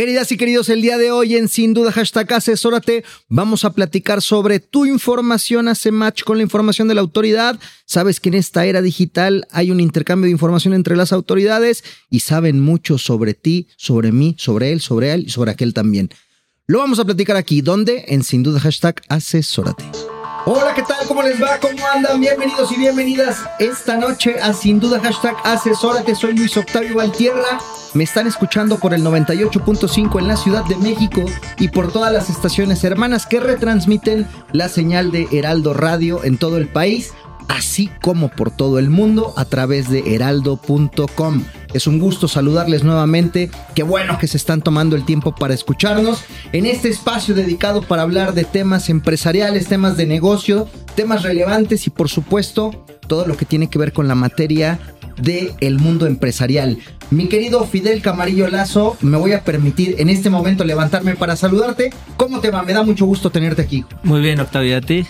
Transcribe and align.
Queridas 0.00 0.32
y 0.32 0.38
queridos, 0.38 0.70
el 0.70 0.80
día 0.80 0.96
de 0.96 1.10
hoy 1.10 1.36
en 1.36 1.46
Sin 1.46 1.74
Duda 1.74 1.92
Hashtag 1.92 2.32
Asesórate 2.32 3.04
vamos 3.28 3.66
a 3.66 3.74
platicar 3.74 4.22
sobre 4.22 4.58
tu 4.58 4.86
información 4.86 5.68
hace 5.68 5.92
match 5.92 6.22
con 6.22 6.38
la 6.38 6.42
información 6.42 6.88
de 6.88 6.94
la 6.94 7.02
autoridad. 7.02 7.60
Sabes 7.84 8.18
que 8.18 8.30
en 8.30 8.36
esta 8.36 8.64
era 8.64 8.80
digital 8.80 9.46
hay 9.50 9.70
un 9.70 9.78
intercambio 9.78 10.24
de 10.24 10.32
información 10.32 10.72
entre 10.72 10.96
las 10.96 11.12
autoridades 11.12 11.84
y 12.08 12.20
saben 12.20 12.60
mucho 12.60 12.96
sobre 12.96 13.34
ti, 13.34 13.68
sobre 13.76 14.10
mí, 14.10 14.36
sobre 14.38 14.72
él, 14.72 14.80
sobre 14.80 15.12
él 15.12 15.24
y 15.26 15.28
sobre 15.28 15.50
aquel 15.50 15.74
también. 15.74 16.08
Lo 16.66 16.78
vamos 16.78 16.98
a 16.98 17.04
platicar 17.04 17.36
aquí, 17.36 17.60
¿dónde? 17.60 18.06
En 18.08 18.22
Sin 18.22 18.42
Duda 18.42 18.58
Hashtag 18.58 19.02
Asesórate. 19.06 19.84
Hola, 20.46 20.72
¿qué 20.74 20.82
tal? 20.82 21.06
¿Cómo 21.06 21.22
les 21.22 21.40
va? 21.40 21.58
¿Cómo 21.60 21.86
andan? 21.94 22.18
Bienvenidos 22.18 22.72
y 22.72 22.76
bienvenidas 22.76 23.44
esta 23.58 23.96
noche 23.96 24.40
a 24.40 24.54
Sin 24.54 24.80
Duda 24.80 24.98
Hashtag 25.00 25.36
Asesórate. 25.44 26.14
Soy 26.14 26.34
Luis 26.34 26.56
Octavio 26.56 26.96
Valtierra. 26.96 27.58
Me 27.92 28.04
están 28.04 28.26
escuchando 28.26 28.78
por 28.78 28.94
el 28.94 29.04
98.5 29.04 30.18
en 30.18 30.28
la 30.28 30.36
Ciudad 30.36 30.64
de 30.64 30.76
México 30.76 31.24
y 31.58 31.68
por 31.68 31.92
todas 31.92 32.12
las 32.12 32.30
estaciones 32.30 32.82
hermanas 32.84 33.26
que 33.26 33.38
retransmiten 33.38 34.26
la 34.52 34.68
señal 34.68 35.10
de 35.10 35.28
Heraldo 35.30 35.74
Radio 35.74 36.24
en 36.24 36.38
todo 36.38 36.56
el 36.56 36.68
país, 36.68 37.12
así 37.50 37.90
como 38.00 38.28
por 38.28 38.50
todo 38.50 38.78
el 38.78 38.90
mundo 38.90 39.34
a 39.36 39.44
través 39.44 39.90
de 39.90 40.14
heraldo.com. 40.14 41.44
Es 41.74 41.86
un 41.86 41.98
gusto 41.98 42.28
saludarles 42.28 42.84
nuevamente. 42.84 43.50
Qué 43.74 43.82
bueno 43.82 44.18
que 44.18 44.28
se 44.28 44.36
están 44.36 44.62
tomando 44.62 44.96
el 44.96 45.04
tiempo 45.04 45.34
para 45.34 45.54
escucharnos 45.54 46.22
en 46.52 46.66
este 46.66 46.88
espacio 46.88 47.34
dedicado 47.34 47.82
para 47.82 48.02
hablar 48.02 48.34
de 48.34 48.44
temas 48.44 48.88
empresariales, 48.88 49.66
temas 49.66 49.96
de 49.96 50.06
negocio, 50.06 50.68
temas 50.94 51.22
relevantes 51.22 51.86
y 51.86 51.90
por 51.90 52.08
supuesto 52.08 52.84
todo 53.06 53.26
lo 53.26 53.36
que 53.36 53.44
tiene 53.44 53.68
que 53.68 53.78
ver 53.78 53.92
con 53.92 54.06
la 54.06 54.14
materia 54.14 54.78
del 55.20 55.52
el 55.60 55.78
mundo 55.78 56.06
empresarial. 56.06 56.78
Mi 57.10 57.26
querido 57.26 57.64
Fidel 57.66 58.00
Camarillo 58.00 58.48
Lazo, 58.48 58.96
me 59.00 59.18
voy 59.18 59.32
a 59.32 59.42
permitir 59.42 59.96
en 59.98 60.08
este 60.08 60.30
momento 60.30 60.64
levantarme 60.64 61.16
para 61.16 61.34
saludarte. 61.34 61.92
¿Cómo 62.16 62.38
te 62.38 62.50
va? 62.50 62.62
Me 62.62 62.72
da 62.72 62.84
mucho 62.84 63.06
gusto 63.06 63.30
tenerte 63.30 63.62
aquí. 63.62 63.84
Muy 64.04 64.20
bien, 64.20 64.38
Octavio, 64.38 64.76
¿a 64.76 64.80
ti? 64.80 65.04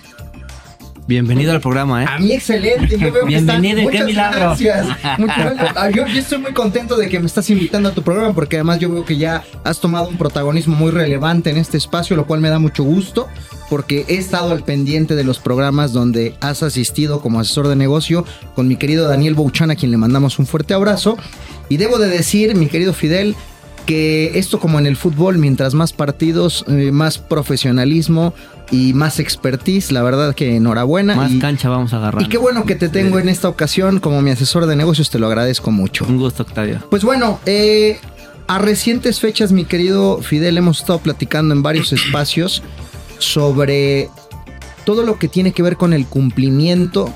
Bienvenido 1.14 1.50
al 1.50 1.60
programa, 1.60 2.04
¿eh? 2.04 2.06
A 2.08 2.18
mí 2.20 2.30
excelente. 2.32 2.96
Yo 2.96 3.10
veo 3.12 3.22
que 3.24 3.34
Bienvenido, 3.34 3.78
están- 3.78 3.90
qué 3.90 3.98
Muchas 3.98 4.06
milagro. 4.06 4.38
gracias. 4.38 4.86
Muchas 5.18 5.38
gracias. 5.38 5.72
Ah, 5.76 5.90
Yo, 5.90 6.06
yo 6.06 6.20
estoy 6.20 6.38
muy 6.38 6.52
contento 6.52 6.96
de 6.96 7.08
que 7.08 7.18
me 7.18 7.26
estás 7.26 7.50
invitando 7.50 7.88
a 7.88 7.92
tu 7.92 8.02
programa 8.02 8.32
porque 8.32 8.54
además 8.58 8.78
yo 8.78 8.88
veo 8.92 9.04
que 9.04 9.16
ya 9.16 9.42
has 9.64 9.80
tomado 9.80 10.08
un 10.08 10.16
protagonismo 10.16 10.76
muy 10.76 10.92
relevante 10.92 11.50
en 11.50 11.56
este 11.56 11.78
espacio, 11.78 12.14
lo 12.14 12.26
cual 12.28 12.40
me 12.40 12.48
da 12.48 12.60
mucho 12.60 12.84
gusto 12.84 13.26
porque 13.68 14.04
he 14.06 14.14
estado 14.18 14.52
al 14.52 14.62
pendiente 14.62 15.16
de 15.16 15.24
los 15.24 15.40
programas 15.40 15.92
donde 15.92 16.36
has 16.40 16.62
asistido 16.62 17.20
como 17.20 17.40
asesor 17.40 17.66
de 17.66 17.74
negocio 17.74 18.24
con 18.54 18.68
mi 18.68 18.76
querido 18.76 19.08
Daniel 19.08 19.34
Bouchan, 19.34 19.72
a 19.72 19.74
quien 19.74 19.90
le 19.90 19.96
mandamos 19.96 20.38
un 20.38 20.46
fuerte 20.46 20.74
abrazo. 20.74 21.18
Y 21.68 21.76
debo 21.76 21.98
de 21.98 22.08
decir, 22.08 22.54
mi 22.54 22.66
querido 22.66 22.92
Fidel, 22.92 23.34
que 23.86 24.38
esto 24.38 24.60
como 24.60 24.78
en 24.78 24.86
el 24.86 24.96
fútbol, 24.96 25.38
mientras 25.38 25.74
más 25.74 25.92
partidos, 25.92 26.64
eh, 26.68 26.90
más 26.92 27.18
profesionalismo 27.18 28.34
y 28.70 28.92
más 28.92 29.18
expertise, 29.18 29.92
la 29.92 30.02
verdad 30.02 30.34
que 30.34 30.56
enhorabuena. 30.56 31.16
Más 31.16 31.32
y, 31.32 31.38
cancha 31.38 31.68
vamos 31.68 31.92
a 31.92 31.98
agarrar. 31.98 32.22
y 32.22 32.28
qué 32.28 32.38
bueno 32.38 32.64
que 32.64 32.74
te 32.76 32.88
tengo 32.88 33.18
en 33.18 33.28
esta 33.28 33.48
ocasión 33.48 34.00
como 34.00 34.22
mi 34.22 34.30
asesor 34.30 34.66
de 34.66 34.76
negocios, 34.76 35.10
te 35.10 35.18
lo 35.18 35.26
agradezco 35.26 35.70
mucho. 35.70 36.06
Un 36.08 36.18
gusto, 36.18 36.42
Octavio. 36.44 36.78
Pues 36.90 37.02
bueno, 37.02 37.40
eh, 37.46 37.98
a 38.46 38.58
recientes 38.58 39.20
fechas, 39.20 39.52
mi 39.52 39.64
querido 39.64 40.22
Fidel, 40.22 40.58
hemos 40.58 40.80
estado 40.80 40.98
platicando 40.98 41.54
en 41.54 41.62
varios 41.62 41.92
espacios 41.92 42.62
sobre 43.18 44.08
todo 44.84 45.02
lo 45.02 45.18
que 45.18 45.28
tiene 45.28 45.52
que 45.52 45.62
ver 45.62 45.76
con 45.76 45.92
el 45.92 46.06
cumplimiento 46.06 47.12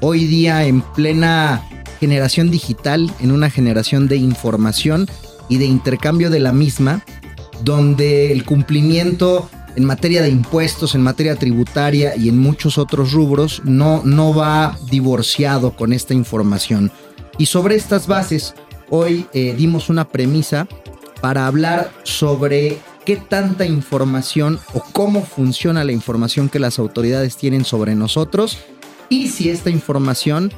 hoy 0.00 0.26
día 0.26 0.64
en 0.64 0.82
plena 0.82 1.62
generación 2.00 2.50
digital, 2.50 3.10
en 3.20 3.30
una 3.30 3.48
generación 3.50 4.08
de 4.08 4.16
información 4.16 5.08
y 5.48 5.58
de 5.58 5.66
intercambio 5.66 6.30
de 6.30 6.40
la 6.40 6.52
misma, 6.52 7.04
donde 7.62 8.32
el 8.32 8.44
cumplimiento 8.44 9.48
en 9.76 9.84
materia 9.84 10.22
de 10.22 10.30
impuestos, 10.30 10.94
en 10.94 11.02
materia 11.02 11.36
tributaria 11.36 12.16
y 12.16 12.28
en 12.28 12.38
muchos 12.38 12.78
otros 12.78 13.12
rubros 13.12 13.62
no, 13.64 14.02
no 14.04 14.34
va 14.34 14.78
divorciado 14.90 15.74
con 15.74 15.92
esta 15.92 16.14
información. 16.14 16.92
Y 17.38 17.46
sobre 17.46 17.74
estas 17.74 18.06
bases, 18.06 18.54
hoy 18.90 19.26
eh, 19.32 19.54
dimos 19.56 19.88
una 19.88 20.06
premisa 20.06 20.68
para 21.20 21.46
hablar 21.46 21.90
sobre 22.04 22.78
qué 23.04 23.16
tanta 23.16 23.66
información 23.66 24.60
o 24.72 24.82
cómo 24.92 25.24
funciona 25.24 25.84
la 25.84 25.92
información 25.92 26.48
que 26.48 26.58
las 26.58 26.78
autoridades 26.78 27.36
tienen 27.36 27.64
sobre 27.64 27.94
nosotros 27.94 28.58
y 29.08 29.28
si 29.28 29.50
esta 29.50 29.70
información 29.70 30.52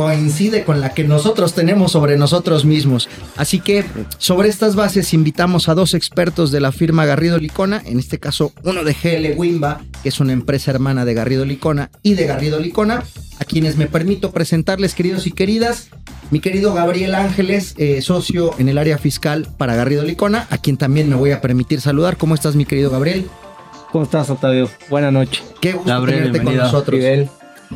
coincide 0.00 0.64
con 0.64 0.80
la 0.80 0.94
que 0.94 1.04
nosotros 1.04 1.52
tenemos 1.52 1.92
sobre 1.92 2.16
nosotros 2.16 2.64
mismos. 2.64 3.06
Así 3.36 3.60
que 3.60 3.84
sobre 4.16 4.48
estas 4.48 4.74
bases 4.74 5.12
invitamos 5.12 5.68
a 5.68 5.74
dos 5.74 5.92
expertos 5.92 6.50
de 6.50 6.58
la 6.58 6.72
firma 6.72 7.04
Garrido 7.04 7.36
Licona, 7.36 7.82
en 7.84 7.98
este 7.98 8.18
caso 8.18 8.50
uno 8.62 8.82
de 8.82 8.94
GL 8.94 9.38
Wimba, 9.38 9.82
que 10.02 10.08
es 10.08 10.18
una 10.18 10.32
empresa 10.32 10.70
hermana 10.70 11.04
de 11.04 11.12
Garrido 11.12 11.44
Licona 11.44 11.90
y 12.02 12.14
de 12.14 12.24
Garrido 12.24 12.58
Licona, 12.58 13.04
a 13.38 13.44
quienes 13.44 13.76
me 13.76 13.88
permito 13.88 14.32
presentarles, 14.32 14.94
queridos 14.94 15.26
y 15.26 15.32
queridas. 15.32 15.90
Mi 16.30 16.40
querido 16.40 16.72
Gabriel 16.72 17.14
Ángeles, 17.14 17.74
eh, 17.76 18.00
socio 18.00 18.52
en 18.58 18.70
el 18.70 18.78
área 18.78 18.96
fiscal 18.96 19.48
para 19.58 19.74
Garrido 19.74 20.02
Licona, 20.02 20.46
a 20.48 20.56
quien 20.56 20.78
también 20.78 21.10
me 21.10 21.16
voy 21.16 21.32
a 21.32 21.42
permitir 21.42 21.82
saludar. 21.82 22.16
¿Cómo 22.16 22.34
estás, 22.34 22.56
mi 22.56 22.64
querido 22.64 22.88
Gabriel? 22.88 23.26
¿Cómo 23.92 24.04
estás, 24.04 24.30
Octavio? 24.30 24.70
Buenas 24.88 25.12
noches. 25.12 25.42
Qué 25.60 25.72
gusto 25.72 25.90
Gabriel, 25.90 26.32
tenerte 26.32 26.42
con 26.42 26.56
nosotros. 26.56 26.98
Fidel, 26.98 27.28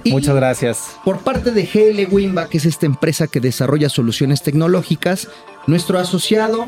Y- 0.03 0.11
muchas 0.13 0.35
gracias. 0.35 0.97
Por 1.05 1.19
parte 1.21 1.53
de 1.53 1.65
GL 1.67 2.13
Wimba, 2.13 2.49
que 2.49 2.59
es 2.59 2.65
esta 2.67 2.87
empresa 2.87 3.27
que 3.29 3.41
desarrolla 3.41 3.89
soluciones 3.89 4.43
tecnológicas, 4.43 5.29
nuestro 5.67 5.99
asociado 5.99 6.67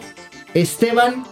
Esteban. 0.55 1.25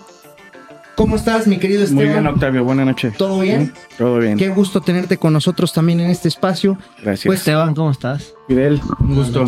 ¿Cómo 0.96 1.16
estás, 1.16 1.46
mi 1.46 1.58
querido 1.58 1.82
Esteban? 1.82 2.04
Muy 2.04 2.12
bien, 2.14 2.26
Octavio. 2.26 2.64
Buenas 2.64 2.86
noches. 2.86 3.16
¿Todo 3.16 3.40
bien? 3.40 3.72
Todo 3.98 4.18
bien. 4.18 4.36
Qué 4.38 4.48
gusto 4.48 4.80
tenerte 4.80 5.18
con 5.18 5.32
nosotros 5.32 5.72
también 5.72 6.00
en 6.00 6.10
este 6.10 6.28
espacio. 6.28 6.78
Gracias. 7.02 7.26
Pues, 7.26 7.40
Esteban, 7.40 7.74
¿cómo 7.74 7.90
estás? 7.90 8.34
Fidel, 8.48 8.80
un 9.00 9.14
gusto. 9.16 9.40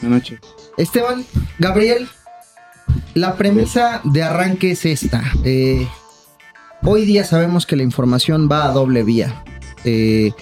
Buenas 0.00 0.20
noches. 0.20 0.40
Esteban, 0.76 1.24
Gabriel, 1.58 2.08
la 3.14 3.36
premisa 3.36 4.00
de 4.04 4.22
arranque 4.22 4.72
es 4.72 4.86
esta. 4.86 5.22
Eh, 5.44 5.86
hoy 6.82 7.04
día 7.04 7.24
sabemos 7.24 7.66
que 7.66 7.74
la 7.76 7.82
información 7.82 8.48
va 8.50 8.66
a 8.66 8.72
doble 8.72 9.02
vía. 9.02 9.42
Eh, 9.84 10.32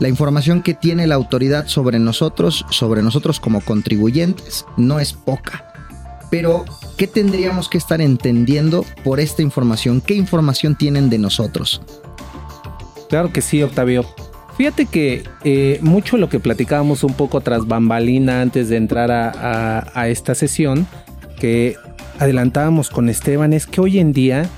la 0.00 0.08
información 0.08 0.62
que 0.62 0.74
tiene 0.74 1.06
la 1.06 1.14
autoridad 1.14 1.66
sobre 1.68 1.98
nosotros, 1.98 2.64
sobre 2.70 3.02
nosotros 3.02 3.38
como 3.38 3.60
contribuyentes, 3.60 4.66
no 4.76 4.98
es 4.98 5.12
poca. 5.12 5.66
Pero, 6.30 6.64
¿qué 6.96 7.06
tendríamos 7.06 7.68
que 7.68 7.78
estar 7.78 8.00
entendiendo 8.00 8.84
por 9.04 9.20
esta 9.20 9.42
información? 9.42 10.00
¿Qué 10.00 10.14
información 10.14 10.74
tienen 10.76 11.10
de 11.10 11.18
nosotros? 11.18 11.82
Claro 13.08 13.32
que 13.32 13.42
sí, 13.42 13.62
Octavio. 13.62 14.04
Fíjate 14.56 14.86
que 14.86 15.24
eh, 15.44 15.78
mucho 15.82 16.16
lo 16.18 16.28
que 16.28 16.38
platicábamos 16.38 17.02
un 17.02 17.14
poco 17.14 17.40
tras 17.40 17.66
bambalina 17.66 18.42
antes 18.42 18.68
de 18.68 18.76
entrar 18.76 19.10
a, 19.10 19.30
a- 19.30 19.86
a 19.94 20.08
esta 20.08 20.34
sesión, 20.34 20.86
que 21.38 21.76
adelantábamos 22.18 22.90
con 22.90 23.08
Esteban, 23.08 23.52
es 23.52 23.66
que 23.66 23.80
hoy 23.80 23.98
en 23.98 24.12
día 24.12 24.48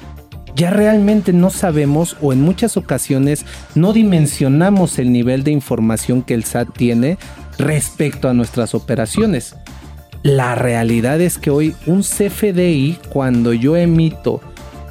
ya 0.54 0.70
realmente 0.70 1.32
no 1.32 1.50
sabemos 1.50 2.16
o 2.20 2.32
en 2.32 2.42
muchas 2.42 2.76
ocasiones 2.76 3.46
no 3.74 3.92
dimensionamos 3.92 4.98
el 4.98 5.12
nivel 5.12 5.44
de 5.44 5.50
información 5.50 6.22
que 6.22 6.34
el 6.34 6.44
SAT 6.44 6.68
tiene 6.76 7.18
respecto 7.58 8.28
a 8.28 8.34
nuestras 8.34 8.74
operaciones. 8.74 9.56
La 10.22 10.54
realidad 10.54 11.20
es 11.20 11.38
que 11.38 11.50
hoy 11.50 11.74
un 11.86 12.02
CFDI, 12.02 12.98
cuando 13.08 13.52
yo 13.52 13.76
emito 13.76 14.40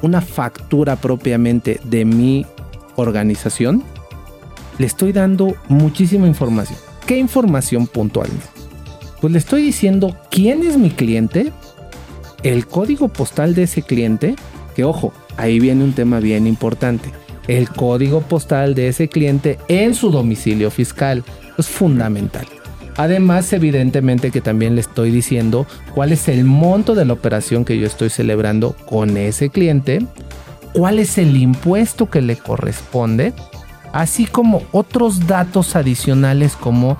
una 0.02 0.20
factura 0.20 0.96
propiamente 0.96 1.80
de 1.84 2.04
mi 2.04 2.44
organización, 2.96 3.82
le 4.78 4.86
estoy 4.86 5.12
dando 5.12 5.54
muchísima 5.68 6.26
información. 6.26 6.78
¿Qué 7.06 7.18
información 7.18 7.86
puntualmente? 7.86 8.44
Pues 9.20 9.32
le 9.32 9.38
estoy 9.38 9.62
diciendo 9.62 10.16
quién 10.30 10.64
es 10.64 10.76
mi 10.76 10.90
cliente, 10.90 11.52
el 12.42 12.66
código 12.66 13.08
postal 13.08 13.54
de 13.54 13.64
ese 13.64 13.82
cliente, 13.82 14.34
que 14.74 14.84
ojo, 14.84 15.12
ahí 15.36 15.60
viene 15.60 15.84
un 15.84 15.92
tema 15.92 16.20
bien 16.20 16.46
importante. 16.46 17.10
El 17.48 17.68
código 17.68 18.20
postal 18.20 18.74
de 18.74 18.88
ese 18.88 19.08
cliente 19.08 19.58
en 19.68 19.94
su 19.94 20.10
domicilio 20.10 20.70
fiscal 20.70 21.24
es 21.58 21.66
fundamental. 21.66 22.46
Además, 22.96 23.52
evidentemente 23.52 24.30
que 24.30 24.40
también 24.40 24.74
le 24.74 24.82
estoy 24.82 25.10
diciendo 25.10 25.66
cuál 25.94 26.12
es 26.12 26.28
el 26.28 26.44
monto 26.44 26.94
de 26.94 27.04
la 27.04 27.14
operación 27.14 27.64
que 27.64 27.78
yo 27.78 27.86
estoy 27.86 28.10
celebrando 28.10 28.76
con 28.86 29.16
ese 29.16 29.48
cliente, 29.48 30.06
cuál 30.72 30.98
es 30.98 31.16
el 31.18 31.36
impuesto 31.36 32.10
que 32.10 32.20
le 32.20 32.36
corresponde, 32.36 33.32
así 33.92 34.26
como 34.26 34.62
otros 34.72 35.26
datos 35.26 35.74
adicionales 35.74 36.54
como 36.54 36.98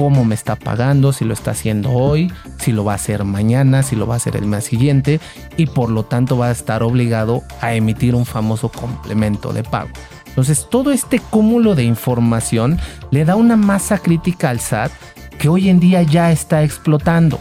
cómo 0.00 0.24
me 0.24 0.34
está 0.34 0.56
pagando, 0.56 1.12
si 1.12 1.26
lo 1.26 1.34
está 1.34 1.50
haciendo 1.50 1.90
hoy, 1.90 2.32
si 2.58 2.72
lo 2.72 2.86
va 2.86 2.92
a 2.92 2.94
hacer 2.94 3.22
mañana, 3.24 3.82
si 3.82 3.96
lo 3.96 4.06
va 4.06 4.14
a 4.14 4.16
hacer 4.16 4.34
el 4.34 4.46
mes 4.46 4.64
siguiente 4.64 5.20
y 5.58 5.66
por 5.66 5.90
lo 5.90 6.04
tanto 6.04 6.38
va 6.38 6.46
a 6.46 6.52
estar 6.52 6.82
obligado 6.82 7.42
a 7.60 7.74
emitir 7.74 8.14
un 8.14 8.24
famoso 8.24 8.70
complemento 8.70 9.52
de 9.52 9.62
pago. 9.62 9.90
Entonces 10.26 10.66
todo 10.70 10.90
este 10.90 11.18
cúmulo 11.18 11.74
de 11.74 11.84
información 11.84 12.78
le 13.10 13.26
da 13.26 13.36
una 13.36 13.56
masa 13.56 13.98
crítica 13.98 14.48
al 14.48 14.60
SAT 14.60 14.90
que 15.38 15.50
hoy 15.50 15.68
en 15.68 15.80
día 15.80 16.00
ya 16.00 16.32
está 16.32 16.62
explotando. 16.62 17.38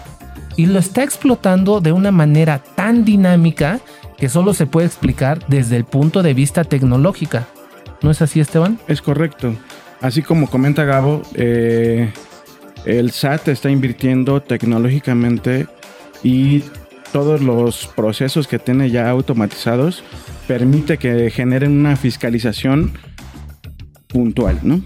Y 0.58 0.66
lo 0.66 0.80
está 0.80 1.02
explotando 1.02 1.80
de 1.80 1.94
una 1.94 2.12
manera 2.12 2.62
tan 2.76 3.06
dinámica 3.06 3.80
que 4.18 4.28
solo 4.28 4.54
se 4.54 4.66
puede 4.66 4.88
explicar 4.88 5.48
desde 5.48 5.78
el 5.78 5.86
punto 5.86 6.24
de 6.24 6.34
vista 6.34 6.66
tecnológica. 6.66 7.48
¿No 8.02 8.12
es 8.12 8.22
así, 8.22 8.42
Esteban? 8.42 8.80
Es 8.90 9.02
correcto. 9.02 9.56
Así 10.02 10.24
como 10.24 10.50
comenta 10.50 10.84
Gabo, 10.84 11.22
eh, 11.36 12.12
el 12.86 13.12
SAT 13.12 13.50
está 13.50 13.70
invirtiendo 13.70 14.42
tecnológicamente 14.42 15.68
y 16.24 16.64
todos 17.12 17.42
los 17.42 17.88
procesos 17.88 18.48
que 18.48 18.60
tiene 18.60 18.90
ya 18.90 19.10
automatizados 19.10 20.04
permite 20.48 20.98
que 20.98 21.30
generen 21.32 21.72
una 21.72 21.96
fiscalización 21.96 22.94
puntual, 24.08 24.60
¿no? 24.64 24.82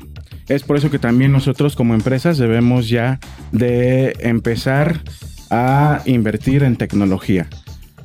Es 0.47 0.63
por 0.63 0.77
eso 0.77 0.91
que 0.91 0.99
también 0.99 1.31
nosotros 1.31 1.75
como 1.75 1.93
empresas 1.93 2.37
debemos 2.37 2.89
ya 2.89 3.19
de 3.51 4.15
empezar 4.19 5.01
a 5.49 6.01
invertir 6.05 6.63
en 6.63 6.75
tecnología. 6.75 7.47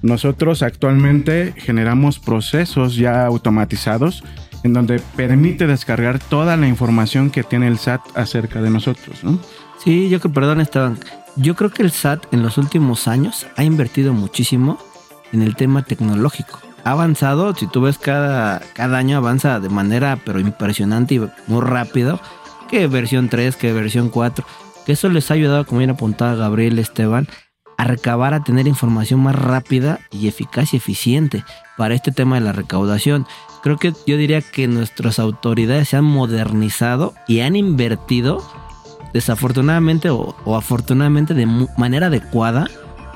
Nosotros 0.02 0.62
actualmente 0.62 1.54
generamos 1.56 2.20
procesos 2.20 2.96
ya 2.96 3.26
automatizados 3.26 4.22
en 4.62 4.72
donde 4.72 5.00
permite 5.16 5.66
descargar 5.66 6.18
toda 6.18 6.56
la 6.56 6.68
información 6.68 7.30
que 7.30 7.44
tiene 7.44 7.68
el 7.68 7.78
SAT 7.78 8.00
acerca 8.14 8.60
de 8.60 8.70
nosotros, 8.70 9.22
¿no? 9.22 9.38
Sí, 9.82 10.08
yo 10.08 10.20
creo, 10.20 10.32
perdón 10.32 10.60
Esteban, 10.60 10.98
yo 11.36 11.54
creo 11.54 11.70
que 11.70 11.82
el 11.82 11.92
SAT 11.92 12.32
en 12.32 12.42
los 12.42 12.58
últimos 12.58 13.06
años 13.06 13.46
ha 13.56 13.64
invertido 13.64 14.12
muchísimo 14.12 14.78
en 15.32 15.42
el 15.42 15.54
tema 15.54 15.82
tecnológico. 15.82 16.60
Ha 16.84 16.92
avanzado, 16.92 17.54
si 17.54 17.66
tú 17.66 17.82
ves 17.82 17.98
cada, 17.98 18.60
cada 18.74 18.98
año 18.98 19.16
avanza 19.16 19.60
de 19.60 19.68
manera 19.68 20.18
pero 20.24 20.40
impresionante 20.40 21.14
y 21.14 21.20
muy 21.46 21.60
rápido, 21.60 22.20
que 22.68 22.86
versión 22.86 23.28
3, 23.28 23.56
que 23.56 23.72
versión 23.72 24.08
4, 24.08 24.44
que 24.84 24.92
eso 24.92 25.08
les 25.08 25.30
ha 25.30 25.34
ayudado, 25.34 25.66
como 25.66 25.78
bien 25.78 25.90
apuntaba 25.90 26.34
Gabriel 26.34 26.78
Esteban, 26.78 27.28
a 27.76 27.84
recabar, 27.84 28.34
a 28.34 28.42
tener 28.42 28.66
información 28.66 29.20
más 29.20 29.36
rápida 29.36 30.00
y 30.10 30.26
eficaz 30.26 30.74
y 30.74 30.78
eficiente 30.78 31.44
para 31.76 31.94
este 31.94 32.10
tema 32.10 32.34
de 32.34 32.40
la 32.42 32.52
recaudación. 32.52 33.26
Creo 33.62 33.76
que 33.76 33.92
yo 34.06 34.16
diría 34.16 34.40
que 34.40 34.68
nuestras 34.68 35.18
autoridades 35.18 35.88
se 35.88 35.96
han 35.96 36.04
modernizado 36.04 37.14
y 37.26 37.40
han 37.40 37.56
invertido 37.56 38.42
desafortunadamente 39.12 40.10
o, 40.10 40.34
afortunadamente 40.54 41.34
de 41.34 41.46
manera 41.76 42.06
adecuada, 42.06 42.68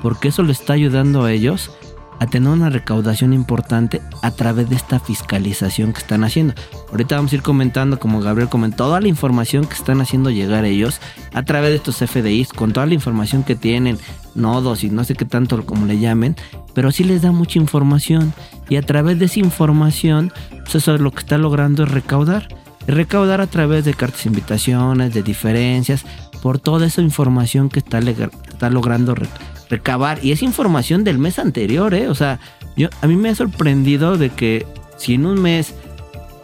porque 0.03 0.29
eso 0.29 0.43
le 0.43 0.53
está 0.53 0.73
ayudando 0.73 1.25
a 1.25 1.33
ellos 1.33 1.71
a 2.19 2.27
tener 2.27 2.51
una 2.51 2.71
recaudación 2.71 3.33
importante 3.33 4.01
a 4.23 4.31
través 4.31 4.69
de 4.71 4.77
esta 4.77 5.01
fiscalización 5.01 5.93
que 5.93 5.99
están 5.99 6.23
haciendo. 6.23 6.55
Ahorita 6.91 7.17
vamos 7.17 7.33
a 7.33 7.37
ir 7.37 7.43
comentando, 7.43 7.99
como 7.99 8.21
Gabriel 8.21 8.49
comentó, 8.49 8.85
toda 8.85 9.01
la 9.01 9.09
información 9.09 9.65
que 9.65 9.75
están 9.75 10.01
haciendo 10.01 10.31
llegar 10.31 10.65
ellos 10.65 11.01
a 11.33 11.43
través 11.43 11.71
de 11.71 11.77
estos 11.77 11.97
FDIs, 11.97 12.53
con 12.53 12.73
toda 12.73 12.87
la 12.87 12.95
información 12.95 13.43
que 13.43 13.57
tienen, 13.57 13.99
nodos 14.37 14.85
y 14.85 14.91
no 14.91 15.03
sé 15.05 15.15
qué 15.15 15.25
tanto 15.25 15.65
como 15.67 15.87
le 15.87 15.99
llamen, 15.99 16.37
pero 16.75 16.93
sí 16.93 17.05
les 17.05 17.23
da 17.23 17.33
mucha 17.33 17.59
información 17.59 18.33
y 18.69 18.77
a 18.77 18.83
través 18.83 19.19
de 19.19 19.27
esa 19.27 19.41
información, 19.41 20.33
pues 20.63 20.77
eso 20.77 20.95
es 20.95 21.01
lo 21.01 21.11
que 21.11 21.21
está 21.21 21.39
logrando 21.39 21.85
es 21.85 21.91
recaudar 21.91 22.49
recaudar 22.87 23.41
a 23.41 23.47
través 23.47 23.85
de 23.85 23.95
cartas 23.95 24.25
de 24.25 24.31
invitaciones, 24.31 25.15
de 25.15 25.23
diferencias, 25.23 26.05
por 26.43 26.59
toda 26.59 26.87
esa 26.87 27.01
información 27.01 27.69
que 27.69 27.79
está, 27.79 27.99
está 27.99 28.71
logrando 28.71 29.15
recabar. 29.71 30.19
Y 30.25 30.33
es 30.33 30.43
información 30.43 31.05
del 31.05 31.19
mes 31.19 31.39
anterior, 31.39 31.95
¿eh? 31.95 32.09
O 32.09 32.15
sea, 32.15 32.41
yo, 32.77 32.89
a 33.01 33.07
mí 33.07 33.17
me 33.17 33.29
ha 33.29 33.35
sorprendido 33.35 34.17
de 34.19 34.31
que 34.31 34.67
si 34.97 35.15
en 35.15 35.27
un 35.27 35.41
mes 35.41 35.75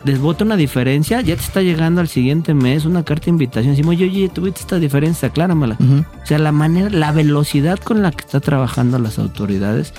les 0.05 0.21
vota 0.21 0.45
una 0.45 0.57
diferencia, 0.57 1.21
ya 1.21 1.35
te 1.35 1.43
está 1.43 1.61
llegando 1.61 2.01
al 2.01 2.07
siguiente 2.07 2.55
mes 2.55 2.85
una 2.85 3.05
carta 3.05 3.27
de 3.27 3.33
invitación. 3.33 3.73
Decimos, 3.73 3.97
oye, 3.97 4.05
oye, 4.05 4.29
tuviste 4.29 4.61
esta 4.61 4.79
diferencia, 4.79 5.29
acláramela. 5.29 5.77
O 6.23 6.27
sea, 6.27 6.39
la 6.39 6.53
manera, 6.53 6.89
la 6.91 7.11
velocidad 7.11 7.79
con 7.81 8.03
la 8.03 8.13
que 8.13 8.21
está 8.21 8.39
trabajando 8.39 9.01
las 9.01 9.19
autoridades 9.19 9.93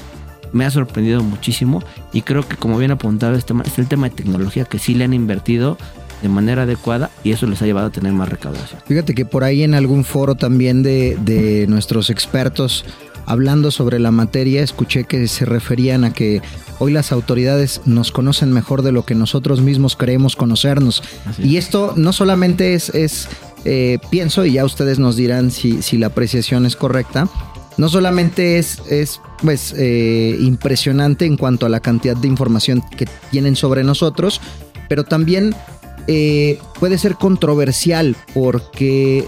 me 0.52 0.66
ha 0.66 0.72
sorprendido 0.72 1.24
muchísimo. 1.24 1.84
Y 2.14 2.22
creo 2.22 2.48
que, 2.48 2.56
como 2.56 2.78
bien 2.78 2.92
apuntado, 2.92 3.36
este, 3.36 3.54
es 3.66 3.80
el 3.80 3.88
tema 3.88 4.10
de 4.10 4.16
tecnología 4.16 4.66
que 4.66 4.80
sí 4.80 4.94
le 4.94 5.04
han 5.04 5.14
invertido 5.14 5.78
de 6.22 6.30
manera 6.30 6.64
adecuada 6.64 7.10
y 7.24 7.32
eso 7.32 7.48
les 7.48 7.62
ha 7.62 7.66
llevado 7.66 7.88
a 7.88 7.92
tener 7.92 8.12
más 8.12 8.28
recaudación. 8.28 8.82
Fíjate 8.86 9.16
que 9.16 9.26
por 9.26 9.44
ahí 9.44 9.64
en 9.64 9.74
algún 9.74 10.04
foro 10.04 10.36
también 10.36 10.84
de, 10.84 11.18
de 11.22 11.66
nuestros 11.68 12.10
expertos 12.10 12.84
hablando 13.30 13.70
sobre 13.70 14.00
la 14.00 14.10
materia, 14.10 14.64
escuché 14.64 15.04
que 15.04 15.28
se 15.28 15.46
referían 15.46 16.04
a 16.04 16.12
que 16.12 16.42
hoy 16.80 16.92
las 16.92 17.12
autoridades 17.12 17.82
nos 17.86 18.12
conocen 18.12 18.52
mejor 18.52 18.82
de 18.82 18.92
lo 18.92 19.06
que 19.06 19.14
nosotros 19.14 19.62
mismos 19.62 19.96
creemos 19.96 20.36
conocernos. 20.36 21.04
Y 21.38 21.58
esto 21.58 21.94
no 21.96 22.12
solamente 22.12 22.74
es, 22.74 22.90
es 22.90 23.30
eh, 23.66 24.00
pienso, 24.10 24.46
y 24.46 24.54
ya 24.54 24.66
ustedes 24.66 24.98
nos 24.98 25.16
dirán 25.16 25.52
si, 25.52 25.84
si 25.84 26.00
la 26.00 26.08
apreciación 26.08 26.66
es 26.66 26.76
correcta, 26.76 27.30
no 27.80 27.88
solamente 27.88 28.60
es, 28.60 28.82
es 28.90 29.22
pues, 29.42 29.74
eh, 29.78 30.36
impresionante 30.42 31.26
en 31.26 31.38
cuanto 31.38 31.66
a 31.66 31.70
la 31.70 31.80
cantidad 31.80 32.18
de 32.18 32.28
información 32.28 32.84
que 32.98 33.08
tienen 33.32 33.56
sobre 33.56 33.86
nosotros, 33.86 34.42
pero 34.90 35.06
también 35.06 35.56
eh, 36.08 36.60
puede 36.78 36.98
ser 36.98 37.16
controversial 37.16 38.18
porque 38.34 39.24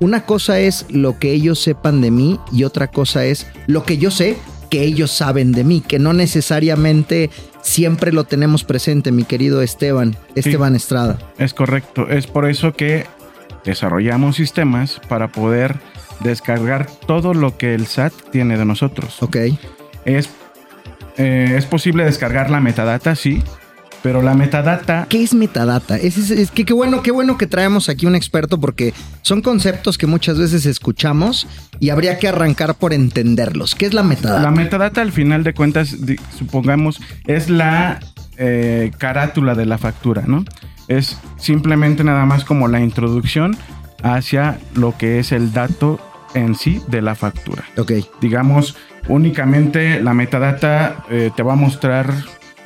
una 0.00 0.24
cosa 0.24 0.60
es 0.60 0.86
lo 0.88 1.18
que 1.18 1.32
ellos 1.32 1.60
sepan 1.60 2.00
de 2.00 2.10
mí 2.10 2.40
y 2.50 2.64
otra 2.64 2.88
cosa 2.88 3.26
es 3.26 3.46
lo 3.66 3.84
que 3.84 3.98
yo 3.98 4.10
sé 4.10 4.38
que 4.70 4.82
ellos 4.82 5.10
saben 5.10 5.52
de 5.52 5.64
mí, 5.64 5.82
que 5.82 5.98
no 5.98 6.14
necesariamente 6.14 7.28
siempre 7.60 8.12
lo 8.12 8.24
tenemos 8.24 8.64
presente, 8.64 9.12
mi 9.12 9.24
querido 9.24 9.60
Esteban, 9.60 10.16
Esteban 10.34 10.74
Estrada. 10.74 11.18
Es 11.36 11.52
correcto, 11.52 12.08
es 12.08 12.26
por 12.26 12.48
eso 12.48 12.72
que 12.72 13.04
desarrollamos 13.62 14.36
sistemas 14.36 15.02
para 15.06 15.28
poder 15.28 15.76
descargar 16.22 16.86
todo 17.06 17.34
lo 17.34 17.56
que 17.56 17.74
el 17.74 17.86
SAT 17.86 18.12
tiene 18.30 18.56
de 18.56 18.64
nosotros. 18.64 19.22
Ok. 19.22 19.36
Es, 20.04 20.30
eh, 21.16 21.54
es 21.56 21.66
posible 21.66 22.04
descargar 22.04 22.50
la 22.50 22.60
metadata, 22.60 23.14
sí, 23.14 23.42
pero 24.02 24.22
la 24.22 24.34
metadata. 24.34 25.06
¿Qué 25.08 25.22
es 25.22 25.34
metadata? 25.34 25.96
Es, 25.96 26.50
que 26.52 26.64
qué 26.64 26.72
bueno, 26.72 27.02
qué 27.02 27.10
bueno 27.10 27.36
que 27.36 27.46
traemos 27.46 27.88
aquí 27.88 28.06
un 28.06 28.14
experto 28.14 28.58
porque 28.58 28.94
son 29.22 29.42
conceptos 29.42 29.98
que 29.98 30.06
muchas 30.06 30.38
veces 30.38 30.66
escuchamos 30.66 31.46
y 31.78 31.90
habría 31.90 32.18
que 32.18 32.28
arrancar 32.28 32.74
por 32.74 32.92
entenderlos. 32.92 33.74
¿Qué 33.74 33.86
es 33.86 33.94
la 33.94 34.02
metadata? 34.02 34.42
La 34.42 34.50
metadata, 34.50 35.02
al 35.02 35.12
final 35.12 35.44
de 35.44 35.54
cuentas, 35.54 35.96
supongamos, 36.38 37.00
es 37.26 37.50
la 37.50 38.00
eh, 38.38 38.90
carátula 38.98 39.54
de 39.54 39.66
la 39.66 39.78
factura, 39.78 40.22
¿no? 40.26 40.44
Es 40.88 41.18
simplemente 41.36 42.02
nada 42.02 42.24
más 42.24 42.44
como 42.44 42.68
la 42.68 42.80
introducción 42.80 43.56
hacia 44.02 44.58
lo 44.74 44.96
que 44.96 45.18
es 45.18 45.30
el 45.30 45.52
dato 45.52 46.00
en 46.34 46.54
sí 46.54 46.82
de 46.88 47.02
la 47.02 47.14
factura. 47.14 47.64
Ok. 47.76 47.92
Digamos, 48.20 48.76
únicamente 49.08 50.00
la 50.00 50.14
metadata 50.14 51.04
eh, 51.10 51.30
te 51.34 51.42
va 51.42 51.54
a 51.54 51.56
mostrar 51.56 52.12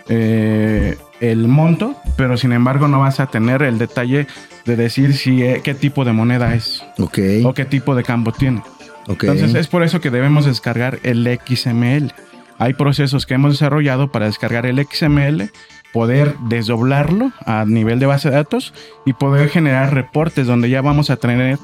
eh, 0.08 0.96
el 1.20 1.48
monto, 1.48 1.96
pero 2.16 2.36
sin 2.36 2.52
embargo 2.52 2.88
no 2.88 3.00
vas 3.00 3.20
a 3.20 3.26
tener 3.26 3.62
el 3.62 3.78
detalle 3.78 4.26
de 4.64 4.76
decir 4.76 5.14
si 5.14 5.42
eh, 5.42 5.60
qué 5.62 5.74
tipo 5.74 6.04
de 6.04 6.12
moneda 6.12 6.54
es. 6.54 6.84
Ok. 6.98 7.18
O 7.44 7.54
qué 7.54 7.64
tipo 7.64 7.94
de 7.94 8.02
campo 8.02 8.32
tiene. 8.32 8.62
Ok. 9.08 9.24
Entonces 9.24 9.54
es 9.54 9.66
por 9.68 9.82
eso 9.82 10.00
que 10.00 10.10
debemos 10.10 10.46
descargar 10.46 10.98
el 11.02 11.26
XML. 11.46 12.12
Hay 12.58 12.74
procesos 12.74 13.26
que 13.26 13.34
hemos 13.34 13.52
desarrollado 13.52 14.12
para 14.12 14.26
descargar 14.26 14.64
el 14.66 14.84
XML, 14.84 15.50
poder 15.92 16.36
desdoblarlo 16.48 17.32
a 17.44 17.64
nivel 17.64 17.98
de 17.98 18.06
base 18.06 18.30
de 18.30 18.36
datos 18.36 18.72
y 19.04 19.12
poder 19.12 19.48
generar 19.48 19.92
reportes 19.92 20.46
donde 20.46 20.70
ya 20.70 20.80
vamos 20.80 21.10
a 21.10 21.16
tener 21.16 21.58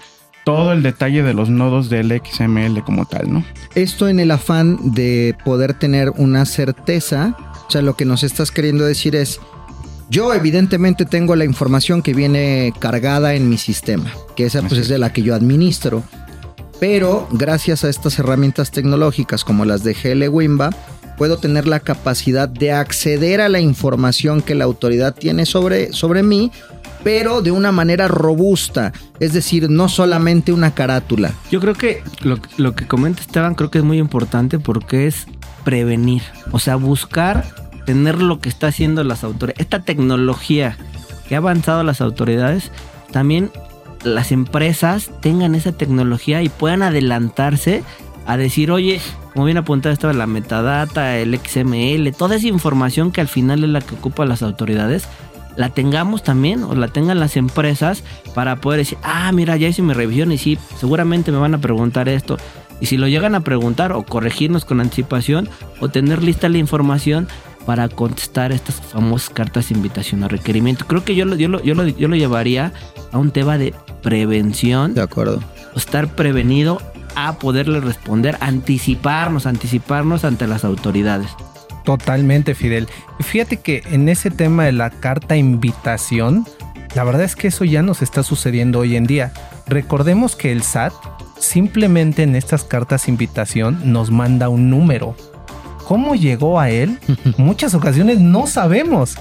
todo 0.54 0.72
el 0.72 0.82
detalle 0.82 1.22
de 1.22 1.34
los 1.34 1.48
nodos 1.48 1.88
del 1.88 2.10
XML 2.10 2.82
como 2.84 3.06
tal, 3.06 3.32
¿no? 3.32 3.44
Esto 3.74 4.08
en 4.08 4.20
el 4.20 4.30
afán 4.30 4.78
de 4.94 5.36
poder 5.44 5.74
tener 5.74 6.10
una 6.16 6.44
certeza 6.44 7.36
o 7.70 7.72
sea, 7.72 7.82
lo 7.82 7.94
que 7.94 8.04
nos 8.04 8.24
estás 8.24 8.50
queriendo 8.50 8.84
decir 8.84 9.14
es, 9.14 9.38
Yo 10.08 10.34
evidentemente 10.34 11.04
tengo 11.04 11.36
la 11.36 11.44
información 11.44 12.02
que 12.02 12.14
viene 12.14 12.74
cargada 12.80 13.34
en 13.34 13.48
mi 13.48 13.58
sistema, 13.58 14.12
que 14.34 14.44
esa 14.46 14.60
pues 14.62 14.72
es 14.72 14.88
de 14.88 14.98
la 14.98 15.12
que 15.12 15.22
yo 15.22 15.36
administro. 15.36 16.02
Pero 16.80 17.28
gracias 17.30 17.84
a 17.84 17.88
estas 17.88 18.18
herramientas 18.18 18.72
tecnológicas 18.72 19.44
como 19.44 19.64
las 19.64 19.84
de 19.84 19.94
GL 19.94 20.28
Wimba, 20.30 20.70
puedo 21.16 21.36
tener 21.36 21.68
la 21.68 21.78
capacidad 21.78 22.48
de 22.48 22.72
acceder 22.72 23.40
a 23.40 23.48
la 23.48 23.60
información 23.60 24.42
que 24.42 24.56
la 24.56 24.64
autoridad 24.64 25.14
tiene 25.14 25.46
sobre, 25.46 25.92
sobre 25.92 26.24
mí, 26.24 26.50
pero 27.02 27.42
de 27.42 27.50
una 27.50 27.72
manera 27.72 28.08
robusta, 28.08 28.92
es 29.18 29.32
decir, 29.32 29.70
no 29.70 29.88
solamente 29.88 30.52
una 30.52 30.74
carátula. 30.74 31.32
Yo 31.50 31.60
creo 31.60 31.74
que 31.74 32.02
lo, 32.22 32.74
que 32.74 32.86
comenta 32.86 33.20
Esteban 33.20 33.54
creo 33.54 33.70
que 33.70 33.78
es 33.78 33.84
muy 33.84 33.98
importante 33.98 34.58
porque 34.58 35.06
es 35.06 35.26
prevenir, 35.64 36.22
o 36.52 36.58
sea, 36.58 36.76
buscar 36.76 37.44
tener 37.86 38.20
lo 38.20 38.40
que 38.40 38.48
está 38.48 38.68
haciendo 38.68 39.04
las 39.04 39.24
autoridades, 39.24 39.60
esta 39.60 39.80
tecnología 39.80 40.76
que 41.28 41.34
ha 41.34 41.38
avanzado 41.38 41.82
las 41.82 42.00
autoridades, 42.00 42.70
también 43.12 43.50
las 44.04 44.32
empresas 44.32 45.10
tengan 45.20 45.54
esa 45.54 45.72
tecnología 45.72 46.42
y 46.42 46.48
puedan 46.48 46.82
adelantarse 46.82 47.82
a 48.26 48.36
decir, 48.36 48.70
oye, 48.70 49.00
como 49.32 49.44
bien 49.44 49.58
apuntado 49.58 49.92
estaba 49.92 50.12
la 50.12 50.26
metadata, 50.26 51.18
el 51.18 51.38
XML, 51.38 52.12
toda 52.12 52.36
esa 52.36 52.48
información 52.48 53.12
que 53.12 53.20
al 53.20 53.28
final 53.28 53.64
es 53.64 53.70
la 53.70 53.80
que 53.80 53.94
ocupa 53.94 54.24
las 54.24 54.42
autoridades, 54.42 55.08
la 55.60 55.68
tengamos 55.68 56.22
también 56.22 56.64
o 56.64 56.74
la 56.74 56.88
tengan 56.88 57.20
las 57.20 57.36
empresas 57.36 58.02
para 58.34 58.56
poder 58.62 58.78
decir, 58.78 58.96
ah, 59.02 59.30
mira, 59.30 59.58
ya 59.58 59.68
hice 59.68 59.82
mi 59.82 59.92
revisión 59.92 60.32
y 60.32 60.38
sí, 60.38 60.56
seguramente 60.78 61.30
me 61.32 61.36
van 61.36 61.52
a 61.52 61.60
preguntar 61.60 62.08
esto. 62.08 62.38
Y 62.80 62.86
si 62.86 62.96
lo 62.96 63.08
llegan 63.08 63.34
a 63.34 63.40
preguntar 63.40 63.92
o 63.92 64.02
corregirnos 64.02 64.64
con 64.64 64.80
anticipación 64.80 65.50
o 65.78 65.90
tener 65.90 66.22
lista 66.22 66.48
la 66.48 66.56
información 66.56 67.28
para 67.66 67.90
contestar 67.90 68.52
estas 68.52 68.76
famosas 68.76 69.28
cartas 69.28 69.68
de 69.68 69.74
invitación 69.74 70.24
a 70.24 70.28
requerimiento. 70.28 70.86
Creo 70.86 71.04
que 71.04 71.14
yo 71.14 71.26
lo, 71.26 71.36
yo 71.36 71.48
lo, 71.48 71.62
yo 71.62 71.74
lo, 71.74 71.86
yo 71.86 72.08
lo 72.08 72.16
llevaría 72.16 72.72
a 73.12 73.18
un 73.18 73.30
tema 73.30 73.58
de 73.58 73.74
prevención. 74.02 74.94
De 74.94 75.02
acuerdo. 75.02 75.40
Estar 75.76 76.08
prevenido 76.14 76.80
a 77.16 77.38
poderle 77.38 77.80
responder, 77.80 78.38
anticiparnos, 78.40 79.44
anticiparnos 79.44 80.24
ante 80.24 80.46
las 80.46 80.64
autoridades. 80.64 81.28
Totalmente, 81.84 82.54
Fidel. 82.54 82.88
Fíjate 83.20 83.56
que 83.56 83.82
en 83.90 84.08
ese 84.08 84.30
tema 84.30 84.64
de 84.64 84.72
la 84.72 84.90
carta 84.90 85.36
invitación, 85.36 86.46
la 86.94 87.04
verdad 87.04 87.22
es 87.22 87.36
que 87.36 87.48
eso 87.48 87.64
ya 87.64 87.82
nos 87.82 88.02
está 88.02 88.22
sucediendo 88.22 88.80
hoy 88.80 88.96
en 88.96 89.06
día. 89.06 89.32
Recordemos 89.66 90.36
que 90.36 90.52
el 90.52 90.62
SAT 90.62 90.92
simplemente 91.38 92.22
en 92.22 92.36
estas 92.36 92.64
cartas 92.64 93.08
invitación 93.08 93.92
nos 93.92 94.10
manda 94.10 94.48
un 94.48 94.70
número. 94.70 95.16
¿Cómo 95.86 96.14
llegó 96.14 96.60
a 96.60 96.70
él? 96.70 96.98
Muchas 97.36 97.74
ocasiones 97.74 98.20
no 98.20 98.46
sabemos. 98.46 99.16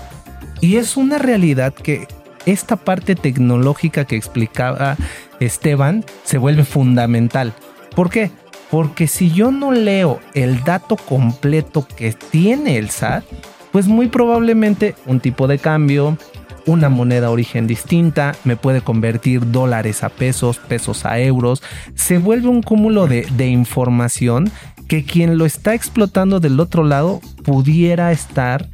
Y 0.62 0.76
es 0.76 0.98
una 0.98 1.18
realidad 1.18 1.74
que 1.74 2.08
esta 2.46 2.76
parte 2.76 3.16
tecnológica 3.16 4.06
que 4.06 4.16
explicaba 4.16 4.98
Esteban 5.40 6.04
se 6.24 6.38
vuelve 6.38 6.66
fundamental. 6.66 7.54
¿Por 7.96 8.10
qué? 8.10 8.32
Porque 8.72 9.08
si 9.08 9.32
yo 9.32 9.52
no 9.52 9.72
leo 9.72 10.20
el 10.34 10.64
dato 10.64 10.96
completo 10.96 11.88
que 11.88 12.14
tiene 12.14 12.78
el 12.78 12.90
SAT, 12.90 13.24
pues 13.72 13.88
muy 13.88 14.08
probablemente 14.08 14.96
un 15.06 15.20
tipo 15.20 15.48
de 15.48 15.58
cambio, 15.60 16.18
una 16.66 16.90
moneda 16.90 17.32
origen 17.32 17.68
distinta, 17.68 18.36
me 18.44 18.56
puede 18.56 18.82
convertir 18.82 19.52
dólares 19.52 20.04
a 20.04 20.10
pesos, 20.10 20.58
pesos 20.58 21.06
a 21.06 21.20
euros, 21.20 21.64
se 21.96 22.18
vuelve 22.18 22.48
un 22.48 22.62
cúmulo 22.62 23.08
de, 23.08 23.28
de, 23.38 23.48
información 23.48 24.52
que 24.88 25.04
quien 25.04 25.38
lo 25.38 25.46
está 25.46 25.74
explotando 25.74 26.40
del 26.40 26.60
otro 26.60 26.84
lado 26.84 27.22
pudiera 27.44 28.12
estar 28.12 28.70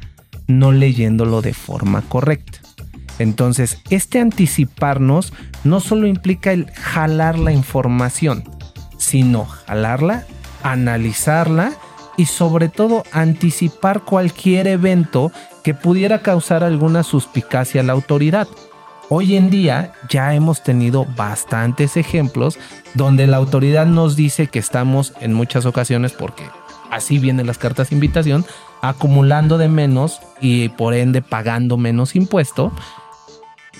no 0.46 0.72
leyéndolo 0.72 1.42
de 1.42 1.54
forma 1.54 2.02
correcta. 2.02 2.60
Entonces, 3.18 3.80
este 3.90 4.20
anticiparnos 4.20 5.32
no 5.64 5.80
solo 5.80 6.06
implica 6.06 6.52
el 6.52 6.66
jalar 6.72 7.38
la 7.38 7.52
información, 7.52 8.44
sino 9.06 9.44
jalarla, 9.44 10.24
analizarla 10.64 11.72
y 12.16 12.26
sobre 12.26 12.68
todo 12.68 13.04
anticipar 13.12 14.02
cualquier 14.02 14.66
evento 14.66 15.30
que 15.62 15.74
pudiera 15.74 16.22
causar 16.22 16.64
alguna 16.64 17.04
suspicacia 17.04 17.82
a 17.82 17.84
la 17.84 17.92
autoridad. 17.92 18.48
Hoy 19.08 19.36
en 19.36 19.48
día 19.48 19.92
ya 20.08 20.34
hemos 20.34 20.64
tenido 20.64 21.06
bastantes 21.16 21.96
ejemplos 21.96 22.58
donde 22.94 23.28
la 23.28 23.36
autoridad 23.36 23.86
nos 23.86 24.16
dice 24.16 24.48
que 24.48 24.58
estamos 24.58 25.12
en 25.20 25.32
muchas 25.34 25.66
ocasiones, 25.66 26.12
porque 26.12 26.42
así 26.90 27.20
vienen 27.20 27.46
las 27.46 27.58
cartas 27.58 27.90
de 27.90 27.94
invitación, 27.94 28.44
acumulando 28.82 29.56
de 29.56 29.68
menos 29.68 30.20
y 30.40 30.70
por 30.70 30.94
ende 30.94 31.22
pagando 31.22 31.76
menos 31.76 32.16
impuesto. 32.16 32.72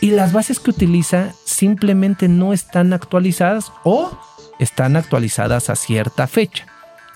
Y 0.01 0.11
las 0.11 0.33
bases 0.33 0.61
que 0.61 0.71
utiliza 0.71 1.33
simplemente 1.45 2.29
no 2.29 2.53
están 2.53 2.93
actualizadas 2.93 3.73
o 3.83 4.17
están 4.59 4.97
actualizadas 4.97 5.71
a 5.71 5.77
cierta 5.77 6.27
fecha. 6.27 6.67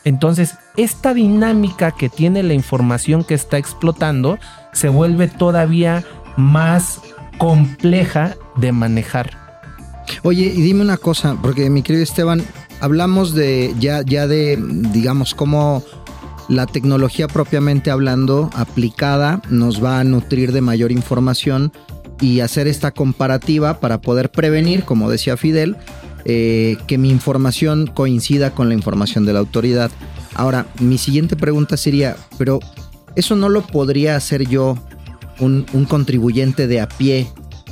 Entonces, 0.05 0.55
esta 0.77 1.13
dinámica 1.15 1.91
que 1.93 2.09
tiene 2.09 2.43
la 2.43 2.55
información 2.55 3.23
que 3.25 3.35
está 3.35 3.59
explotando 3.59 4.39
se 4.73 4.89
vuelve 4.89 5.29
todavía 5.29 6.05
más 6.37 7.01
compleja 7.39 8.37
de 8.57 8.73
manejar. 8.73 9.39
Oye, 10.23 10.47
y 10.47 10.61
dime 10.63 10.83
una 10.83 10.97
cosa, 10.97 11.37
porque 11.41 11.71
mi 11.71 11.83
querido 11.83 12.03
Esteban, 12.03 12.43
hablamos 12.81 13.35
de 13.35 13.75
ya, 13.79 14.03
ya 14.03 14.27
de, 14.27 14.59
digamos, 14.93 15.35
cómo 15.35 15.83
la 16.49 16.67
tecnología 16.67 17.29
propiamente 17.29 17.91
hablando, 17.91 18.51
aplicada, 18.55 19.41
nos 19.51 19.83
va 19.83 20.01
a 20.01 20.05
nutrir 20.05 20.53
de 20.53 20.61
mayor 20.61 20.91
información 20.91 21.73
y 22.21 22.41
hacer 22.41 22.67
esta 22.67 22.91
comparativa 22.91 23.81
para 23.81 24.01
poder 24.01 24.31
prevenir, 24.31 24.85
como 24.85 25.11
decía 25.11 25.37
Fidel, 25.37 25.77
eh, 26.25 26.77
que 26.87 26.99
mi 26.99 27.11
información 27.11 27.87
coincida 27.87 28.51
con 28.53 28.69
la 28.69 28.75
información 28.75 29.25
de 29.25 29.33
la 29.33 29.39
autoridad. 29.39 29.91
Ahora, 30.35 30.67
mi 30.81 30.99
siguiente 30.99 31.37
pregunta 31.37 31.77
sería, 31.77 32.17
pero 32.39 32.61
¿eso 33.17 33.37
no 33.37 33.49
lo 33.49 33.63
podría 33.63 34.17
hacer 34.17 34.47
yo, 34.49 34.77
un, 35.39 35.67
un 35.73 35.85
contribuyente 35.87 36.67
de 36.67 36.81
a 36.81 36.89
pie, 36.89 37.27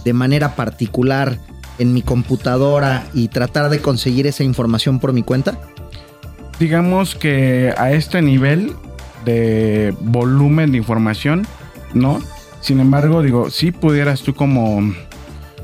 de 0.05 0.13
manera 0.13 0.57
particular, 0.57 1.39
en 1.79 1.93
mi 1.93 2.03
computadora 2.03 3.07
y 3.15 3.29
tratar 3.29 3.71
de 3.71 3.81
conseguir 3.81 4.27
esa 4.27 4.45
información 4.45 4.99
por 4.99 5.13
mi 5.13 5.23
cuenta? 5.23 5.59
Digamos 6.59 7.15
que 7.15 7.73
a 7.77 7.93
este 7.93 8.21
nivel 8.21 8.73
de 9.25 9.95
volumen 10.01 10.73
de 10.73 10.79
información, 10.79 11.47
¿no? 11.95 12.21
Sin 12.61 12.81
embargo, 12.81 13.23
digo, 13.23 13.51
si 13.51 13.71
pudieras 13.71 14.23
tú 14.23 14.35
como 14.35 14.93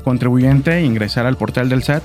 contribuyente 0.03 0.81
ingresar 0.83 1.25
al 1.25 1.35
portal 1.35 1.67
del 1.67 1.83
SAT 1.83 2.03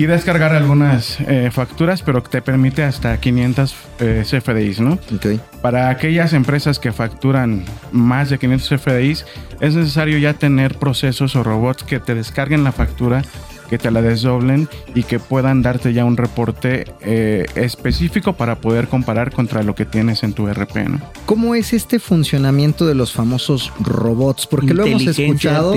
y 0.00 0.06
descargar 0.06 0.54
algunas 0.54 1.20
eh, 1.20 1.50
facturas, 1.52 2.00
pero 2.00 2.22
que 2.22 2.30
te 2.30 2.40
permite 2.40 2.82
hasta 2.82 3.20
500 3.20 3.74
eh, 3.98 4.24
CFDIs, 4.24 4.80
¿no? 4.80 4.92
Ok. 4.92 5.38
Para 5.60 5.90
aquellas 5.90 6.32
empresas 6.32 6.78
que 6.78 6.90
facturan 6.90 7.66
más 7.92 8.30
de 8.30 8.38
500 8.38 8.66
CFDIs, 8.66 9.26
es 9.60 9.74
necesario 9.74 10.16
ya 10.16 10.32
tener 10.32 10.78
procesos 10.78 11.36
o 11.36 11.42
robots 11.42 11.82
que 11.82 12.00
te 12.00 12.14
descarguen 12.14 12.64
la 12.64 12.72
factura, 12.72 13.22
que 13.68 13.76
te 13.76 13.90
la 13.90 14.00
desdoblen 14.00 14.70
y 14.94 15.02
que 15.02 15.18
puedan 15.18 15.60
darte 15.60 15.92
ya 15.92 16.06
un 16.06 16.16
reporte 16.16 16.86
eh, 17.02 17.44
específico 17.54 18.32
para 18.32 18.58
poder 18.62 18.88
comparar 18.88 19.30
contra 19.30 19.62
lo 19.62 19.74
que 19.74 19.84
tienes 19.84 20.22
en 20.22 20.32
tu 20.32 20.48
RP, 20.48 20.76
¿no? 20.88 21.00
¿Cómo 21.26 21.54
es 21.54 21.74
este 21.74 21.98
funcionamiento 21.98 22.86
de 22.86 22.94
los 22.94 23.12
famosos 23.12 23.70
robots? 23.78 24.46
Porque 24.46 24.72
lo 24.72 24.86
hemos 24.86 25.06
escuchado, 25.06 25.74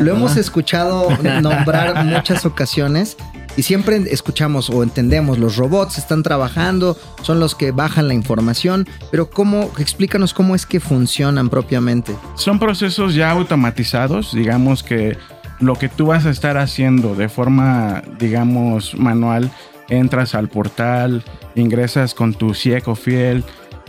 lo 0.00 0.16
hemos 0.16 0.38
escuchado 0.38 1.10
nombrar 1.42 2.06
muchas 2.06 2.46
ocasiones 2.46 3.18
y 3.56 3.62
siempre 3.62 3.96
escuchamos 4.10 4.70
o 4.70 4.82
entendemos 4.82 5.38
los 5.38 5.56
robots 5.56 5.98
están 5.98 6.22
trabajando, 6.22 6.96
son 7.22 7.40
los 7.40 7.54
que 7.54 7.72
bajan 7.72 8.08
la 8.08 8.14
información, 8.14 8.86
pero 9.10 9.30
cómo 9.30 9.70
explícanos 9.78 10.34
cómo 10.34 10.54
es 10.54 10.66
que 10.66 10.80
funcionan 10.80 11.48
propiamente. 11.48 12.14
Son 12.34 12.58
procesos 12.58 13.14
ya 13.14 13.30
automatizados, 13.30 14.32
digamos 14.32 14.82
que 14.82 15.16
lo 15.60 15.74
que 15.74 15.88
tú 15.88 16.06
vas 16.06 16.26
a 16.26 16.30
estar 16.30 16.58
haciendo 16.58 17.14
de 17.14 17.28
forma, 17.28 18.02
digamos, 18.18 18.94
manual, 18.94 19.50
entras 19.88 20.34
al 20.34 20.48
portal, 20.48 21.24
ingresas 21.54 22.14
con 22.14 22.34
tu 22.34 22.54
CIEC 22.54 22.88
o 22.88 22.94
Fiel, 22.94 23.44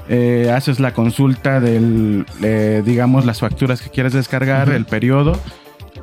eh, 0.10 0.52
haces 0.56 0.80
la 0.80 0.94
consulta 0.94 1.60
del, 1.60 2.26
eh, 2.42 2.82
digamos, 2.86 3.26
las 3.26 3.42
facturas 3.42 3.82
que 3.82 3.90
quieres 3.90 4.14
descargar, 4.14 4.70
el 4.70 4.86
periodo, 4.86 5.38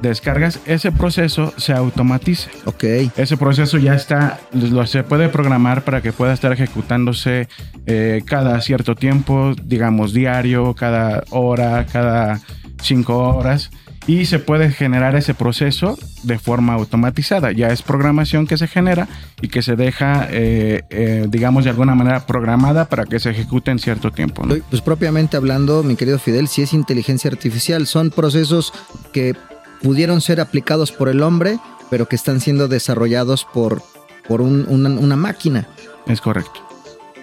descargas, 0.09 0.61
ese 0.67 0.93
proceso 0.93 1.53
se 1.57 1.73
automatiza. 1.73 2.51
Ok. 2.65 2.85
Ese 3.17 3.37
proceso 3.37 3.79
ya 3.79 3.95
está, 3.95 4.41
lo, 4.53 4.87
se 4.87 5.03
puede 5.03 5.29
programar 5.29 5.85
para 5.85 6.01
que 6.01 6.13
pueda 6.13 6.33
estar 6.33 6.53
ejecutándose 6.53 7.49
eh, 7.87 8.23
cada 8.27 8.61
cierto 8.61 8.95
tiempo, 8.95 9.55
digamos 9.63 10.13
diario, 10.13 10.75
cada 10.75 11.25
hora, 11.31 11.87
cada 11.87 12.41
cinco 12.81 13.19
horas. 13.19 13.71
y 14.07 14.27
se 14.27 14.39
puede 14.39 14.71
generar 14.71 15.17
ese 15.17 15.33
proceso 15.33 15.99
de 16.25 16.39
forma 16.39 16.75
automatizada. 16.75 17.53
Ya 17.53 17.69
es 17.69 17.81
programación 17.81 18.47
que 18.47 18.59
se 18.59 18.69
genera 18.69 19.09
y 19.41 19.49
que 19.49 19.63
se 19.63 19.77
deja, 19.77 20.29
eh, 20.31 20.83
eh, 20.91 21.27
digamos, 21.31 21.65
de 21.65 21.71
alguna 21.71 21.95
manera 21.95 22.27
programada 22.27 22.87
para 22.87 23.05
que 23.07 23.19
se 23.19 23.31
ejecute 23.31 23.71
en 23.71 23.79
cierto 23.79 24.11
tiempo. 24.11 24.45
¿no? 24.45 24.57
Pues 24.69 24.83
propiamente 24.83 25.39
hablando, 25.39 25.83
mi 25.83 25.97
querido 25.97 26.19
Fidel, 26.19 26.49
si 26.49 26.61
es 26.63 26.75
inteligencia 26.75 27.31
artificial, 27.31 27.87
son 27.87 28.11
procesos 28.11 28.75
que 29.13 29.35
pudieron 29.83 30.21
ser 30.21 30.41
aplicados 30.41 30.93
por 30.93 31.09
el 31.09 31.23
hombre, 31.23 31.59
pero 31.91 32.07
que 32.09 32.17
están 32.17 32.41
siendo 32.41 32.69
desarrollados 32.69 33.45
por, 33.53 33.83
por 34.29 34.41
un- 34.41 34.67
una, 34.69 34.89
una 34.91 35.17
máquina. 35.17 35.69
Es 36.07 36.21
correcto. 36.21 36.61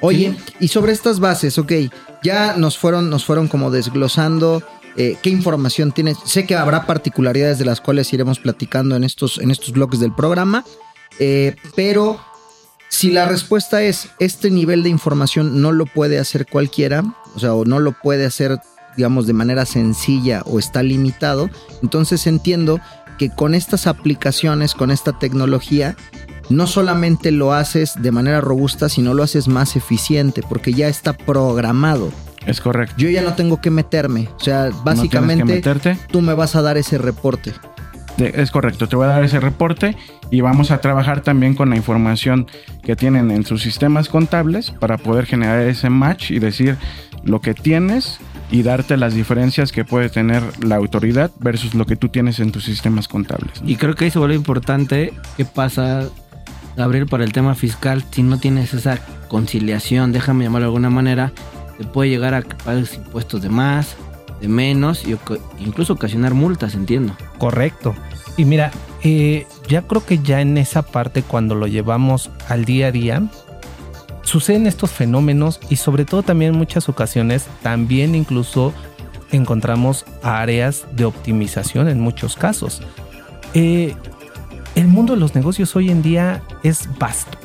Oye, 0.01 0.35
y 0.59 0.67
sobre 0.69 0.93
estas 0.93 1.19
bases, 1.19 1.57
ok, 1.59 1.71
ya 2.23 2.55
nos 2.57 2.77
fueron, 2.77 3.09
nos 3.09 3.23
fueron 3.25 3.47
como 3.47 3.69
desglosando 3.69 4.63
eh, 4.97 5.15
qué 5.21 5.29
información 5.29 5.91
tienes. 5.91 6.17
Sé 6.25 6.45
que 6.47 6.55
habrá 6.55 6.85
particularidades 6.87 7.59
de 7.59 7.65
las 7.65 7.81
cuales 7.81 8.11
iremos 8.11 8.39
platicando 8.39 8.95
en 8.95 9.03
estos, 9.03 9.37
en 9.37 9.51
estos 9.51 9.71
bloques 9.71 9.99
del 9.99 10.13
programa, 10.13 10.65
eh, 11.19 11.55
pero 11.75 12.19
si 12.89 13.11
la 13.11 13.25
respuesta 13.25 13.83
es 13.83 14.09
este 14.19 14.49
nivel 14.49 14.81
de 14.83 14.89
información 14.89 15.61
no 15.61 15.71
lo 15.71 15.85
puede 15.85 16.17
hacer 16.19 16.45
cualquiera, 16.47 17.03
o 17.35 17.39
sea, 17.39 17.53
o 17.53 17.63
no 17.63 17.79
lo 17.79 17.93
puede 17.93 18.25
hacer, 18.25 18.57
digamos, 18.97 19.27
de 19.27 19.33
manera 19.33 19.65
sencilla 19.65 20.41
o 20.45 20.59
está 20.59 20.83
limitado, 20.83 21.49
entonces 21.81 22.27
entiendo 22.27 22.79
que 23.17 23.29
con 23.29 23.53
estas 23.53 23.87
aplicaciones, 23.87 24.73
con 24.73 24.91
esta 24.91 25.17
tecnología, 25.17 25.95
no 26.49 26.67
solamente 26.67 27.31
lo 27.31 27.53
haces 27.53 27.93
de 28.01 28.11
manera 28.11 28.41
robusta, 28.41 28.89
sino 28.89 29.13
lo 29.13 29.23
haces 29.23 29.47
más 29.47 29.75
eficiente, 29.75 30.41
porque 30.47 30.73
ya 30.73 30.87
está 30.87 31.13
programado. 31.13 32.11
Es 32.45 32.59
correcto. 32.59 32.95
Yo 32.97 33.09
ya 33.09 33.21
no 33.21 33.33
tengo 33.35 33.61
que 33.61 33.69
meterme. 33.69 34.27
O 34.35 34.39
sea, 34.39 34.71
básicamente 34.83 35.61
tú 36.11 36.21
me 36.21 36.33
vas 36.33 36.55
a 36.55 36.61
dar 36.61 36.77
ese 36.77 36.97
reporte. 36.97 37.53
Es 38.17 38.51
correcto, 38.51 38.87
te 38.87 38.95
voy 38.95 39.05
a 39.05 39.09
dar 39.09 39.23
ese 39.23 39.39
reporte 39.39 39.95
y 40.29 40.41
vamos 40.41 40.69
a 40.69 40.79
trabajar 40.79 41.21
también 41.21 41.55
con 41.55 41.69
la 41.69 41.75
información 41.75 42.47
que 42.83 42.95
tienen 42.95 43.31
en 43.31 43.45
sus 43.45 43.61
sistemas 43.61 44.09
contables 44.09 44.71
para 44.71 44.97
poder 44.97 45.25
generar 45.25 45.61
ese 45.61 45.89
match 45.89 46.31
y 46.31 46.39
decir 46.39 46.77
lo 47.23 47.41
que 47.41 47.53
tienes 47.53 48.19
y 48.51 48.63
darte 48.63 48.97
las 48.97 49.13
diferencias 49.13 49.71
que 49.71 49.85
puede 49.85 50.09
tener 50.09 50.43
la 50.63 50.75
autoridad 50.75 51.31
versus 51.39 51.73
lo 51.73 51.85
que 51.85 51.95
tú 51.95 52.09
tienes 52.09 52.39
en 52.39 52.51
tus 52.51 52.65
sistemas 52.65 53.07
contables. 53.07 53.61
¿no? 53.61 53.69
Y 53.69 53.77
creo 53.77 53.95
que 53.95 54.05
ahí 54.05 54.11
se 54.11 54.19
vuelve 54.19 54.35
importante 54.35 55.13
qué 55.37 55.45
pasa, 55.45 56.09
Gabriel, 56.75 57.07
para 57.07 57.23
el 57.23 57.31
tema 57.31 57.55
fiscal. 57.55 58.03
Si 58.11 58.23
no 58.23 58.37
tienes 58.37 58.73
esa 58.73 58.99
conciliación, 59.29 60.11
déjame 60.11 60.43
llamarlo 60.43 60.65
de 60.65 60.69
alguna 60.69 60.89
manera, 60.89 61.31
te 61.77 61.85
puede 61.85 62.09
llegar 62.09 62.33
a 62.33 62.41
que 62.41 62.55
pagues 62.55 62.93
impuestos 62.95 63.41
de 63.41 63.49
más, 63.49 63.95
de 64.41 64.49
menos 64.49 65.07
y 65.07 65.17
incluso 65.59 65.93
ocasionar 65.93 66.33
multas, 66.33 66.75
entiendo. 66.75 67.15
Correcto. 67.37 67.95
Y 68.35 68.45
mira, 68.45 68.71
eh, 69.03 69.47
ya 69.69 69.83
creo 69.83 70.05
que 70.05 70.19
ya 70.19 70.41
en 70.41 70.57
esa 70.57 70.81
parte 70.81 71.23
cuando 71.23 71.55
lo 71.55 71.67
llevamos 71.67 72.29
al 72.49 72.65
día 72.65 72.87
a 72.87 72.91
día, 72.91 73.23
suceden 74.23 74.67
estos 74.67 74.91
fenómenos 74.91 75.59
y 75.69 75.77
sobre 75.77 76.05
todo 76.05 76.23
también 76.23 76.53
en 76.53 76.57
muchas 76.57 76.89
ocasiones 76.89 77.47
también 77.61 78.15
incluso 78.15 78.73
encontramos 79.31 80.05
áreas 80.23 80.85
de 80.91 81.05
optimización 81.05 81.87
en 81.87 81.99
muchos 81.99 82.35
casos. 82.35 82.81
Eh, 83.53 83.95
el 84.75 84.87
mundo 84.87 85.13
de 85.13 85.19
los 85.19 85.35
negocios 85.35 85.75
hoy 85.75 85.89
en 85.89 86.01
día 86.01 86.43
es 86.63 86.87
vasto. 86.97 87.37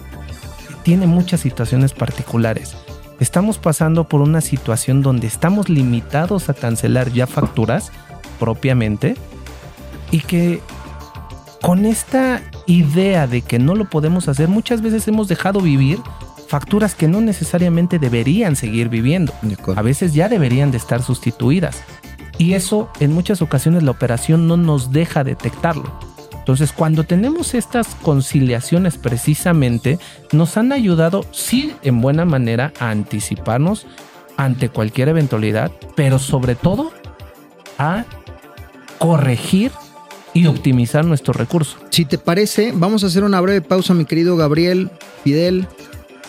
Tiene 0.82 1.06
muchas 1.06 1.40
situaciones 1.40 1.92
particulares. 1.92 2.76
Estamos 3.18 3.58
pasando 3.58 4.04
por 4.04 4.20
una 4.20 4.40
situación 4.40 5.02
donde 5.02 5.26
estamos 5.26 5.68
limitados 5.68 6.48
a 6.48 6.54
cancelar 6.54 7.12
ya 7.12 7.26
facturas 7.26 7.90
propiamente 8.38 9.16
y 10.10 10.20
que 10.20 10.60
con 11.62 11.86
esta 11.86 12.42
idea 12.66 13.26
de 13.26 13.42
que 13.42 13.58
no 13.58 13.74
lo 13.74 13.88
podemos 13.88 14.28
hacer, 14.28 14.48
muchas 14.48 14.82
veces 14.82 15.08
hemos 15.08 15.28
dejado 15.28 15.60
vivir 15.60 15.98
facturas 16.48 16.94
que 16.94 17.08
no 17.08 17.20
necesariamente 17.20 17.98
deberían 17.98 18.56
seguir 18.56 18.88
viviendo. 18.88 19.32
A 19.74 19.82
veces 19.82 20.14
ya 20.14 20.28
deberían 20.28 20.70
de 20.70 20.78
estar 20.78 21.02
sustituidas. 21.02 21.82
Y 22.38 22.52
eso 22.52 22.90
en 23.00 23.12
muchas 23.12 23.42
ocasiones 23.42 23.82
la 23.82 23.90
operación 23.90 24.46
no 24.46 24.56
nos 24.56 24.92
deja 24.92 25.24
detectarlo. 25.24 25.98
Entonces, 26.46 26.72
cuando 26.72 27.02
tenemos 27.02 27.54
estas 27.54 27.96
conciliaciones 28.02 28.98
precisamente, 28.98 29.98
nos 30.30 30.56
han 30.56 30.70
ayudado, 30.72 31.24
sí, 31.32 31.74
en 31.82 32.00
buena 32.00 32.24
manera, 32.24 32.72
a 32.78 32.90
anticiparnos 32.90 33.86
ante 34.36 34.68
cualquier 34.68 35.08
eventualidad, 35.08 35.72
pero 35.96 36.20
sobre 36.20 36.54
todo 36.54 36.92
a 37.78 38.04
corregir 38.98 39.72
y 40.34 40.46
optimizar 40.46 41.04
nuestro 41.04 41.32
recurso. 41.32 41.78
Si 41.90 42.04
te 42.04 42.18
parece, 42.18 42.72
vamos 42.74 43.02
a 43.02 43.08
hacer 43.08 43.24
una 43.24 43.40
breve 43.40 43.62
pausa, 43.62 43.94
mi 43.94 44.04
querido 44.04 44.36
Gabriel, 44.36 44.90
Fidel, 45.24 45.66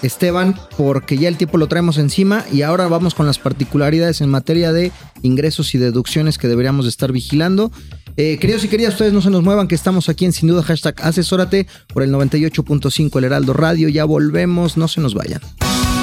Esteban, 0.02 0.56
porque 0.78 1.18
ya 1.18 1.28
el 1.28 1.38
tiempo 1.38 1.58
lo 1.58 1.68
traemos 1.68 1.98
encima 1.98 2.46
y 2.52 2.62
ahora 2.62 2.88
vamos 2.88 3.16
con 3.16 3.26
las 3.26 3.40
particularidades 3.40 4.22
en 4.22 4.30
materia 4.30 4.72
de 4.72 4.92
ingresos 5.22 5.74
y 5.76 5.78
deducciones 5.78 6.38
que 6.38 6.48
deberíamos 6.48 6.86
de 6.86 6.90
estar 6.90 7.12
vigilando. 7.12 7.72
Eh, 8.16 8.38
queridos 8.40 8.64
y 8.64 8.68
queridas, 8.68 8.94
ustedes 8.94 9.14
no 9.14 9.22
se 9.22 9.30
nos 9.30 9.44
muevan, 9.44 9.68
que 9.68 9.76
estamos 9.76 10.10
aquí 10.10 10.26
en 10.26 10.34
Sin 10.34 10.50
Duda 10.50 10.64
Hashtag 10.64 10.96
Asesórate 11.04 11.68
por 11.94 12.04
el 12.04 12.12
98.5 12.12 13.18
El 13.18 13.24
Heraldo 13.26 13.54
Radio. 13.54 13.90
Ya 13.90 14.06
volvemos, 14.06 14.78
no 14.78 14.88
se 14.88 15.02
nos 15.02 15.14
vayan. 15.14 15.42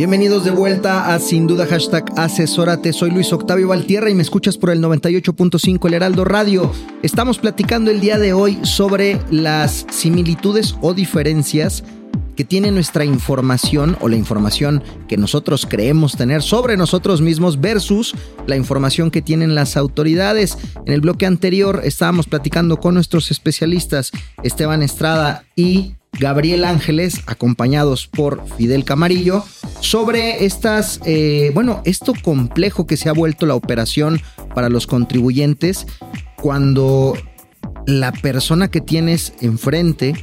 Bienvenidos 0.00 0.46
de 0.46 0.50
vuelta 0.50 1.12
a 1.12 1.18
Sin 1.18 1.46
Duda 1.46 1.66
Hashtag 1.66 2.06
Asesórate. 2.16 2.94
Soy 2.94 3.10
Luis 3.10 3.34
Octavio 3.34 3.68
Valtierra 3.68 4.08
y 4.08 4.14
me 4.14 4.22
escuchas 4.22 4.56
por 4.56 4.70
el 4.70 4.80
98.5 4.80 5.86
El 5.88 5.92
Heraldo 5.92 6.24
Radio. 6.24 6.72
Estamos 7.02 7.38
platicando 7.38 7.90
el 7.90 8.00
día 8.00 8.18
de 8.18 8.32
hoy 8.32 8.60
sobre 8.62 9.20
las 9.30 9.84
similitudes 9.90 10.74
o 10.80 10.94
diferencias 10.94 11.84
que 12.34 12.44
tiene 12.44 12.70
nuestra 12.70 13.04
información 13.04 13.98
o 14.00 14.08
la 14.08 14.16
información 14.16 14.82
que 15.06 15.18
nosotros 15.18 15.66
creemos 15.68 16.16
tener 16.16 16.40
sobre 16.40 16.78
nosotros 16.78 17.20
mismos 17.20 17.60
versus 17.60 18.14
la 18.46 18.56
información 18.56 19.10
que 19.10 19.20
tienen 19.20 19.54
las 19.54 19.76
autoridades. 19.76 20.56
En 20.86 20.94
el 20.94 21.02
bloque 21.02 21.26
anterior 21.26 21.82
estábamos 21.84 22.26
platicando 22.26 22.78
con 22.78 22.94
nuestros 22.94 23.30
especialistas 23.30 24.12
Esteban 24.42 24.82
Estrada 24.82 25.44
y 25.56 25.96
Gabriel 26.18 26.64
Ángeles, 26.64 27.22
acompañados 27.26 28.06
por 28.06 28.46
Fidel 28.56 28.84
Camarillo, 28.84 29.44
sobre 29.80 30.44
estas, 30.44 31.00
eh, 31.04 31.50
bueno, 31.54 31.82
esto 31.84 32.12
complejo 32.22 32.86
que 32.86 32.96
se 32.96 33.08
ha 33.08 33.12
vuelto 33.12 33.46
la 33.46 33.54
operación 33.54 34.20
para 34.54 34.68
los 34.68 34.86
contribuyentes 34.86 35.86
cuando 36.36 37.14
la 37.86 38.12
persona 38.12 38.68
que 38.68 38.80
tienes 38.80 39.32
enfrente, 39.40 40.14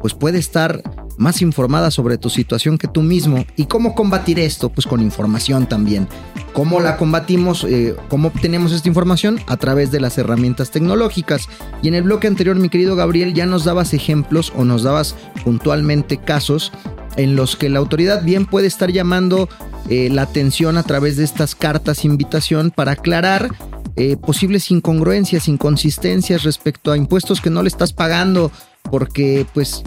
pues 0.00 0.14
puede 0.14 0.38
estar 0.38 0.82
más 1.18 1.42
informada 1.42 1.90
sobre 1.90 2.18
tu 2.18 2.30
situación 2.30 2.78
que 2.78 2.88
tú 2.88 3.02
mismo. 3.02 3.44
¿Y 3.56 3.66
cómo 3.66 3.94
combatir 3.94 4.38
esto? 4.38 4.68
Pues 4.68 4.86
con 4.86 5.00
información 5.00 5.68
también. 5.68 6.08
¿Cómo 6.52 6.80
la 6.80 6.98
combatimos? 6.98 7.64
Eh, 7.64 7.96
¿Cómo 8.08 8.28
obtenemos 8.28 8.72
esta 8.72 8.88
información? 8.88 9.40
A 9.46 9.56
través 9.56 9.90
de 9.90 10.00
las 10.00 10.18
herramientas 10.18 10.70
tecnológicas. 10.70 11.48
Y 11.82 11.88
en 11.88 11.94
el 11.94 12.02
bloque 12.02 12.26
anterior, 12.26 12.56
mi 12.56 12.68
querido 12.68 12.94
Gabriel, 12.94 13.32
ya 13.32 13.46
nos 13.46 13.64
dabas 13.64 13.94
ejemplos 13.94 14.52
o 14.54 14.64
nos 14.64 14.82
dabas 14.82 15.14
puntualmente 15.44 16.18
casos 16.18 16.70
en 17.16 17.36
los 17.36 17.56
que 17.56 17.70
la 17.70 17.78
autoridad 17.78 18.22
bien 18.22 18.44
puede 18.44 18.66
estar 18.66 18.90
llamando 18.90 19.48
eh, 19.88 20.10
la 20.10 20.22
atención 20.22 20.76
a 20.76 20.82
través 20.82 21.16
de 21.16 21.24
estas 21.24 21.54
cartas 21.54 22.04
invitación 22.04 22.70
para 22.70 22.92
aclarar 22.92 23.48
eh, 23.96 24.16
posibles 24.16 24.70
incongruencias, 24.70 25.48
inconsistencias 25.48 26.42
respecto 26.42 26.92
a 26.92 26.96
impuestos 26.96 27.40
que 27.40 27.50
no 27.50 27.62
le 27.62 27.68
estás 27.68 27.92
pagando, 27.92 28.50
porque 28.90 29.46
pues 29.54 29.82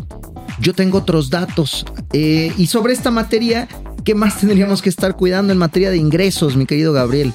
yo 0.60 0.73
tengo 0.73 0.99
otros 0.99 1.30
datos. 1.30 1.86
Y 2.13 2.67
sobre 2.67 2.93
esta 2.93 3.12
materia, 3.12 3.67
¿qué 4.06 4.13
más 4.13 4.39
tendríamos 4.39 4.84
que 4.84 4.89
estar 4.89 5.15
cuidando 5.15 5.52
en 5.52 5.58
materia 5.58 5.89
de 5.89 5.98
ingresos, 5.98 6.56
mi 6.56 6.68
querido 6.68 6.94
Gabriel? 6.94 7.34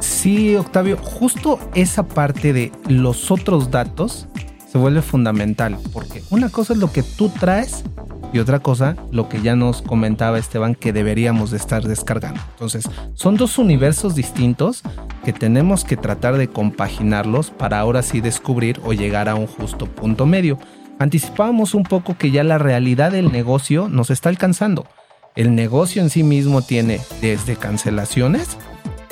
Sí, 0.00 0.56
Octavio, 0.56 0.96
justo 0.96 1.60
esa 1.74 2.08
parte 2.08 2.54
de 2.54 2.72
los 2.88 3.30
otros 3.30 3.70
datos 3.70 4.26
se 4.70 4.78
vuelve 4.78 5.02
fundamental, 5.02 5.76
porque 5.92 6.24
una 6.30 6.48
cosa 6.48 6.72
es 6.72 6.78
lo 6.78 6.90
que 6.90 7.02
tú 7.02 7.28
traes 7.28 7.84
y 8.32 8.38
otra 8.38 8.60
cosa, 8.60 8.96
lo 9.10 9.28
que 9.28 9.42
ya 9.42 9.54
nos 9.54 9.82
comentaba 9.82 10.38
Esteban, 10.38 10.74
que 10.74 10.94
deberíamos 10.94 11.50
de 11.50 11.58
estar 11.58 11.86
descargando. 11.86 12.40
Entonces, 12.52 12.88
son 13.12 13.36
dos 13.36 13.58
universos 13.58 14.14
distintos 14.14 14.82
que 15.26 15.34
tenemos 15.34 15.84
que 15.84 15.98
tratar 15.98 16.38
de 16.38 16.48
compaginarlos 16.48 17.50
para 17.50 17.78
ahora 17.78 18.00
sí 18.00 18.22
descubrir 18.22 18.80
o 18.82 18.94
llegar 18.94 19.28
a 19.28 19.34
un 19.34 19.46
justo 19.46 19.84
punto 19.84 20.24
medio. 20.24 20.58
Anticipábamos 20.98 21.74
un 21.74 21.82
poco 21.82 22.16
que 22.16 22.30
ya 22.30 22.42
la 22.44 22.56
realidad 22.56 23.12
del 23.12 23.30
negocio 23.30 23.88
nos 23.90 24.08
está 24.08 24.30
alcanzando. 24.30 24.86
El 25.34 25.54
negocio 25.54 26.02
en 26.02 26.10
sí 26.10 26.22
mismo 26.22 26.60
tiene 26.60 27.00
desde 27.22 27.56
cancelaciones 27.56 28.58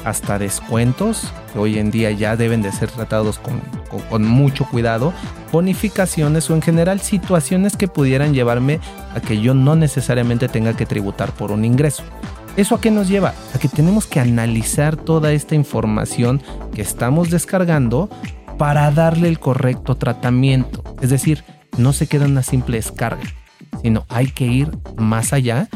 hasta 0.05 0.39
descuentos, 0.39 1.33
que 1.53 1.59
hoy 1.59 1.79
en 1.79 1.91
día 1.91 2.11
ya 2.11 2.37
deben 2.37 2.61
de 2.61 2.73
ser 2.73 2.91
tratados 2.91 3.39
con, 3.39 4.25
mucho 4.25 4.67
cuidado, 4.67 5.15
bonificaciones 5.51 6.51
o 6.51 6.55
en 6.55 6.63
general 6.63 7.01
situaciones 7.01 7.77
que 7.77 7.89
pudieran 7.89 8.35
llevarme 8.35 8.81
a 9.15 9.21
que 9.21 9.41
yo 9.41 9.55
no 9.55 9.77
necesariamente 9.77 10.49
tenga 10.49 10.77
que 10.77 10.87
tributar 10.87 11.33
por 11.33 11.53
un 11.53 11.65
ingreso. 11.65 12.03
¿Eso 12.57 12.75
a 12.75 12.81
qué 12.81 12.91
nos 12.91 13.09
lleva? 13.09 13.35
A 13.55 13.59
que 13.59 13.69
tenemos 13.69 14.07
que 14.07 14.21
analizar 14.21 14.97
toda 14.97 15.33
esta 15.33 15.55
información 15.55 16.43
que 16.75 16.83
estamos 16.83 17.31
descargando 17.31 18.11
para 18.59 18.91
darle 18.91 19.29
el 19.29 19.39
correcto 19.39 19.97
tratamiento. 19.97 20.83
Es 21.01 21.09
decir, 21.09 21.45
no 21.79 21.95
se 21.95 22.07
queda 22.07 22.27
una 22.27 22.43
simple 22.43 22.77
descarga, 22.77 23.23
sino 23.83 24.05
hay 24.11 24.27
que 24.27 24.47
ir 24.47 24.71
más 24.97 25.33
allá 25.33 25.69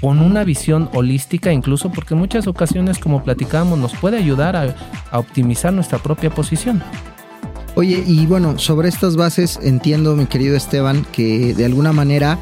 con 0.00 0.20
una 0.20 0.44
visión 0.44 0.88
holística 0.94 1.52
incluso 1.52 1.90
porque 1.90 2.14
en 2.14 2.20
muchas 2.20 2.46
ocasiones 2.46 2.98
como 2.98 3.22
platicábamos 3.22 3.78
nos 3.78 3.94
puede 3.94 4.18
ayudar 4.18 4.56
a, 4.56 4.74
optimizar 5.16 5.72
nuestra 5.72 5.98
propia 5.98 6.30
posición. 6.30 6.82
Oye, 7.74 8.02
y 8.06 8.26
bueno, 8.26 8.58
sobre 8.58 8.88
estas 8.88 9.16
bases 9.16 9.58
entiendo, 9.62 10.16
mi 10.16 10.26
querido 10.26 10.56
Esteban, 10.56 11.06
que 11.12 11.54
de 11.54 11.64
alguna 11.64 11.92
manera, 11.92 12.38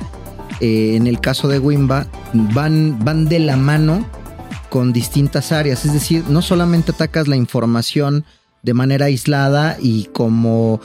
eh, 0.60 0.94
en 0.96 1.06
el 1.06 1.20
caso 1.20 1.48
de 1.48 1.58
Wimba, 1.58 2.06
van, 2.32 2.98
van 3.04 3.28
de 3.28 3.38
la 3.38 3.56
mano 3.56 4.06
con 4.68 4.92
distintas 4.92 5.52
áreas. 5.52 5.84
Es 5.84 5.92
decir, 5.92 6.24
no 6.28 6.42
solamente 6.42 6.92
atacas 6.92 7.28
la 7.28 7.36
información 7.36 8.24
de 8.62 8.74
manera 8.74 9.06
aislada 9.06 9.76
y 9.80 10.04
como, 10.06 10.80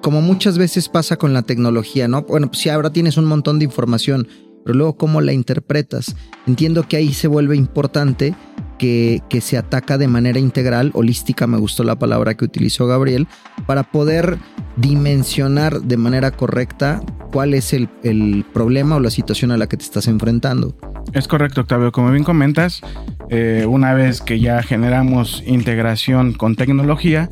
como 0.00 0.20
muchas 0.20 0.58
veces 0.58 0.88
pasa 0.88 1.16
con 1.16 1.32
la 1.32 1.42
tecnología, 1.42 2.08
¿no? 2.08 2.22
Bueno, 2.22 2.48
pues 2.48 2.60
sí, 2.60 2.68
ahora 2.68 2.90
tienes 2.90 3.16
un 3.16 3.24
montón 3.24 3.58
de 3.58 3.64
información, 3.64 4.28
pero 4.64 4.76
luego 4.76 4.96
cómo 4.96 5.20
la 5.20 5.32
interpretas. 5.32 6.14
Entiendo 6.46 6.88
que 6.88 6.96
ahí 6.96 7.12
se 7.12 7.28
vuelve 7.28 7.56
importante 7.56 8.34
que, 8.78 9.20
que 9.28 9.40
se 9.40 9.56
ataca 9.56 9.98
de 9.98 10.08
manera 10.08 10.38
integral, 10.38 10.90
holística, 10.94 11.46
me 11.46 11.58
gustó 11.58 11.84
la 11.84 11.98
palabra 11.98 12.34
que 12.34 12.44
utilizó 12.44 12.86
Gabriel, 12.86 13.28
para 13.66 13.84
poder 13.84 14.38
dimensionar 14.76 15.82
de 15.82 15.96
manera 15.96 16.30
correcta 16.30 17.00
cuál 17.32 17.54
es 17.54 17.72
el, 17.72 17.88
el 18.02 18.44
problema 18.52 18.96
o 18.96 19.00
la 19.00 19.10
situación 19.10 19.52
a 19.52 19.56
la 19.56 19.68
que 19.68 19.76
te 19.76 19.84
estás 19.84 20.08
enfrentando. 20.08 20.76
Es 21.12 21.28
correcto, 21.28 21.62
Octavio. 21.62 21.92
Como 21.92 22.10
bien 22.10 22.24
comentas, 22.24 22.80
eh, 23.28 23.66
una 23.68 23.94
vez 23.94 24.20
que 24.20 24.40
ya 24.40 24.62
generamos 24.62 25.42
integración 25.46 26.32
con 26.32 26.56
tecnología, 26.56 27.30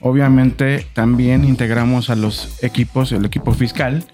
obviamente 0.00 0.86
también 0.94 1.44
integramos 1.44 2.10
a 2.10 2.16
los 2.16 2.62
equipos, 2.62 3.12
el 3.12 3.24
equipo 3.24 3.52
fiscal, 3.52 4.04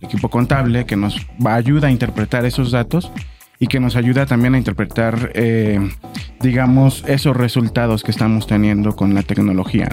equipo 0.00 0.28
contable, 0.28 0.86
que 0.86 0.96
nos 0.96 1.16
ayuda 1.44 1.88
a 1.88 1.90
interpretar 1.90 2.44
esos 2.44 2.70
datos 2.70 3.12
y 3.58 3.66
que 3.66 3.78
nos 3.78 3.94
ayuda 3.96 4.26
también 4.26 4.54
a 4.54 4.58
interpretar, 4.58 5.32
eh, 5.34 5.78
digamos, 6.40 7.04
esos 7.06 7.36
resultados 7.36 8.02
que 8.02 8.10
estamos 8.10 8.46
teniendo 8.46 8.96
con 8.96 9.14
la 9.14 9.22
tecnología. 9.22 9.88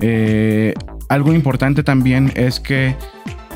Eh, 0.00 0.74
algo 1.08 1.34
importante 1.34 1.82
también 1.82 2.32
es 2.36 2.60
que 2.60 2.94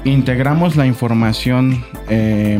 integramos 0.05 0.77
la 0.77 0.87
información 0.87 1.85
eh, 2.09 2.59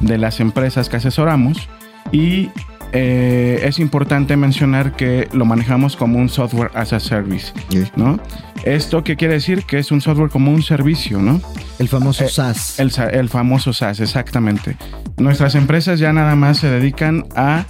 de 0.00 0.18
las 0.18 0.40
empresas 0.40 0.88
que 0.88 0.96
asesoramos 0.96 1.68
y 2.10 2.48
eh, 2.92 3.60
es 3.64 3.78
importante 3.78 4.36
mencionar 4.36 4.96
que 4.96 5.28
lo 5.32 5.44
manejamos 5.44 5.96
como 5.96 6.18
un 6.18 6.28
software 6.28 6.70
as 6.74 6.92
a 6.92 7.00
service, 7.00 7.52
¿no? 7.96 8.18
¿Esto 8.64 9.02
qué 9.04 9.16
quiere 9.16 9.34
decir? 9.34 9.64
Que 9.64 9.78
es 9.78 9.90
un 9.90 10.00
software 10.00 10.30
como 10.30 10.50
un 10.50 10.62
servicio, 10.62 11.20
¿no? 11.20 11.40
El 11.78 11.88
famoso 11.88 12.24
Eh, 12.24 12.28
SaaS. 12.28 12.78
El, 12.78 12.92
el 13.12 13.28
famoso 13.28 13.72
SaaS, 13.72 14.00
exactamente. 14.00 14.76
Nuestras 15.16 15.54
empresas 15.54 15.98
ya 15.98 16.12
nada 16.12 16.34
más 16.36 16.58
se 16.58 16.68
dedican 16.68 17.24
a 17.34 17.64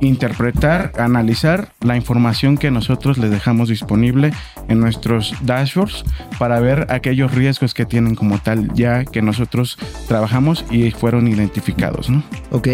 interpretar, 0.00 0.92
analizar 0.98 1.68
la 1.80 1.96
información 1.96 2.58
que 2.58 2.70
nosotros 2.70 3.18
les 3.18 3.30
dejamos 3.30 3.68
disponible 3.68 4.32
en 4.68 4.80
nuestros 4.80 5.34
dashboards 5.42 6.04
para 6.38 6.60
ver 6.60 6.86
aquellos 6.90 7.32
riesgos 7.32 7.72
que 7.72 7.86
tienen 7.86 8.14
como 8.14 8.38
tal 8.38 8.72
ya 8.74 9.04
que 9.04 9.22
nosotros 9.22 9.78
trabajamos 10.08 10.64
y 10.70 10.90
fueron 10.90 11.28
identificados, 11.28 12.10
¿no? 12.10 12.22
Ok. 12.50 12.68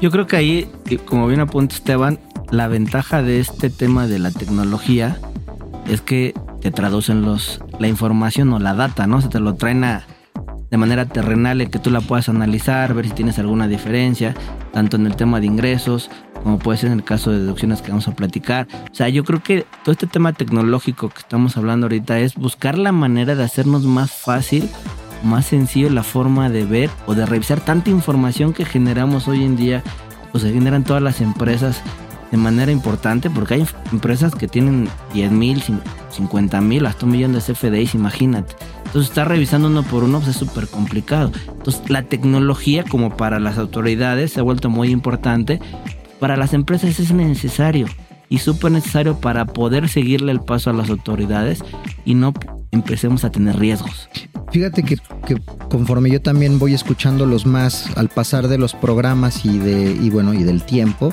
Yo 0.00 0.10
creo 0.10 0.26
que 0.26 0.36
ahí, 0.36 0.68
como 1.06 1.26
bien 1.26 1.40
apunta 1.40 1.74
Esteban, 1.74 2.18
la 2.50 2.68
ventaja 2.68 3.22
de 3.22 3.40
este 3.40 3.70
tema 3.70 4.06
de 4.06 4.18
la 4.18 4.30
tecnología 4.30 5.18
es 5.88 6.00
que 6.00 6.34
te 6.60 6.70
traducen 6.70 7.22
los, 7.22 7.60
la 7.78 7.88
información 7.88 8.52
o 8.52 8.58
la 8.58 8.74
data, 8.74 9.06
¿no? 9.06 9.20
Se 9.20 9.28
te 9.28 9.40
lo 9.40 9.54
traen 9.54 9.84
a- 9.84 10.04
de 10.70 10.76
manera 10.76 11.04
terrenal 11.06 11.60
en 11.60 11.70
que 11.70 11.78
tú 11.80 11.90
la 11.90 12.00
puedas 12.00 12.28
analizar, 12.28 12.94
ver 12.94 13.06
si 13.06 13.12
tienes 13.12 13.38
alguna 13.40 13.66
diferencia, 13.66 14.34
tanto 14.72 14.96
en 14.96 15.06
el 15.06 15.16
tema 15.16 15.40
de 15.40 15.46
ingresos 15.46 16.10
como 16.44 16.58
puede 16.58 16.78
ser 16.78 16.90
en 16.92 16.98
el 16.98 17.04
caso 17.04 17.30
de 17.32 17.38
deducciones 17.40 17.82
que 17.82 17.90
vamos 17.90 18.08
a 18.08 18.12
platicar. 18.14 18.66
O 18.90 18.94
sea, 18.94 19.08
yo 19.10 19.24
creo 19.24 19.42
que 19.42 19.66
todo 19.84 19.92
este 19.92 20.06
tema 20.06 20.32
tecnológico 20.32 21.10
que 21.10 21.18
estamos 21.18 21.56
hablando 21.58 21.84
ahorita 21.86 22.18
es 22.20 22.34
buscar 22.34 22.78
la 22.78 22.92
manera 22.92 23.34
de 23.34 23.44
hacernos 23.44 23.84
más 23.84 24.10
fácil 24.10 24.66
más 25.22 25.46
sencillo 25.46 25.90
la 25.90 26.02
forma 26.02 26.48
de 26.48 26.64
ver 26.64 26.90
o 27.06 27.14
de 27.14 27.26
revisar 27.26 27.60
tanta 27.60 27.90
información 27.90 28.52
que 28.52 28.64
generamos 28.64 29.28
hoy 29.28 29.44
en 29.44 29.56
día 29.56 29.82
o 30.32 30.38
se 30.38 30.52
generan 30.52 30.84
todas 30.84 31.02
las 31.02 31.20
empresas 31.20 31.82
de 32.30 32.36
manera 32.36 32.70
importante 32.70 33.28
porque 33.28 33.54
hay 33.54 33.66
empresas 33.92 34.34
que 34.34 34.48
tienen 34.48 34.88
10 35.14 35.32
mil, 35.32 35.62
50 36.10 36.60
mil, 36.60 36.86
hasta 36.86 37.04
un 37.04 37.12
millón 37.12 37.32
de 37.32 37.40
CFDIs, 37.40 37.94
imagínate. 37.94 38.54
Entonces 38.86 39.10
estar 39.10 39.28
revisando 39.28 39.68
uno 39.68 39.82
por 39.82 40.04
uno 40.04 40.18
pues, 40.18 40.30
es 40.30 40.36
súper 40.36 40.68
complicado. 40.68 41.32
Entonces 41.48 41.88
la 41.90 42.02
tecnología 42.02 42.84
como 42.84 43.16
para 43.16 43.40
las 43.40 43.58
autoridades 43.58 44.32
se 44.32 44.40
ha 44.40 44.44
vuelto 44.44 44.70
muy 44.70 44.90
importante. 44.90 45.60
Para 46.18 46.36
las 46.36 46.54
empresas 46.54 46.98
es 46.98 47.12
necesario 47.12 47.86
y 48.28 48.38
súper 48.38 48.72
necesario 48.72 49.18
para 49.18 49.46
poder 49.46 49.88
seguirle 49.88 50.32
el 50.32 50.40
paso 50.40 50.70
a 50.70 50.72
las 50.72 50.90
autoridades 50.90 51.64
y 52.04 52.14
no 52.14 52.32
empecemos 52.72 53.24
a 53.24 53.30
tener 53.30 53.58
riesgos. 53.58 54.08
Fíjate 54.52 54.82
que, 54.82 54.96
que 55.26 55.40
conforme 55.68 56.10
yo 56.10 56.20
también 56.20 56.58
voy 56.58 56.74
escuchando 56.74 57.26
los 57.26 57.46
más 57.46 57.96
al 57.96 58.08
pasar 58.08 58.48
de 58.48 58.58
los 58.58 58.74
programas 58.74 59.44
y 59.44 59.58
de 59.58 59.92
y 59.92 60.10
bueno 60.10 60.34
y 60.34 60.42
del 60.42 60.62
tiempo, 60.64 61.12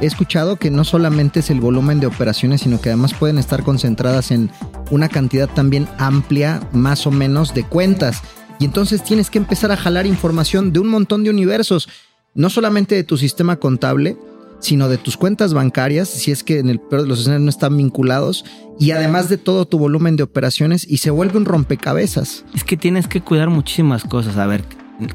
he 0.00 0.06
escuchado 0.06 0.56
que 0.56 0.70
no 0.70 0.84
solamente 0.84 1.40
es 1.40 1.50
el 1.50 1.60
volumen 1.60 2.00
de 2.00 2.06
operaciones, 2.06 2.62
sino 2.62 2.80
que 2.80 2.90
además 2.90 3.14
pueden 3.14 3.38
estar 3.38 3.62
concentradas 3.62 4.30
en 4.30 4.50
una 4.90 5.08
cantidad 5.08 5.48
también 5.48 5.88
amplia, 5.98 6.60
más 6.72 7.06
o 7.06 7.10
menos, 7.10 7.54
de 7.54 7.64
cuentas. 7.64 8.22
Y 8.58 8.64
entonces 8.64 9.02
tienes 9.02 9.30
que 9.30 9.38
empezar 9.38 9.72
a 9.72 9.76
jalar 9.76 10.06
información 10.06 10.72
de 10.72 10.80
un 10.80 10.88
montón 10.88 11.24
de 11.24 11.30
universos, 11.30 11.88
no 12.34 12.50
solamente 12.50 12.94
de 12.94 13.04
tu 13.04 13.16
sistema 13.16 13.56
contable, 13.56 14.16
sino 14.60 14.88
de 14.88 14.98
tus 14.98 15.16
cuentas 15.16 15.52
bancarias, 15.54 16.08
si 16.08 16.30
es 16.32 16.42
que 16.44 16.58
en 16.58 16.68
el 16.68 16.80
peor 16.80 17.02
de 17.02 17.08
los 17.08 17.20
escenarios 17.20 17.44
no 17.44 17.50
están 17.50 17.76
vinculados, 17.76 18.44
y 18.78 18.90
además 18.90 19.28
de 19.28 19.38
todo 19.38 19.66
tu 19.66 19.78
volumen 19.78 20.16
de 20.16 20.22
operaciones, 20.22 20.86
y 20.88 20.98
se 20.98 21.10
vuelve 21.10 21.38
un 21.38 21.44
rompecabezas. 21.44 22.44
Es 22.54 22.64
que 22.64 22.76
tienes 22.76 23.06
que 23.08 23.20
cuidar 23.20 23.50
muchísimas 23.50 24.04
cosas. 24.04 24.36
A 24.36 24.46
ver, 24.46 24.64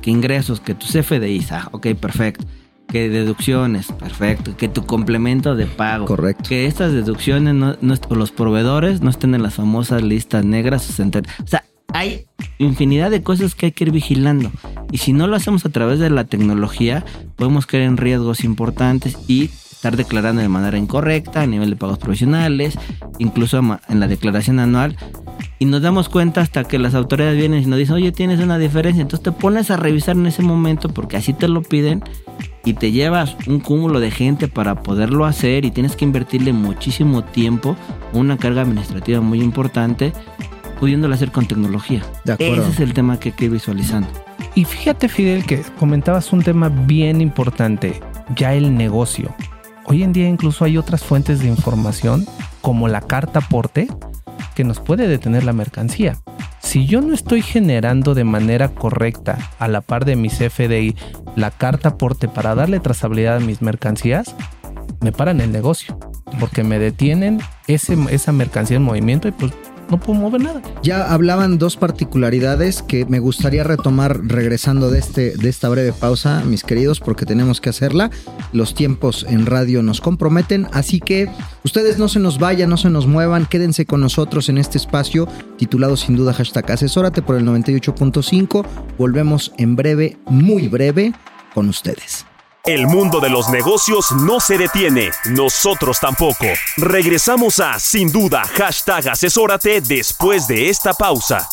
que 0.01 0.11
ingresos, 0.11 0.59
que 0.59 0.73
tus 0.75 0.91
FDIs, 0.91 1.51
ah, 1.51 1.69
ok, 1.71 1.87
perfecto. 1.99 2.45
Que 2.87 3.07
deducciones, 3.09 3.87
perfecto. 3.93 4.57
Que 4.57 4.67
tu 4.67 4.85
complemento 4.85 5.55
de 5.55 5.65
pago. 5.65 6.05
Correcto. 6.05 6.43
Que 6.49 6.65
estas 6.65 6.91
deducciones, 6.91 7.53
no, 7.55 7.77
no 7.81 7.93
est- 7.93 8.05
o 8.11 8.15
los 8.15 8.31
proveedores 8.31 8.99
no 9.01 9.09
estén 9.09 9.33
en 9.33 9.43
las 9.43 9.53
famosas 9.55 10.03
listas 10.03 10.43
negras. 10.43 10.99
O 10.99 11.47
sea, 11.47 11.63
hay 11.93 12.25
infinidad 12.57 13.11
de 13.11 13.23
cosas 13.23 13.55
que 13.55 13.67
hay 13.67 13.71
que 13.71 13.85
ir 13.85 13.91
vigilando. 13.91 14.51
Y 14.91 14.97
si 14.99 15.13
no 15.13 15.27
lo 15.27 15.35
hacemos 15.35 15.65
a 15.65 15.69
través 15.69 15.99
de 15.99 16.09
la 16.09 16.25
tecnología, 16.25 17.05
podemos 17.35 17.65
caer 17.65 17.83
en 17.83 17.97
riesgos 17.97 18.43
importantes 18.43 19.17
y 19.27 19.49
estar 19.71 19.97
declarando 19.97 20.41
de 20.43 20.49
manera 20.49 20.77
incorrecta 20.77 21.41
a 21.41 21.47
nivel 21.47 21.71
de 21.71 21.75
pagos 21.75 21.97
provisionales, 21.97 22.77
incluso 23.17 23.59
en 23.89 23.99
la 23.99 24.07
declaración 24.07 24.59
anual. 24.59 24.95
Y 25.57 25.65
nos 25.65 25.81
damos 25.81 26.09
cuenta 26.09 26.41
hasta 26.41 26.63
que 26.63 26.77
las 26.77 26.93
autoridades 26.93 27.37
vienen 27.37 27.63
y 27.63 27.65
nos 27.65 27.79
dicen, 27.79 27.95
oye, 27.95 28.11
tienes 28.11 28.39
una 28.39 28.57
diferencia. 28.57 29.01
Entonces 29.01 29.23
te 29.23 29.31
pones 29.31 29.71
a 29.71 29.77
revisar 29.77 30.15
en 30.15 30.27
ese 30.27 30.43
momento 30.43 30.89
porque 30.89 31.17
así 31.17 31.33
te 31.33 31.47
lo 31.47 31.63
piden 31.63 32.03
y 32.63 32.73
te 32.73 32.91
llevas 32.91 33.35
un 33.47 33.59
cúmulo 33.59 33.99
de 33.99 34.11
gente 34.11 34.47
para 34.47 34.83
poderlo 34.83 35.25
hacer 35.25 35.65
y 35.65 35.71
tienes 35.71 35.95
que 35.95 36.05
invertirle 36.05 36.53
muchísimo 36.53 37.23
tiempo, 37.23 37.75
una 38.13 38.37
carga 38.37 38.61
administrativa 38.61 39.21
muy 39.21 39.41
importante, 39.41 40.13
pudiéndolo 40.81 41.13
hacer 41.13 41.31
con 41.31 41.45
tecnología. 41.45 42.01
De 42.25 42.33
acuerdo. 42.33 42.63
Ese 42.63 42.71
es 42.71 42.79
el 42.79 42.95
tema 42.95 43.19
que 43.19 43.31
ir 43.37 43.51
visualizando. 43.51 44.09
Y 44.55 44.65
fíjate, 44.65 45.09
Fidel, 45.09 45.45
que 45.45 45.61
comentabas 45.79 46.33
un 46.33 46.41
tema 46.41 46.69
bien 46.69 47.21
importante, 47.21 48.01
ya 48.35 48.55
el 48.55 48.75
negocio. 48.75 49.33
Hoy 49.85 50.01
en 50.01 50.11
día 50.11 50.27
incluso 50.27 50.65
hay 50.65 50.77
otras 50.77 51.03
fuentes 51.03 51.39
de 51.39 51.47
información, 51.47 52.25
como 52.61 52.87
la 52.87 53.01
carta 53.01 53.39
aporte, 53.39 53.87
que 54.55 54.63
nos 54.63 54.79
puede 54.79 55.07
detener 55.07 55.43
la 55.43 55.53
mercancía. 55.53 56.17
Si 56.63 56.87
yo 56.87 57.01
no 57.01 57.13
estoy 57.13 57.43
generando 57.43 58.15
de 58.15 58.23
manera 58.23 58.69
correcta, 58.69 59.37
a 59.59 59.67
la 59.67 59.81
par 59.81 60.03
de 60.03 60.15
mis 60.15 60.33
FDI, 60.33 60.95
la 61.35 61.51
carta 61.51 61.89
aporte 61.89 62.27
para 62.27 62.55
darle 62.55 62.79
trazabilidad 62.79 63.37
a 63.37 63.39
mis 63.39 63.61
mercancías, 63.61 64.35
me 64.99 65.11
paran 65.11 65.41
el 65.41 65.51
negocio, 65.51 65.99
porque 66.39 66.63
me 66.63 66.79
detienen 66.79 67.39
ese, 67.67 67.95
esa 68.09 68.31
mercancía 68.31 68.77
en 68.77 68.83
movimiento 68.83 69.27
y 69.27 69.31
pues 69.31 69.51
no 69.91 69.99
puedo 69.99 70.19
mover 70.19 70.41
nada. 70.41 70.61
Ya 70.81 71.11
hablaban 71.11 71.57
dos 71.57 71.75
particularidades 71.75 72.81
que 72.81 73.05
me 73.05 73.19
gustaría 73.19 73.63
retomar 73.63 74.21
regresando 74.23 74.89
de, 74.89 74.99
este, 74.99 75.35
de 75.35 75.49
esta 75.49 75.69
breve 75.69 75.93
pausa, 75.93 76.43
mis 76.45 76.63
queridos, 76.63 76.99
porque 76.99 77.25
tenemos 77.25 77.61
que 77.61 77.69
hacerla. 77.69 78.09
Los 78.53 78.73
tiempos 78.73 79.25
en 79.29 79.45
radio 79.45 79.83
nos 79.83 80.01
comprometen, 80.01 80.67
así 80.71 80.99
que 80.99 81.29
ustedes 81.63 81.99
no 81.99 82.07
se 82.07 82.19
nos 82.19 82.39
vayan, 82.39 82.69
no 82.69 82.77
se 82.77 82.89
nos 82.89 83.05
muevan, 83.05 83.45
quédense 83.45 83.85
con 83.85 84.01
nosotros 84.01 84.49
en 84.49 84.57
este 84.57 84.77
espacio 84.77 85.27
titulado 85.57 85.97
sin 85.97 86.15
duda 86.15 86.33
hashtag 86.33 86.71
asesórate 86.71 87.21
por 87.21 87.35
el 87.35 87.45
98.5. 87.45 88.65
Volvemos 88.97 89.51
en 89.57 89.75
breve, 89.75 90.17
muy 90.25 90.67
breve, 90.67 91.13
con 91.53 91.69
ustedes. 91.69 92.25
El 92.65 92.85
mundo 92.85 93.19
de 93.19 93.29
los 93.29 93.49
negocios 93.49 94.11
no 94.11 94.39
se 94.39 94.55
detiene, 94.55 95.09
nosotros 95.25 95.99
tampoco. 95.99 96.45
Regresamos 96.77 97.59
a 97.59 97.79
Sin 97.79 98.11
Duda, 98.11 98.43
hashtag 98.55 99.09
asesórate 99.09 99.81
después 99.81 100.47
de 100.47 100.69
esta 100.69 100.93
pausa. 100.93 101.49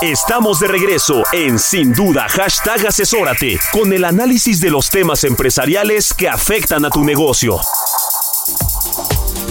Estamos 0.00 0.60
de 0.60 0.68
regreso 0.68 1.24
en 1.32 1.58
Sin 1.58 1.92
Duda, 1.92 2.28
hashtag 2.28 2.86
asesórate, 2.86 3.58
con 3.72 3.92
el 3.92 4.04
análisis 4.04 4.60
de 4.60 4.70
los 4.70 4.90
temas 4.90 5.24
empresariales 5.24 6.14
que 6.14 6.28
afectan 6.28 6.84
a 6.84 6.90
tu 6.90 7.02
negocio. 7.02 7.60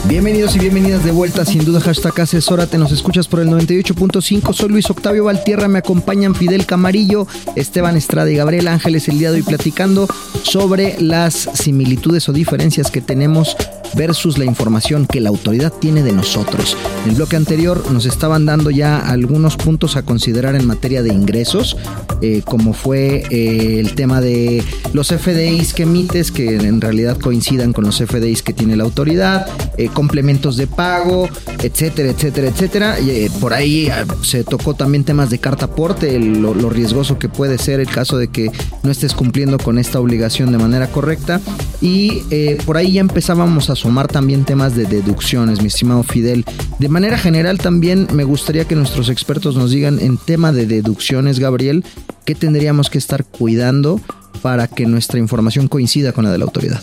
Bienvenidos 0.07 0.55
y 0.55 0.59
bienvenidas 0.59 1.03
de 1.03 1.09
vuelta, 1.09 1.45
sin 1.45 1.65
duda, 1.65 1.79
hashtag 1.79 2.21
asesórate, 2.21 2.77
nos 2.77 2.91
escuchas 2.91 3.27
por 3.27 3.39
el 3.39 3.47
98.5, 3.47 4.53
soy 4.53 4.69
Luis 4.69 4.87
Octavio 4.91 5.23
Valtierra, 5.23 5.67
me 5.67 5.79
acompañan 5.79 6.35
Fidel 6.35 6.67
Camarillo, 6.67 7.25
Esteban 7.55 7.97
Estrada 7.97 8.29
y 8.29 8.35
Gabriel 8.35 8.67
Ángeles 8.67 9.07
el 9.09 9.17
día 9.17 9.31
de 9.31 9.37
hoy 9.37 9.43
platicando 9.43 10.07
sobre 10.43 11.01
las 11.01 11.49
similitudes 11.53 12.29
o 12.29 12.33
diferencias 12.33 12.91
que 12.91 13.01
tenemos 13.01 13.57
versus 13.95 14.37
la 14.37 14.45
información 14.45 15.05
que 15.07 15.21
la 15.21 15.29
autoridad 15.29 15.71
tiene 15.71 16.03
de 16.03 16.11
nosotros. 16.11 16.77
En 17.03 17.11
el 17.11 17.15
bloque 17.15 17.35
anterior 17.35 17.91
nos 17.91 18.05
estaban 18.05 18.45
dando 18.45 18.69
ya 18.69 18.99
algunos 18.99 19.57
puntos 19.57 19.95
a 19.95 20.03
considerar 20.03 20.55
en 20.55 20.67
materia 20.67 21.01
de 21.01 21.13
ingresos, 21.13 21.77
eh, 22.21 22.41
como 22.45 22.73
fue 22.73 23.23
eh, 23.29 23.79
el 23.79 23.95
tema 23.95 24.21
de 24.21 24.63
los 24.93 25.07
FDIs 25.07 25.73
que 25.73 25.83
emites, 25.83 26.31
que 26.31 26.55
en 26.55 26.81
realidad 26.81 27.17
coincidan 27.19 27.73
con 27.73 27.85
los 27.85 27.97
FDIs 27.97 28.43
que 28.43 28.53
tiene 28.53 28.75
la 28.75 28.83
autoridad, 28.83 29.47
eh, 29.77 29.89
complementos 29.95 30.57
de 30.57 30.67
pago, 30.67 31.27
etcétera, 31.63 32.09
etcétera, 32.09 32.49
etcétera. 32.49 32.99
Y, 32.99 33.09
eh, 33.09 33.31
por 33.41 33.55
ahí 33.55 33.89
ah, 33.89 34.05
se 34.21 34.43
tocó 34.43 34.75
también 34.75 35.03
temas 35.03 35.31
de 35.31 35.39
carta 35.39 35.65
aporte, 35.65 36.19
lo, 36.19 36.53
lo 36.53 36.69
riesgoso 36.69 37.17
que 37.17 37.29
puede 37.29 37.57
ser 37.57 37.79
el 37.79 37.87
caso 37.87 38.19
de 38.19 38.27
que 38.27 38.51
no 38.83 38.91
estés 38.91 39.15
cumpliendo 39.15 39.57
con 39.57 39.79
esta 39.79 39.99
obligación 39.99 40.51
de 40.51 40.59
manera 40.59 40.87
correcta. 40.91 41.41
Y 41.81 42.21
eh, 42.29 42.59
por 42.65 42.77
ahí 42.77 42.93
ya 42.93 43.01
empezábamos 43.01 43.71
a 43.71 43.75
sumar 43.75 44.07
también 44.07 44.45
temas 44.45 44.75
de 44.75 44.85
deducciones, 44.85 45.61
mi 45.61 45.67
estimado 45.67 46.03
Fidel. 46.03 46.45
De 46.77 46.89
manera 46.89 47.17
general 47.17 47.57
también 47.57 48.07
me 48.13 48.23
gustaría 48.23 48.65
que 48.65 48.75
nuestros 48.75 49.09
expertos 49.09 49.55
nos 49.55 49.71
digan 49.71 49.99
en 49.99 50.17
tema 50.17 50.51
de 50.51 50.67
deducciones, 50.67 51.39
Gabriel, 51.39 51.83
qué 52.25 52.35
tendríamos 52.35 52.89
que 52.89 52.97
estar 52.97 53.25
cuidando 53.25 53.99
para 54.41 54.67
que 54.67 54.85
nuestra 54.85 55.19
información 55.19 55.67
coincida 55.67 56.11
con 56.11 56.25
la 56.25 56.31
de 56.31 56.37
la 56.37 56.45
autoridad. 56.45 56.81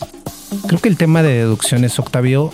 Creo 0.67 0.81
que 0.81 0.89
el 0.89 0.97
tema 0.97 1.23
de 1.23 1.35
deducciones, 1.35 1.99
Octavio, 1.99 2.53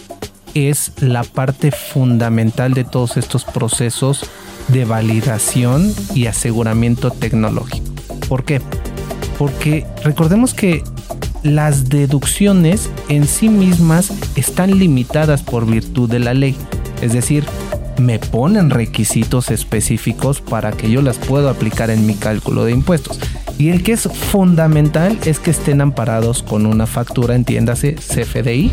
es 0.55 0.93
la 1.01 1.25
parte 1.25 1.71
fundamental 1.71 2.75
de 2.75 2.85
todos 2.85 3.17
estos 3.17 3.45
procesos 3.45 4.25
de 4.69 4.85
validación 4.85 5.95
y 6.15 6.27
aseguramiento 6.27 7.11
tecnológico. 7.11 7.87
¿Por 8.29 8.45
qué? 8.45 8.61
Porque 9.39 9.87
recordemos 10.05 10.55
que 10.55 10.83
las 11.43 11.89
deducciones 11.89 12.91
en 13.09 13.27
sí 13.27 13.49
mismas 13.49 14.13
están 14.37 14.79
limitadas 14.79 15.43
por 15.43 15.67
virtud 15.67 16.11
de 16.11 16.19
la 16.19 16.35
ley. 16.35 16.57
Es 17.01 17.13
decir, 17.13 17.45
me 17.99 18.19
ponen 18.19 18.71
requisitos 18.71 19.51
específicos 19.51 20.41
para 20.41 20.73
que 20.73 20.91
yo 20.91 21.03
las 21.03 21.19
pueda 21.19 21.51
aplicar 21.51 21.91
en 21.91 22.07
mi 22.07 22.15
cálculo 22.15 22.65
de 22.65 22.73
impuestos. 22.73 23.19
Y 23.59 23.71
el 23.71 23.83
que 23.83 23.93
es 23.93 24.03
fundamental 24.03 25.19
es 25.25 25.41
que 25.41 25.51
estén 25.51 25.81
amparados 25.81 26.43
con 26.43 26.65
una 26.65 26.87
factura, 26.87 27.35
entiéndase, 27.35 27.95
CFDI, 27.95 28.71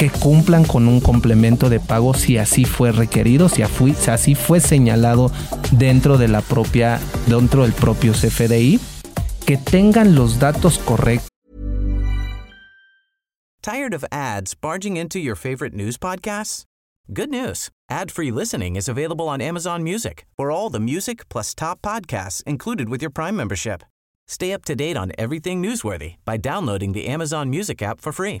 que 0.00 0.08
cumplan 0.08 0.64
con 0.64 0.88
un 0.88 0.98
complemento 0.98 1.68
de 1.68 1.78
pago 1.78 2.14
si 2.14 2.38
así 2.38 2.64
fue 2.64 2.90
requerido, 2.90 3.50
si 3.50 3.60
así 3.60 4.34
fue 4.34 4.58
señalado 4.58 5.30
dentro 5.72 6.16
de 6.16 6.26
la 6.26 6.40
propia, 6.40 6.98
dentro 7.26 7.64
del 7.64 7.74
propio 7.74 8.14
CFDI, 8.14 8.80
que 9.44 9.58
tengan 9.58 10.14
los 10.14 10.38
datos 10.38 10.78
correctos. 10.78 11.28
Tired 13.60 13.92
of 13.92 14.02
ads 14.10 14.54
barging 14.54 14.96
into 14.96 15.18
your 15.18 15.36
favorite 15.36 15.74
news 15.74 15.98
podcasts? 15.98 16.64
Good 17.12 17.28
news. 17.28 17.68
Ad-free 17.90 18.30
listening 18.30 18.76
is 18.76 18.88
available 18.88 19.28
on 19.28 19.42
Amazon 19.42 19.82
Music. 19.82 20.24
For 20.38 20.50
all 20.50 20.70
the 20.70 20.80
music 20.80 21.28
plus 21.28 21.54
top 21.54 21.82
podcasts 21.82 22.42
included 22.46 22.88
with 22.88 23.02
your 23.02 23.10
Prime 23.10 23.36
membership. 23.36 23.82
Stay 24.26 24.54
up 24.54 24.64
to 24.64 24.74
date 24.74 24.96
on 24.96 25.12
everything 25.18 25.62
newsworthy 25.62 26.14
by 26.24 26.38
downloading 26.38 26.92
the 26.92 27.06
Amazon 27.06 27.50
Music 27.50 27.82
app 27.82 28.00
for 28.00 28.12
free 28.12 28.40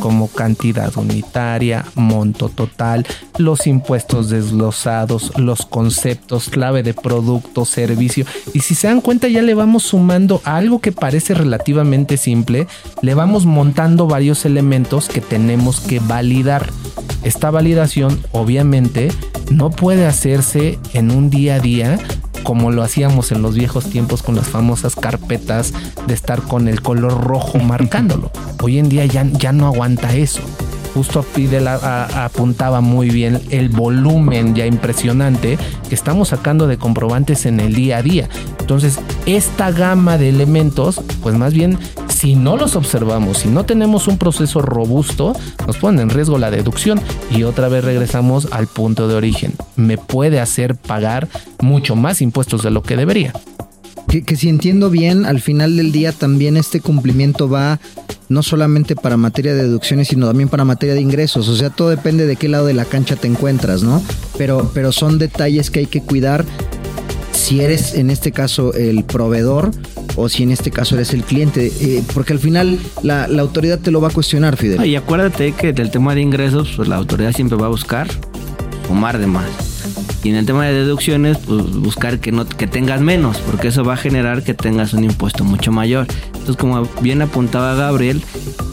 Como 0.00 0.26
cantidad 0.26 0.96
unitaria, 0.96 1.84
monto 1.94 2.48
total, 2.48 3.06
los 3.38 3.68
impuestos 3.68 4.28
desglosados, 4.28 5.38
los 5.38 5.64
conceptos, 5.64 6.48
clave 6.48 6.82
de 6.82 6.92
producto, 6.92 7.64
servicio. 7.64 8.26
Y 8.52 8.60
si 8.60 8.74
se 8.74 8.88
dan 8.88 9.00
cuenta 9.00 9.28
ya 9.28 9.42
le 9.42 9.54
vamos 9.54 9.84
sumando 9.84 10.42
algo 10.42 10.80
que 10.80 10.90
parece 10.90 11.34
relativamente 11.34 12.16
simple, 12.16 12.66
le 13.00 13.14
vamos 13.14 13.46
montando 13.46 14.08
varios 14.08 14.44
elementos 14.44 15.08
que 15.08 15.20
tenemos 15.20 15.78
que 15.78 16.00
validar. 16.00 16.68
Esta 17.22 17.52
validación 17.52 18.20
obviamente 18.32 19.12
no 19.52 19.70
puede 19.70 20.04
hacerse 20.04 20.80
en 20.94 21.12
un 21.12 21.30
día 21.30 21.54
a 21.54 21.60
día 21.60 21.98
como 22.42 22.70
lo 22.70 22.82
hacíamos 22.82 23.32
en 23.32 23.42
los 23.42 23.54
viejos 23.54 23.84
tiempos 23.90 24.22
con 24.22 24.36
las 24.36 24.48
famosas 24.48 24.96
carpetas 24.96 25.72
de 26.06 26.14
estar 26.14 26.42
con 26.42 26.68
el 26.68 26.82
color 26.82 27.24
rojo 27.24 27.58
marcándolo. 27.58 28.30
Hoy 28.62 28.78
en 28.78 28.88
día 28.88 29.06
ya, 29.06 29.24
ya 29.24 29.52
no 29.52 29.66
aguanta 29.66 30.14
eso. 30.14 30.40
Justo 30.94 31.22
Fidel 31.22 31.68
apuntaba 31.68 32.80
muy 32.80 33.10
bien 33.10 33.40
el 33.50 33.68
volumen 33.68 34.54
ya 34.54 34.66
impresionante 34.66 35.58
que 35.88 35.94
estamos 35.94 36.28
sacando 36.28 36.66
de 36.66 36.78
comprobantes 36.78 37.46
en 37.46 37.60
el 37.60 37.74
día 37.74 37.98
a 37.98 38.02
día. 38.02 38.28
Entonces, 38.58 38.98
esta 39.26 39.70
gama 39.70 40.18
de 40.18 40.28
elementos, 40.28 41.00
pues 41.22 41.36
más 41.36 41.54
bien, 41.54 41.78
si 42.08 42.34
no 42.34 42.56
los 42.56 42.76
observamos, 42.76 43.38
si 43.38 43.48
no 43.48 43.64
tenemos 43.64 44.08
un 44.08 44.18
proceso 44.18 44.60
robusto, 44.60 45.34
nos 45.66 45.78
ponen 45.78 46.00
en 46.00 46.10
riesgo 46.10 46.38
la 46.38 46.50
deducción 46.50 47.00
y 47.30 47.44
otra 47.44 47.68
vez 47.68 47.84
regresamos 47.84 48.48
al 48.50 48.66
punto 48.66 49.08
de 49.08 49.14
origen. 49.14 49.54
Me 49.76 49.96
puede 49.96 50.40
hacer 50.40 50.74
pagar 50.74 51.28
mucho 51.60 51.96
más 51.96 52.20
impuestos 52.20 52.62
de 52.62 52.70
lo 52.70 52.82
que 52.82 52.96
debería. 52.96 53.32
Que, 54.08 54.36
si 54.36 54.48
entiendo 54.48 54.90
bien, 54.90 55.24
al 55.24 55.40
final 55.40 55.76
del 55.76 55.92
día 55.92 56.10
también 56.10 56.56
este 56.56 56.80
cumplimiento 56.80 57.48
va 57.48 57.78
no 58.30 58.42
solamente 58.42 58.96
para 58.96 59.16
materia 59.16 59.52
de 59.54 59.64
deducciones, 59.64 60.08
sino 60.08 60.26
también 60.26 60.48
para 60.48 60.64
materia 60.64 60.94
de 60.94 61.00
ingresos. 61.02 61.48
O 61.48 61.56
sea, 61.56 61.68
todo 61.68 61.90
depende 61.90 62.26
de 62.26 62.36
qué 62.36 62.48
lado 62.48 62.64
de 62.64 62.74
la 62.74 62.84
cancha 62.84 63.16
te 63.16 63.26
encuentras, 63.26 63.82
¿no? 63.82 64.02
Pero, 64.38 64.70
pero 64.72 64.92
son 64.92 65.18
detalles 65.18 65.70
que 65.70 65.80
hay 65.80 65.86
que 65.86 66.00
cuidar 66.00 66.44
si 67.32 67.60
eres 67.60 67.94
en 67.94 68.08
este 68.10 68.30
caso 68.30 68.72
el 68.74 69.02
proveedor 69.02 69.72
o 70.14 70.28
si 70.28 70.44
en 70.44 70.52
este 70.52 70.70
caso 70.70 70.94
eres 70.94 71.12
el 71.12 71.24
cliente, 71.24 71.72
eh, 71.80 72.04
porque 72.14 72.32
al 72.32 72.38
final 72.38 72.78
la, 73.02 73.26
la 73.26 73.42
autoridad 73.42 73.80
te 73.80 73.90
lo 73.90 74.00
va 74.00 74.08
a 74.08 74.12
cuestionar, 74.12 74.56
Fidel. 74.56 74.86
Y 74.86 74.94
acuérdate 74.94 75.52
que 75.52 75.72
del 75.72 75.90
tema 75.90 76.14
de 76.14 76.20
ingresos, 76.20 76.72
pues 76.76 76.88
la 76.88 76.96
autoridad 76.96 77.32
siempre 77.32 77.58
va 77.58 77.66
a 77.66 77.70
buscar 77.70 78.06
sumar 78.86 79.18
de 79.18 79.26
más. 79.26 79.69
Y 80.22 80.28
en 80.28 80.36
el 80.36 80.44
tema 80.44 80.66
de 80.66 80.74
deducciones, 80.74 81.38
pues 81.38 81.70
buscar 81.76 82.20
que 82.20 82.30
no 82.30 82.46
que 82.46 82.66
tengas 82.66 83.00
menos, 83.00 83.38
porque 83.38 83.68
eso 83.68 83.84
va 83.84 83.94
a 83.94 83.96
generar 83.96 84.42
que 84.42 84.52
tengas 84.52 84.92
un 84.92 85.04
impuesto 85.04 85.44
mucho 85.44 85.72
mayor. 85.72 86.06
Entonces, 86.26 86.56
como 86.56 86.86
bien 87.00 87.22
apuntaba 87.22 87.74
Gabriel, 87.74 88.22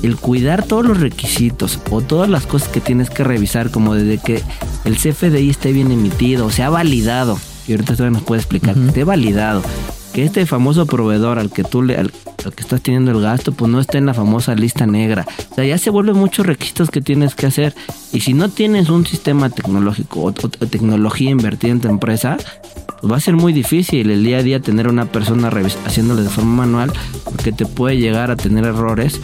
el 0.04 0.18
cuidar 0.18 0.64
todos 0.64 0.86
los 0.86 1.00
requisitos 1.00 1.80
o 1.90 2.02
todas 2.02 2.30
las 2.30 2.46
cosas 2.46 2.68
que 2.70 2.82
tienes 2.82 3.10
que 3.10 3.24
revisar, 3.24 3.72
como 3.72 3.96
desde 3.96 4.18
que 4.18 4.42
el 4.84 4.98
CFDI 4.98 5.50
esté 5.50 5.72
bien 5.72 5.92
emitido, 5.92 6.46
o 6.46 6.52
sea 6.52 6.70
validado, 6.70 7.40
y 7.68 7.72
ahorita 7.72 7.96
todavía 7.96 8.18
nos 8.18 8.28
puede 8.28 8.42
explicar, 8.42 8.76
que 8.76 8.88
esté 8.88 9.04
validado, 9.04 9.64
que 10.14 10.24
este 10.24 10.46
famoso 10.46 10.86
proveedor 10.86 11.40
al 11.40 11.52
que 11.52 11.64
tú 11.64 11.84
le, 11.84 11.96
al, 11.96 12.12
que 12.12 12.62
estás 12.62 12.82
teniendo 12.82 13.12
el 13.12 13.22
gasto, 13.22 13.52
pues 13.52 13.72
no 13.72 13.80
esté 13.80 13.98
en 13.98 14.06
la 14.06 14.14
famosa 14.14 14.56
lista 14.56 14.86
negra. 14.86 15.26
O 15.52 15.56
sea, 15.56 15.66
ya 15.66 15.78
se 15.78 15.90
vuelven 15.90 16.18
muchos 16.18 16.46
requisitos 16.46 16.90
que 16.90 17.02
tienes 17.02 17.36
que 17.36 17.48
hacer. 17.48 17.76
Y 18.14 18.22
si 18.22 18.34
no 18.34 18.50
tienes 18.50 18.90
un 18.90 19.06
sistema 19.06 19.50
tecnológico 19.50 20.22
o, 20.22 20.28
o 20.28 20.32
tecnología 20.32 21.30
invertida 21.30 21.72
en 21.72 21.82
tu 21.82 21.88
empresa, 21.88 22.38
pues 23.00 23.12
va 23.12 23.18
a 23.18 23.22
ser 23.22 23.36
muy 23.36 23.54
difícil 23.54 24.10
el 24.10 24.24
día 24.24 24.38
a 24.38 24.44
día 24.44 24.60
tener 24.60 24.88
una 24.88 25.06
persona 25.06 25.52
haciéndolo 25.86 26.24
de 26.24 26.30
forma 26.30 26.66
manual, 26.66 26.92
porque 27.26 27.52
te 27.52 27.66
puede 27.66 27.98
llegar 27.98 28.32
a 28.32 28.36
tener 28.36 28.66
errores 28.66 29.20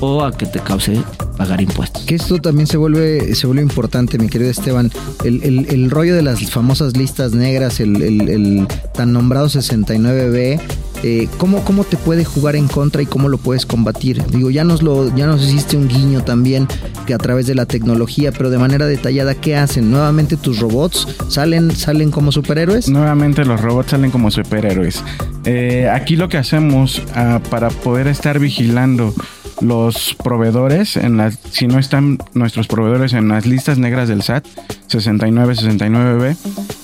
o 0.00 0.24
a 0.24 0.32
que 0.32 0.46
te 0.46 0.60
cause 0.60 1.00
pagar 1.36 1.60
impuestos. 1.60 2.04
Que 2.04 2.14
esto 2.16 2.38
también 2.38 2.66
se 2.66 2.76
vuelve, 2.76 3.34
se 3.34 3.46
vuelve 3.46 3.62
importante, 3.62 4.18
mi 4.18 4.28
querido 4.28 4.50
Esteban. 4.50 4.90
El, 5.24 5.42
el- 5.42 5.66
el 5.70 5.90
rollo 5.90 6.14
de 6.14 6.22
las 6.22 6.50
famosas 6.50 6.96
listas 6.96 7.32
negras, 7.32 7.80
el, 7.80 8.00
el- 8.02 8.66
tan 8.94 9.12
nombrado 9.12 9.46
69B, 9.48 10.60
eh, 11.02 11.28
¿cómo, 11.38 11.64
¿cómo 11.64 11.84
te 11.84 11.96
puede 11.96 12.24
jugar 12.24 12.56
en 12.56 12.68
contra 12.68 13.02
y 13.02 13.06
cómo 13.06 13.28
lo 13.28 13.38
puedes 13.38 13.66
combatir? 13.66 14.24
Digo, 14.26 14.50
ya 14.50 14.64
nos 14.64 14.82
lo, 14.82 15.14
ya 15.14 15.26
nos 15.26 15.42
hiciste 15.42 15.76
un 15.76 15.88
guiño 15.88 16.24
también 16.24 16.66
que 17.06 17.14
a 17.14 17.18
través 17.18 17.46
de 17.46 17.54
la 17.54 17.66
tecnología, 17.66 18.32
pero 18.32 18.50
de 18.50 18.58
manera 18.58 18.86
detallada, 18.86 19.34
¿qué 19.34 19.56
hacen? 19.56 19.90
Nuevamente 19.90 20.36
tus 20.36 20.58
robots 20.58 21.06
salen, 21.28 21.70
salen 21.70 22.10
como 22.10 22.32
superhéroes. 22.32 22.88
Nuevamente 22.88 23.44
los 23.44 23.60
robots 23.60 23.90
salen 23.90 24.10
como 24.10 24.30
superhéroes. 24.30 25.02
Eh, 25.44 25.88
aquí 25.92 26.16
lo 26.16 26.28
que 26.28 26.36
hacemos 26.36 27.02
ah, 27.14 27.40
para 27.50 27.70
poder 27.70 28.08
estar 28.08 28.38
vigilando 28.38 29.14
los 29.60 30.16
proveedores, 30.22 30.96
en 30.96 31.16
las, 31.16 31.38
si 31.50 31.66
no 31.66 31.78
están 31.78 32.18
nuestros 32.34 32.66
proveedores 32.66 33.12
en 33.12 33.28
las 33.28 33.46
listas 33.46 33.78
negras 33.78 34.08
del 34.08 34.22
SAT, 34.22 34.46
69, 34.86 35.54
69B, 35.54 36.36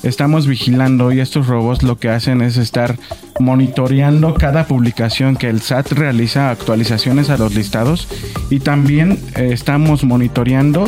estamos 0.03 0.47
vigilando 0.47 1.13
y 1.13 1.21
estos 1.21 1.47
robots 1.47 1.83
lo 1.83 1.99
que 1.99 2.09
hacen 2.09 2.43
es 2.43 2.57
estar 2.57 2.97
monitoreando 3.41 4.35
cada 4.35 4.67
publicación 4.67 5.37
que 5.37 5.49
el 5.49 5.61
SAT 5.61 5.93
realiza, 5.93 6.51
actualizaciones 6.51 7.31
a 7.31 7.37
los 7.37 7.55
listados 7.55 8.09
y 8.51 8.61
también 8.61 9.19
eh, 9.37 9.51
estamos 9.53 10.05
monitoreando 10.05 10.85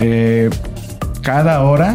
eh, 0.00 0.50
cada 1.22 1.62
hora 1.62 1.94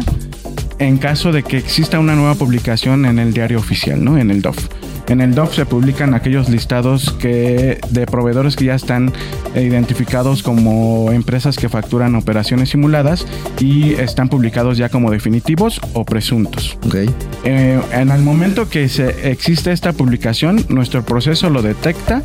en 0.78 0.98
caso 0.98 1.32
de 1.32 1.42
que 1.42 1.56
exista 1.56 1.98
una 1.98 2.14
nueva 2.14 2.34
publicación 2.34 3.06
en 3.06 3.18
el 3.18 3.32
diario 3.32 3.58
oficial, 3.58 4.04
¿no? 4.04 4.18
En 4.18 4.30
el 4.30 4.42
DOF. 4.42 4.68
En 5.08 5.20
el 5.20 5.34
DOF 5.34 5.54
se 5.54 5.66
publican 5.66 6.14
aquellos 6.14 6.48
listados 6.48 7.12
que 7.12 7.78
de 7.90 8.06
proveedores 8.06 8.56
que 8.56 8.66
ya 8.66 8.74
están 8.74 9.12
eh, 9.54 9.62
identificados 9.62 10.42
como 10.42 11.12
empresas 11.12 11.56
que 11.56 11.68
facturan 11.68 12.14
operaciones 12.14 12.70
simuladas 12.70 13.26
y 13.60 13.94
están 13.94 14.28
publicados 14.28 14.78
ya 14.78 14.88
como 14.88 15.10
definitivos 15.10 15.80
o 15.94 16.04
presuntos. 16.04 16.76
Okay. 16.86 17.08
Eh, 17.44 17.80
en 17.92 18.10
el 18.10 18.22
momento 18.22 18.68
que 18.68 18.88
se 18.88 19.30
existe 19.30 19.72
esta 19.72 19.92
publicación, 19.92 20.64
nuestro 20.68 21.04
proceso 21.04 21.50
lo 21.50 21.62
detecta 21.62 22.22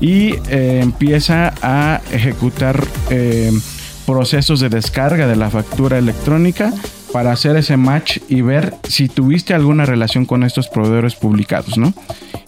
y 0.00 0.34
eh, 0.48 0.80
empieza 0.82 1.52
a 1.62 2.00
ejecutar 2.12 2.82
eh, 3.10 3.52
procesos 4.06 4.60
de 4.60 4.68
descarga 4.68 5.26
de 5.26 5.36
la 5.36 5.50
factura 5.50 5.98
electrónica 5.98 6.72
para 7.12 7.32
hacer 7.32 7.56
ese 7.56 7.76
match 7.76 8.18
y 8.28 8.40
ver 8.40 8.74
si 8.84 9.08
tuviste 9.08 9.54
alguna 9.54 9.84
relación 9.84 10.26
con 10.26 10.42
estos 10.42 10.68
proveedores 10.68 11.14
publicados, 11.14 11.78
¿no? 11.78 11.92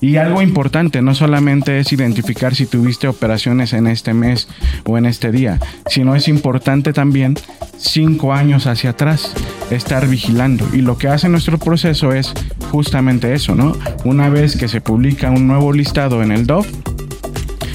Y 0.01 0.17
algo 0.17 0.43
importante, 0.43 1.01
no 1.01 1.15
solamente 1.15 1.79
es 1.79 1.93
identificar 1.93 2.57
si 2.57 2.67
tuviste 2.67 3.07
operaciones 3.07 3.73
en 3.73 3.87
este 3.87 4.15
mes 4.15 4.49
o 4.85 4.99
en 4.99 5.07
este 5.07 5.31
día, 5.31 5.61
sino 5.87 6.17
es 6.17 6.27
importante 6.27 6.93
también 6.93 7.37
cinco 7.79 8.33
años 8.33 8.67
hacia 8.67 8.91
atrás 8.91 9.33
estar 9.71 10.09
vigilando. 10.09 10.69
Y 10.73 10.79
lo 10.83 10.99
que 10.99 11.07
hace 11.07 11.29
nuestro 11.29 11.57
proceso 11.59 12.13
es 12.13 12.33
justamente 12.71 13.33
eso, 13.33 13.55
¿no? 13.55 13.77
Una 14.05 14.29
vez 14.29 14.57
que 14.57 14.67
se 14.67 14.81
publica 14.81 15.31
un 15.31 15.47
nuevo 15.47 15.73
listado 15.73 16.23
en 16.23 16.33
el 16.33 16.47
DOF, 16.47 16.67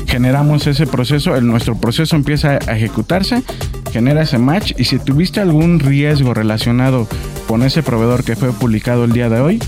generamos 0.08 0.67
ese 0.67 0.88
proceso, 0.88 1.36
el, 1.36 1.45
nuestro 1.45 1.78
proceso 1.78 2.15
empieza 2.15 2.60
a 2.67 2.76
ejecutarse, 2.76 3.43
genera 3.91 4.21
ese 4.21 4.38
match 4.38 4.73
y 4.78 4.86
si 4.86 5.00
tuviste 5.00 5.39
algún 5.39 5.80
riesgo 5.80 6.34
relacionado 6.34 7.08
con 7.47 7.63
ese 7.63 7.84
proveedor 7.84 8.23
que 8.23 8.36
fue 8.36 8.52
publicado 8.52 9.06
el 9.06 9.12
día 9.12 9.30
de 9.30 9.39
hoy, 9.39 9.60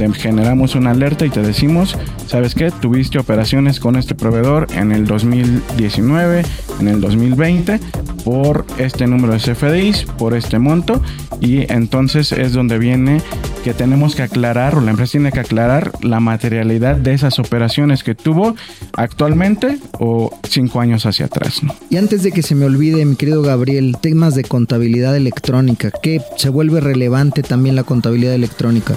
te 0.00 0.10
generamos 0.14 0.76
una 0.76 0.92
alerta 0.92 1.26
y 1.26 1.28
te 1.28 1.42
decimos, 1.42 1.94
¿sabes 2.26 2.54
qué? 2.54 2.70
Tuviste 2.70 3.18
operaciones 3.18 3.78
con 3.80 3.96
este 3.96 4.14
proveedor 4.14 4.66
en 4.72 4.92
el 4.92 5.06
2019, 5.06 6.42
en 6.80 6.88
el 6.88 7.02
2020, 7.02 7.78
por 8.24 8.64
este 8.78 9.06
número 9.06 9.34
de 9.34 9.40
CFDIs, 9.40 10.06
por 10.16 10.34
este 10.34 10.58
monto, 10.58 11.02
y 11.42 11.70
entonces 11.70 12.32
es 12.32 12.54
donde 12.54 12.78
viene 12.78 13.20
que 13.62 13.74
tenemos 13.74 14.14
que 14.14 14.22
aclarar, 14.22 14.74
o 14.74 14.80
la 14.80 14.92
empresa 14.92 15.12
tiene 15.12 15.32
que 15.32 15.40
aclarar 15.40 15.92
la 16.00 16.18
materialidad 16.18 16.96
de 16.96 17.12
esas 17.12 17.38
operaciones 17.38 18.02
que 18.02 18.14
tuvo 18.14 18.56
actualmente 18.94 19.80
o 19.98 20.34
cinco 20.48 20.80
años 20.80 21.04
hacia 21.04 21.26
atrás. 21.26 21.60
Y 21.90 21.98
antes 21.98 22.22
de 22.22 22.32
que 22.32 22.40
se 22.40 22.54
me 22.54 22.64
olvide, 22.64 23.04
mi 23.04 23.16
querido 23.16 23.42
Gabriel, 23.42 23.98
temas 24.00 24.34
de 24.34 24.44
contabilidad 24.44 25.14
electrónica, 25.14 25.90
que 25.90 26.22
se 26.38 26.48
vuelve 26.48 26.80
relevante 26.80 27.42
también 27.42 27.76
la 27.76 27.84
contabilidad 27.84 28.32
electrónica. 28.32 28.94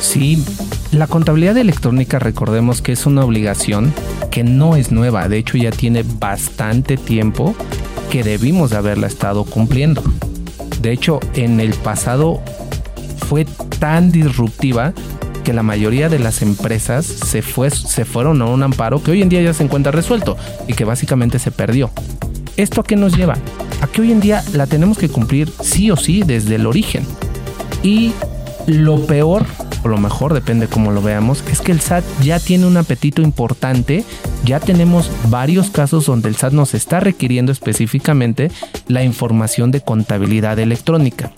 Sí, 0.00 0.42
la 0.92 1.06
contabilidad 1.06 1.56
electrónica 1.56 2.18
recordemos 2.18 2.82
que 2.82 2.92
es 2.92 3.06
una 3.06 3.24
obligación 3.24 3.92
que 4.30 4.44
no 4.44 4.76
es 4.76 4.92
nueva, 4.92 5.28
de 5.28 5.38
hecho 5.38 5.58
ya 5.58 5.70
tiene 5.70 6.02
bastante 6.02 6.96
tiempo 6.96 7.54
que 8.10 8.22
debimos 8.22 8.70
de 8.70 8.76
haberla 8.76 9.06
estado 9.06 9.44
cumpliendo. 9.44 10.02
De 10.80 10.92
hecho, 10.92 11.20
en 11.34 11.60
el 11.60 11.74
pasado 11.74 12.40
fue 13.28 13.44
tan 13.78 14.10
disruptiva 14.10 14.92
que 15.44 15.52
la 15.52 15.62
mayoría 15.62 16.08
de 16.08 16.18
las 16.18 16.42
empresas 16.42 17.04
se, 17.04 17.42
fue, 17.42 17.70
se 17.70 18.04
fueron 18.04 18.40
a 18.42 18.46
un 18.46 18.62
amparo 18.62 19.02
que 19.02 19.10
hoy 19.10 19.22
en 19.22 19.28
día 19.28 19.42
ya 19.42 19.54
se 19.54 19.64
encuentra 19.64 19.92
resuelto 19.92 20.36
y 20.66 20.74
que 20.74 20.84
básicamente 20.84 21.38
se 21.38 21.50
perdió. 21.50 21.90
¿Esto 22.56 22.80
a 22.80 22.84
qué 22.84 22.96
nos 22.96 23.16
lleva? 23.16 23.36
A 23.80 23.86
que 23.86 24.02
hoy 24.02 24.12
en 24.12 24.20
día 24.20 24.42
la 24.52 24.66
tenemos 24.66 24.98
que 24.98 25.08
cumplir 25.08 25.52
sí 25.60 25.90
o 25.90 25.96
sí 25.96 26.22
desde 26.22 26.56
el 26.56 26.66
origen. 26.66 27.06
Y 27.82 28.12
lo 28.66 29.06
peor, 29.06 29.46
o 29.82 29.88
lo 29.88 29.98
mejor, 29.98 30.34
depende 30.34 30.66
cómo 30.66 30.90
lo 30.90 31.02
veamos, 31.02 31.44
es 31.50 31.60
que 31.60 31.72
el 31.72 31.80
SAT 31.80 32.04
ya 32.22 32.40
tiene 32.40 32.66
un 32.66 32.76
apetito 32.76 33.22
importante. 33.22 34.04
Ya 34.44 34.60
tenemos 34.60 35.10
varios 35.28 35.70
casos 35.70 36.06
donde 36.06 36.28
el 36.28 36.36
SAT 36.36 36.52
nos 36.52 36.74
está 36.74 37.00
requiriendo 37.00 37.52
específicamente 37.52 38.50
la 38.86 39.02
información 39.04 39.70
de 39.70 39.80
contabilidad 39.80 40.58
electrónica. 40.58 41.32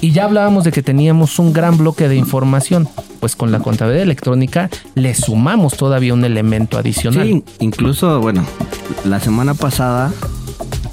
Y 0.00 0.12
ya 0.12 0.24
hablábamos 0.24 0.64
de 0.64 0.72
que 0.72 0.82
teníamos 0.82 1.38
un 1.38 1.52
gran 1.52 1.78
bloque 1.78 2.08
de 2.08 2.16
información. 2.16 2.88
Pues 3.20 3.34
con 3.34 3.50
la 3.50 3.60
contabilidad 3.60 4.02
electrónica 4.02 4.68
le 4.94 5.14
sumamos 5.14 5.76
todavía 5.76 6.12
un 6.12 6.24
elemento 6.24 6.78
adicional. 6.78 7.26
Sí, 7.26 7.44
incluso, 7.60 8.20
bueno, 8.20 8.44
la 9.04 9.20
semana 9.20 9.54
pasada 9.54 10.12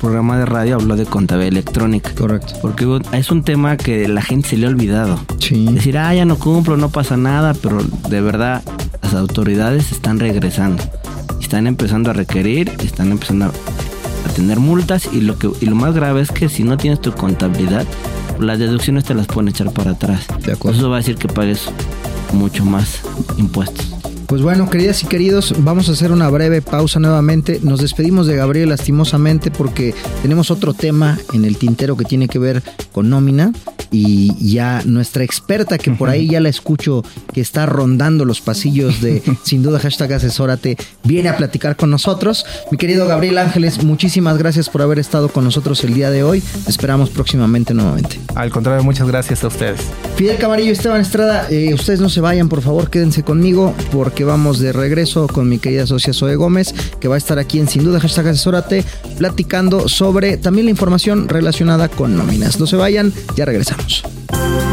programa 0.04 0.38
de 0.38 0.46
radio 0.46 0.76
habló 0.76 0.98
de 0.98 1.06
contabilidad 1.06 1.54
electrónica. 1.54 2.12
Correcto. 2.14 2.56
Porque 2.62 3.00
es 3.14 3.32
un 3.32 3.42
tema 3.42 3.78
que 3.78 4.06
la 4.10 4.22
gente 4.22 4.50
se 4.50 4.58
le 4.58 4.66
ha 4.66 4.70
olvidado. 4.70 5.18
Sí. 5.40 5.66
Decir, 5.72 5.98
ah, 5.98 6.14
ya 6.14 6.26
no 6.26 6.38
cumplo, 6.38 6.76
no 6.76 6.90
pasa 6.90 7.16
nada, 7.16 7.54
pero 7.54 7.82
de 8.10 8.20
verdad 8.20 8.62
las 9.02 9.14
autoridades 9.14 9.94
están 9.94 10.20
regresando. 10.20 10.84
Están 11.40 11.68
empezando 11.68 12.10
a 12.10 12.14
requerir, 12.14 12.70
están 12.84 13.14
empezando 13.14 13.46
a, 13.46 14.30
tener 14.36 14.60
multas 14.60 15.08
y 15.14 15.22
lo, 15.22 15.38
que, 15.38 15.50
y 15.62 15.68
lo 15.68 15.76
más 15.76 15.94
grave 15.94 16.20
es 16.20 16.32
que 16.32 16.50
si 16.50 16.64
no 16.64 16.76
tienes 16.76 17.00
tu 17.00 17.14
contabilidad, 17.14 17.86
las 18.40 18.60
deducciones 18.60 19.06
te 19.06 19.14
las 19.14 19.28
pueden 19.28 19.50
echar 19.50 19.72
para 19.72 19.92
atrás. 19.92 20.26
De 20.46 20.52
acuerdo. 20.52 20.80
Eso 20.80 20.90
va 20.90 20.98
a 20.98 21.00
decir 21.00 21.16
que 21.16 21.30
pagues 21.30 21.70
mucho 22.34 22.66
más 22.66 23.04
impuestos. 23.38 23.94
Pues 24.34 24.42
bueno, 24.42 24.68
queridas 24.68 25.04
y 25.04 25.06
queridos, 25.06 25.54
vamos 25.60 25.90
a 25.90 25.92
hacer 25.92 26.12
una 26.12 26.28
breve 26.28 26.64
pausa 26.64 27.00
nuevamente. 27.00 27.60
Nos 27.62 27.82
despedimos 27.82 28.26
de 28.26 28.36
Gabriel 28.36 28.70
lastimosamente 28.70 29.52
porque 29.52 29.94
tenemos 30.24 30.50
otro 30.50 30.74
tema 30.74 31.20
en 31.34 31.46
el 31.46 31.58
tintero 31.58 31.96
que 31.96 32.04
tiene 32.04 32.28
que 32.28 32.40
ver 32.40 32.64
con 32.92 33.12
nómina. 33.12 33.54
Y 33.94 34.34
ya 34.54 34.82
nuestra 34.86 35.24
experta, 35.24 35.78
que 35.78 35.92
por 35.92 36.10
ahí 36.10 36.28
ya 36.28 36.42
la 36.42 36.50
escucho, 36.50 37.04
que 37.32 37.40
está 37.40 37.66
rondando 37.68 38.26
los 38.26 38.42
pasillos 38.42 39.00
de 39.02 39.22
sin 39.44 39.62
duda 39.62 39.80
hashtag 39.80 40.14
asesórate, 40.14 40.78
viene 41.04 41.30
a 41.30 41.38
platicar 41.38 41.78
con 41.78 41.92
nosotros. 41.92 42.46
Mi 42.72 42.78
querido 42.78 43.08
Gabriel 43.08 43.38
Ángeles, 43.38 43.84
muchísimas 43.84 44.38
gracias 44.38 44.68
por 44.70 44.82
haber 44.82 45.00
estado 45.00 45.30
con 45.30 45.44
nosotros 45.44 45.84
el 45.84 45.94
día 45.94 46.10
de 46.10 46.24
hoy. 46.24 46.44
Esperamos 46.68 47.12
próximamente 47.12 47.74
nuevamente. 47.74 48.20
Al 48.36 48.50
contrario, 48.50 48.84
muchas 48.84 49.08
gracias 49.08 49.44
a 49.44 49.48
ustedes. 49.48 49.82
Fidel 50.16 50.38
Camarillo, 50.38 50.72
Esteban 50.72 51.02
Estrada, 51.02 51.48
eh, 51.52 51.74
ustedes 51.74 52.00
no 52.00 52.10
se 52.10 52.20
vayan, 52.20 52.50
por 52.50 52.62
favor, 52.62 52.90
quédense 52.90 53.24
conmigo 53.24 53.76
porque 53.92 54.24
vamos 54.24 54.60
de 54.60 54.74
regreso 54.74 55.28
con 55.28 55.48
mi 55.48 55.60
querida 55.60 55.86
socia 55.86 56.14
Zoe 56.14 56.36
Gómez, 56.36 56.74
que 57.00 57.08
va 57.08 57.16
a 57.16 57.18
estar 57.20 57.38
aquí 57.38 57.60
en 57.60 57.68
Sin 57.68 57.84
Duda 57.84 58.00
Hashtag 58.00 58.30
Asesórate, 58.30 58.84
platicando 59.18 59.88
sobre 59.88 60.38
también 60.38 60.66
la 60.66 60.72
información 60.72 61.30
relacionada 61.30 61.90
con 61.90 62.18
nóminas. 62.18 62.60
No 62.60 62.66
se 62.66 62.76
vayan, 62.76 63.14
ya 63.36 63.46
regresamos. 63.46 63.83
Productions. 63.84 64.73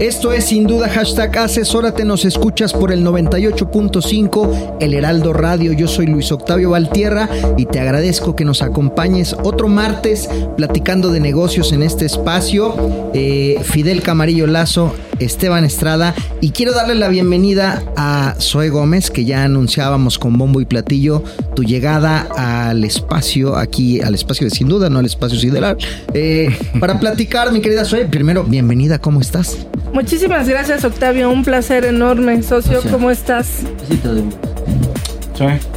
Esto 0.00 0.32
es 0.32 0.44
sin 0.44 0.68
duda 0.68 0.88
hashtag 0.88 1.36
asesórate, 1.38 2.04
nos 2.04 2.24
escuchas 2.24 2.72
por 2.72 2.92
el 2.92 3.04
98.5 3.04 4.76
El 4.78 4.94
Heraldo 4.94 5.32
Radio. 5.32 5.72
Yo 5.72 5.88
soy 5.88 6.06
Luis 6.06 6.30
Octavio 6.30 6.70
Valtierra 6.70 7.28
y 7.56 7.66
te 7.66 7.80
agradezco 7.80 8.36
que 8.36 8.44
nos 8.44 8.62
acompañes 8.62 9.34
otro 9.42 9.66
martes 9.66 10.30
platicando 10.56 11.10
de 11.10 11.18
negocios 11.18 11.72
en 11.72 11.82
este 11.82 12.04
espacio. 12.06 13.10
Eh, 13.12 13.58
Fidel 13.64 14.02
Camarillo 14.02 14.46
Lazo, 14.46 14.94
Esteban 15.20 15.64
Estrada 15.64 16.14
y 16.40 16.50
quiero 16.50 16.72
darle 16.72 16.94
la 16.94 17.08
bienvenida 17.08 17.82
a 17.96 18.34
Zoe 18.40 18.68
Gómez 18.68 19.10
que 19.10 19.24
ya 19.24 19.44
anunciábamos 19.44 20.18
con 20.18 20.38
bombo 20.38 20.60
y 20.60 20.64
platillo 20.64 21.22
tu 21.54 21.64
llegada 21.64 22.26
al 22.36 22.84
espacio, 22.84 23.56
aquí 23.56 24.00
al 24.00 24.14
espacio 24.14 24.46
de 24.46 24.50
sin 24.50 24.68
duda, 24.68 24.90
no 24.90 24.98
al 24.98 25.06
espacio 25.06 25.38
sideral. 25.38 25.76
Eh, 26.14 26.56
para 26.80 26.98
platicar, 27.00 27.52
mi 27.52 27.60
querida 27.60 27.84
Zoe, 27.84 28.06
primero, 28.06 28.44
bienvenida, 28.44 28.98
¿cómo 28.98 29.20
estás? 29.20 29.56
Muchísimas 29.92 30.48
gracias, 30.48 30.84
Octavio. 30.84 31.30
Un 31.30 31.44
placer 31.44 31.84
enorme. 31.84 32.42
Socio, 32.42 32.80
¿cómo 32.90 33.10
estás? 33.10 33.62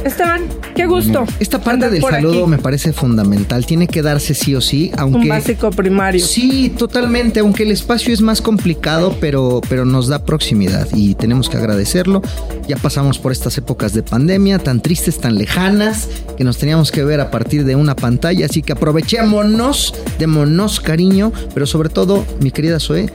Esteban, 0.04 0.42
qué 0.74 0.86
gusto. 0.86 1.24
Esta 1.38 1.60
parte 1.60 1.88
del 1.90 2.02
saludo 2.02 2.46
me 2.46 2.58
parece 2.58 2.92
fundamental. 2.92 3.66
Tiene 3.66 3.86
que 3.86 4.02
darse 4.02 4.34
sí 4.34 4.54
o 4.54 4.60
sí, 4.60 4.90
aunque. 4.96 5.18
Un 5.18 5.28
básico 5.28 5.70
primario. 5.70 6.24
Sí, 6.24 6.70
totalmente. 6.76 7.40
Aunque 7.40 7.62
el 7.62 7.70
espacio 7.70 8.12
es 8.12 8.20
más 8.20 8.42
complicado, 8.42 9.16
pero, 9.20 9.60
pero 9.68 9.84
nos 9.84 10.08
da 10.08 10.24
proximidad 10.24 10.88
y 10.94 11.14
tenemos 11.14 11.48
que 11.48 11.56
agradecerlo. 11.56 12.22
Ya 12.66 12.76
pasamos 12.76 13.18
por 13.18 13.32
estas 13.32 13.56
épocas 13.58 13.92
de 13.92 14.02
pandemia 14.02 14.58
tan 14.58 14.80
tristes, 14.80 15.18
tan 15.18 15.36
lejanas, 15.36 16.08
que 16.36 16.44
nos 16.44 16.58
teníamos 16.58 16.90
que 16.90 17.04
ver 17.04 17.20
a 17.20 17.30
partir 17.30 17.64
de 17.64 17.76
una 17.76 17.94
pantalla. 17.94 18.46
Así 18.46 18.62
que 18.62 18.72
aprovechémonos, 18.72 19.94
démonos 20.18 20.80
cariño, 20.80 21.32
pero 21.54 21.66
sobre 21.66 21.88
todo, 21.88 22.24
mi 22.40 22.50
querida 22.50 22.80
Zoe, 22.80 23.10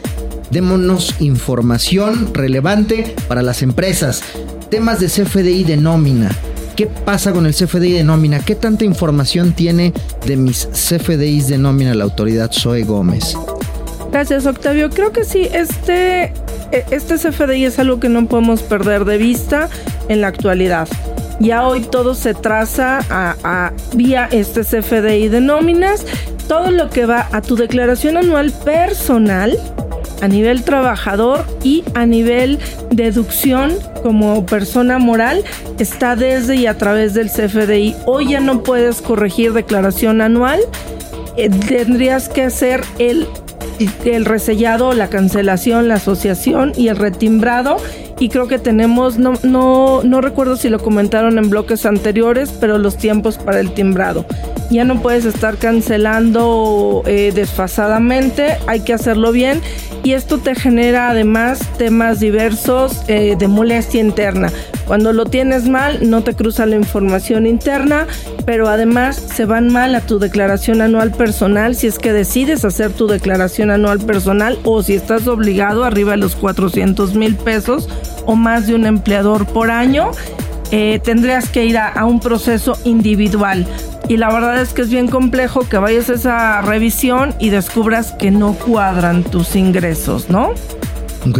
démonos 0.51 1.15
información 1.19 2.33
relevante 2.33 3.15
para 3.27 3.41
las 3.41 3.61
empresas. 3.61 4.21
Temas 4.70 4.99
de 4.99 5.07
CFDI 5.07 5.63
de 5.63 5.78
nómina. 5.78 6.30
¿Qué 6.76 6.88
pasa 6.88 7.32
con 7.32 7.45
el 7.45 7.53
CFDI 7.53 7.93
de 7.93 8.03
nómina? 8.03 8.39
¿Qué 8.39 8.53
tanta 8.53 8.84
información 8.84 9.53
tiene 9.53 9.93
de 10.26 10.36
mis 10.36 10.68
CFDIs 10.68 11.47
de 11.47 11.57
nómina 11.57 11.95
la 11.95 12.03
autoridad 12.03 12.51
Zoe 12.51 12.84
Gómez? 12.84 13.36
Gracias, 14.11 14.45
Octavio. 14.45 14.89
Creo 14.89 15.13
que 15.13 15.24
sí, 15.24 15.47
este, 15.53 16.34
e, 16.72 16.86
este 16.91 17.15
CFDI 17.15 17.65
es 17.65 17.80
algo 17.80 17.99
que 17.99 18.09
no 18.09 18.28
podemos 18.28 18.61
perder 18.61 19.05
de 19.05 19.18
vista 19.18 19.70
en 20.09 20.20
la 20.20 20.28
actualidad. 20.28 20.88
Ya 21.39 21.65
hoy 21.65 21.82
todo 21.82 22.13
se 22.13 22.34
traza 22.34 22.99
a, 23.09 23.72
vía 23.93 24.28
este 24.32 24.61
CFDI 24.61 25.30
de 25.30 25.39
nóminas. 25.39 26.05
Todo 26.47 26.72
lo 26.72 26.89
que 26.89 27.05
va 27.05 27.30
a 27.32 27.41
tu 27.41 27.55
declaración 27.55 28.18
anual 28.18 28.51
personal 28.51 29.57
a 30.22 30.28
nivel 30.28 30.63
trabajador 30.63 31.45
y 31.63 31.84
a 31.93 32.05
nivel 32.05 32.59
deducción 32.91 33.74
como 34.03 34.45
persona 34.45 34.99
moral 34.99 35.43
está 35.80 36.15
desde 36.15 36.55
y 36.55 36.68
a 36.68 36.78
través 36.78 37.13
del 37.13 37.30
CFDI. 37.30 37.95
Hoy 38.05 38.30
ya 38.30 38.39
no 38.39 38.63
puedes 38.63 39.01
corregir 39.01 39.53
declaración 39.53 40.22
anual, 40.22 40.59
eh, 41.36 41.49
tendrías 41.49 42.30
que 42.30 42.43
hacer 42.43 42.84
el, 42.99 43.28
el 44.05 44.26
resellado, 44.26 44.93
la 44.93 45.09
cancelación, 45.09 45.88
la 45.88 45.95
asociación 45.95 46.74
y 46.76 46.88
el 46.88 46.95
retimbrado 46.97 47.78
y 48.20 48.30
creo 48.30 48.47
que 48.47 48.57
tenemos, 48.57 49.18
no, 49.20 49.34
no, 49.43 50.01
no 50.03 50.22
recuerdo 50.22 50.55
si 50.55 50.70
lo 50.70 50.80
comentaron 50.80 51.38
en 51.38 51.49
bloques 51.49 51.86
anteriores, 51.86 52.51
pero 52.59 52.78
los 52.80 52.97
tiempos 52.97 53.38
para 53.38 53.59
el 53.59 53.72
timbrado. 53.74 54.26
Ya 54.70 54.84
no 54.84 55.01
puedes 55.01 55.26
estar 55.26 55.57
cancelando 55.57 57.03
eh, 57.05 57.32
desfasadamente, 57.34 58.57
hay 58.68 58.82
que 58.82 58.93
hacerlo 58.93 59.32
bien 59.32 59.61
y 60.03 60.13
esto 60.13 60.39
te 60.39 60.55
genera 60.55 61.09
además 61.09 61.59
temas 61.78 62.20
diversos 62.20 63.01
eh, 63.07 63.36
de 63.38 63.47
molestia 63.47 64.01
interna. 64.01 64.51
Cuando 64.86 65.13
lo 65.13 65.26
tienes 65.26 65.68
mal, 65.68 66.09
no 66.09 66.24
te 66.24 66.34
cruza 66.34 66.65
la 66.65 66.76
información 66.76 67.45
interna, 67.45 68.07
pero 68.45 68.68
además 68.70 69.15
se 69.15 69.45
van 69.45 69.72
mal 69.72 69.95
a 69.95 70.01
tu 70.01 70.20
declaración 70.20 70.82
anual 70.82 71.11
personal 71.11 71.76
si 71.76 71.88
es 71.88 71.97
que 71.97 72.13
decides 72.13 72.63
hacer 72.63 72.91
tu 72.91 73.07
declaración 73.07 73.72
anual 73.72 73.99
personal 73.99 74.59
o 74.63 74.84
si 74.84 74.95
estás 74.95 75.28
obligado 75.28 75.84
arriba 75.84 76.11
de 76.11 76.18
los 76.18 76.36
400 76.36 77.15
mil 77.15 77.36
pesos 77.36 77.89
o 78.26 78.36
más 78.36 78.68
de 78.68 78.76
un 78.76 78.86
empleador 78.86 79.45
por 79.45 79.72
año. 79.72 80.11
Eh, 80.72 80.99
tendrías 81.03 81.49
que 81.49 81.65
ir 81.65 81.78
a, 81.78 82.05
un 82.05 82.20
proceso 82.20 82.78
individual. 82.84 83.65
Y 84.09 84.18
la 84.18 84.32
verdad 84.32 84.61
es 84.61 84.74
que 84.74 84.82
es 84.82 84.89
bien 84.89 85.07
complejo 85.07 85.68
que 85.68 85.78
vayas 85.78 86.09
a 86.09 86.13
esa 86.13 86.61
revisión 86.61 87.34
y 87.39 87.49
descubras 87.49 88.13
que 88.13 88.32
no 88.32 88.53
cuadran 88.53 89.24
tus 89.24 89.55
ingresos, 89.55 90.30
¿no? 90.30 90.53
Ok, 91.28 91.39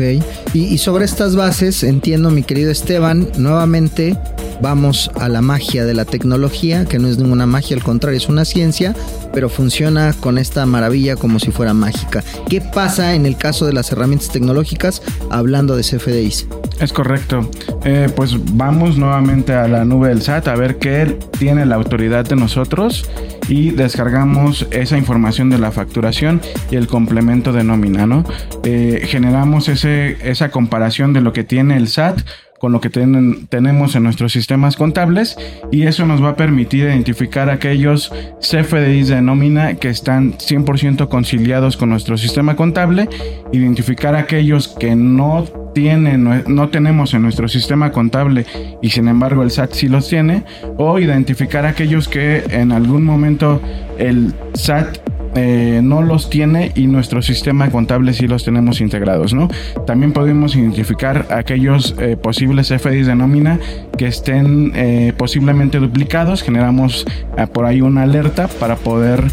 y, 0.54 0.78
sobre 0.80 1.06
estas 1.06 1.36
bases, 1.36 1.84
entiendo 1.84 2.30
mi 2.30 2.44
querido 2.44 2.72
Esteban, 2.72 3.30
nuevamente 3.38 4.18
vamos 4.62 5.12
a 5.20 5.30
la 5.30 5.42
magia 5.42 5.86
de 5.86 5.94
la 5.94 6.06
tecnología, 6.06 6.86
que 6.86 7.00
no 7.00 7.08
es 7.08 7.18
ninguna 7.18 7.46
magia, 7.46 7.76
al 7.76 7.84
contrario, 7.84 8.18
es 8.18 8.30
una 8.30 8.46
ciencia, 8.46 8.96
pero 9.34 9.50
funciona 9.50 10.14
con 10.20 10.38
esta 10.38 10.66
maravilla 10.66 11.16
como 11.16 11.40
si 11.40 11.52
fuera 11.52 11.74
mágica. 11.74 12.24
¿Qué 12.50 12.62
pasa 12.62 13.16
en 13.16 13.26
el 13.26 13.38
caso 13.38 13.66
de 13.66 13.74
las 13.74 13.92
herramientas 13.92 14.30
tecnológicas 14.30 15.02
hablando 15.30 15.76
de 15.76 15.84
CFDIs? 15.84 16.48
Es 16.80 16.94
correcto. 16.94 17.50
Eh, 17.84 18.08
pues 18.16 18.36
vamos 18.56 18.98
nuevamente 18.98 19.54
a 19.54 19.68
la 19.68 19.84
nube 19.84 20.10
del 20.10 20.22
SAT 20.22 20.48
a 20.48 20.56
ver 20.56 20.78
qué 20.78 21.18
tiene 21.40 21.66
la 21.66 21.76
autoridad 21.76 22.26
de 22.26 22.36
nosotros 22.36 23.10
y 23.48 23.72
descargamos 23.72 24.68
esa 24.72 24.98
información 24.98 25.50
de 25.50 25.58
la 25.58 25.72
facturación 25.72 26.42
y 26.70 26.76
el 26.76 26.88
complemento 26.88 27.52
de 27.52 27.64
nómina, 27.64 28.06
¿no? 28.06 28.24
Eh, 28.64 29.04
generamos 29.06 29.70
ese, 29.70 30.18
esa 30.30 30.50
comparación 30.50 31.14
de 31.14 31.22
lo 31.22 31.34
que 31.34 31.44
tiene 31.44 31.78
el 31.78 31.88
SAT 31.88 32.22
con 32.60 32.72
lo 32.72 32.82
que 32.82 32.90
tenemos 32.90 33.96
en 33.96 34.04
nuestros 34.04 34.32
sistemas 34.32 34.76
contables 34.76 35.38
y 35.72 35.84
eso 35.84 36.06
nos 36.06 36.24
va 36.24 36.30
a 36.30 36.36
permitir 36.36 36.86
identificar 36.86 37.50
aquellos 37.50 38.12
CFDIs 38.40 39.10
de 39.10 39.22
nómina 39.22 39.76
que 39.76 39.90
están 39.90 40.34
100% 40.34 41.08
conciliados 41.08 41.78
con 41.78 41.90
nuestro 41.90 42.18
sistema 42.18 42.56
contable, 42.56 43.10
identificar 43.52 44.16
aquellos 44.16 44.68
que 44.68 44.96
no 44.96 45.46
tienen, 45.74 46.44
no 46.48 46.70
tenemos 46.70 47.14
en 47.14 47.22
nuestro 47.22 47.48
sistema 47.48 47.92
contable 47.92 48.46
y 48.82 48.90
sin 48.90 49.08
embargo 49.08 49.44
el 49.44 49.52
SAT 49.52 49.74
sí 49.74 49.88
los 49.88 50.08
tiene, 50.08 50.44
o 50.78 50.98
identificar 50.98 51.68
aquellos 51.68 52.08
que 52.08 52.44
en 52.50 52.72
algún 52.72 53.04
momento 53.04 53.62
el 54.00 54.34
SAT 54.56 54.98
eh, 55.36 55.82
no 55.84 56.02
los 56.02 56.30
tiene 56.30 56.72
y 56.76 56.88
nuestro 56.88 57.22
sistema 57.22 57.70
contable 57.70 58.14
sí 58.14 58.28
los 58.28 58.44
tenemos 58.44 58.82
integrados, 58.82 59.34
¿no? 59.34 59.48
También 59.86 60.14
podemos 60.14 60.56
identificar 60.56 61.28
aquellos 61.30 61.96
eh, 62.00 62.18
posibles 62.18 62.70
FDIs 62.70 63.08
de 63.08 63.16
nómina 63.16 63.60
que 63.98 64.08
estén 64.08 64.72
eh, 64.76 65.14
posiblemente 65.18 65.80
duplicados. 65.80 66.44
Generamos 66.44 67.06
por 67.54 67.66
ahí 67.66 67.82
una 67.82 68.04
alerta 68.04 68.48
para 68.48 68.76
poder 68.76 69.24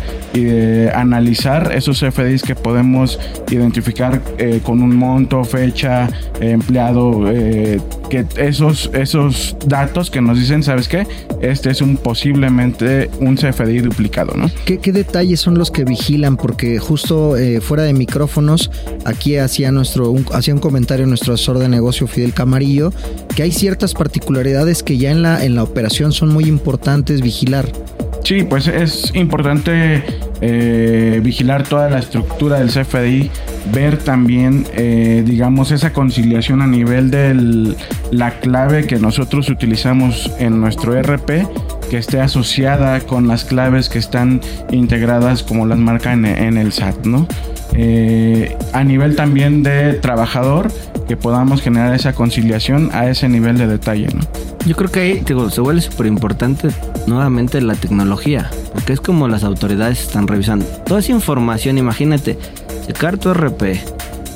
analizar 0.95 1.73
esos 1.73 2.01
FDIs 2.01 2.43
que 2.43 2.57
podemos 2.57 3.21
identificar 3.51 4.21
con 4.65 4.83
un 4.83 4.97
monto, 4.97 5.45
fecha, 5.45 6.09
empleado 6.41 7.25
que 8.15 8.47
esos, 8.47 8.91
esos 8.95 9.57
datos 9.67 10.11
que 10.11 10.21
nos 10.21 10.39
dicen, 10.39 10.63
¿sabes 10.63 10.87
qué? 10.87 11.07
Este 11.41 11.71
es 11.71 11.81
un 11.81 11.97
posiblemente 11.97 13.11
un 13.19 13.35
CFDI 13.35 13.81
duplicado, 13.81 14.35
¿no? 14.37 14.51
¿Qué, 14.65 14.79
qué 14.79 14.93
detalles 14.93 15.41
son 15.41 15.59
los 15.59 15.71
que 15.71 15.85
vigilan? 15.85 16.37
Porque 16.37 16.79
justo 16.79 17.37
eh, 17.37 17.61
fuera 17.61 17.83
de 17.83 17.93
micrófonos, 17.93 18.71
aquí 19.05 19.37
hacía 19.37 19.73
nuestro 19.73 20.11
un, 20.11 20.27
hacía 20.33 20.55
un 20.55 20.61
comentario 20.61 21.07
nuestro 21.07 21.35
asesor 21.35 21.59
de 21.59 21.69
negocio 21.69 22.07
Fidel 22.07 22.33
Camarillo, 22.33 22.93
que 23.35 23.43
hay 23.43 23.51
ciertas 23.51 23.95
particularidades 23.95 24.83
que 24.83 24.97
ya 24.97 25.11
en 25.11 25.23
la, 25.23 25.45
en 25.45 25.57
la 25.57 25.65
operación 25.65 26.13
son 26.13 26.29
muy 26.29 26.45
importantes 26.45 27.21
vigilar. 27.21 27.67
Sí, 28.23 28.43
pues 28.43 28.69
es 28.69 29.13
importante 29.15 30.03
eh, 30.47 31.21
vigilar 31.23 31.63
toda 31.63 31.89
la 31.89 31.99
estructura 31.99 32.59
del 32.59 32.69
CFDI, 32.69 33.31
ver 33.73 33.97
también, 33.97 34.67
eh, 34.75 35.23
digamos, 35.25 35.71
esa 35.71 35.95
conciliación 35.95 36.61
a 36.61 36.67
nivel 36.67 37.11
de 37.11 37.75
la 38.11 38.41
clave 38.41 38.87
que 38.87 38.99
nosotros 38.99 39.49
utilizamos 39.49 40.31
en 40.39 40.61
nuestro 40.61 41.01
RP, 41.01 41.49
que 41.89 41.97
esté 41.97 42.21
asociada 42.21 43.01
con 43.01 43.27
las 43.27 43.47
claves 43.47 43.89
que 43.89 43.99
están 43.99 44.43
integradas 44.71 45.43
como 45.43 45.65
las 45.65 45.79
marcan 45.79 46.27
en, 46.27 46.59
el 46.59 46.73
SAT, 46.73 47.07
¿no? 47.07 47.27
Eh, 47.73 48.55
a 48.75 48.85
nivel 48.85 49.17
también 49.17 49.63
de 49.63 49.95
trabajador, 49.95 50.71
que 51.07 51.17
podamos 51.17 51.63
generar 51.63 51.95
esa 51.95 52.13
conciliación 52.13 52.91
a 52.93 53.09
ese 53.09 53.29
nivel 53.29 53.59
de 53.59 53.67
detalle, 53.67 54.09
¿no? 54.15 54.21
Yo 54.67 54.75
creo 54.77 54.91
que 54.91 55.01
ahí 55.01 55.23
digo, 55.25 55.51
se 55.51 55.61
vuelve 55.61 55.83
súper 55.83 56.07
importante 56.07 56.69
nuevamente 57.07 57.61
la 57.61 57.75
tecnología, 57.75 58.51
porque 58.73 58.95
es 58.95 59.01
como 59.01 59.29
las 59.29 59.45
autoridades 59.45 60.01
están 60.01 60.27
revisando. 60.27 60.65
Toda 60.87 61.01
esa 61.01 61.13
información, 61.13 61.77
imagínate, 61.77 62.39
checar 62.87 63.19
tu 63.19 63.35
RP, 63.35 63.81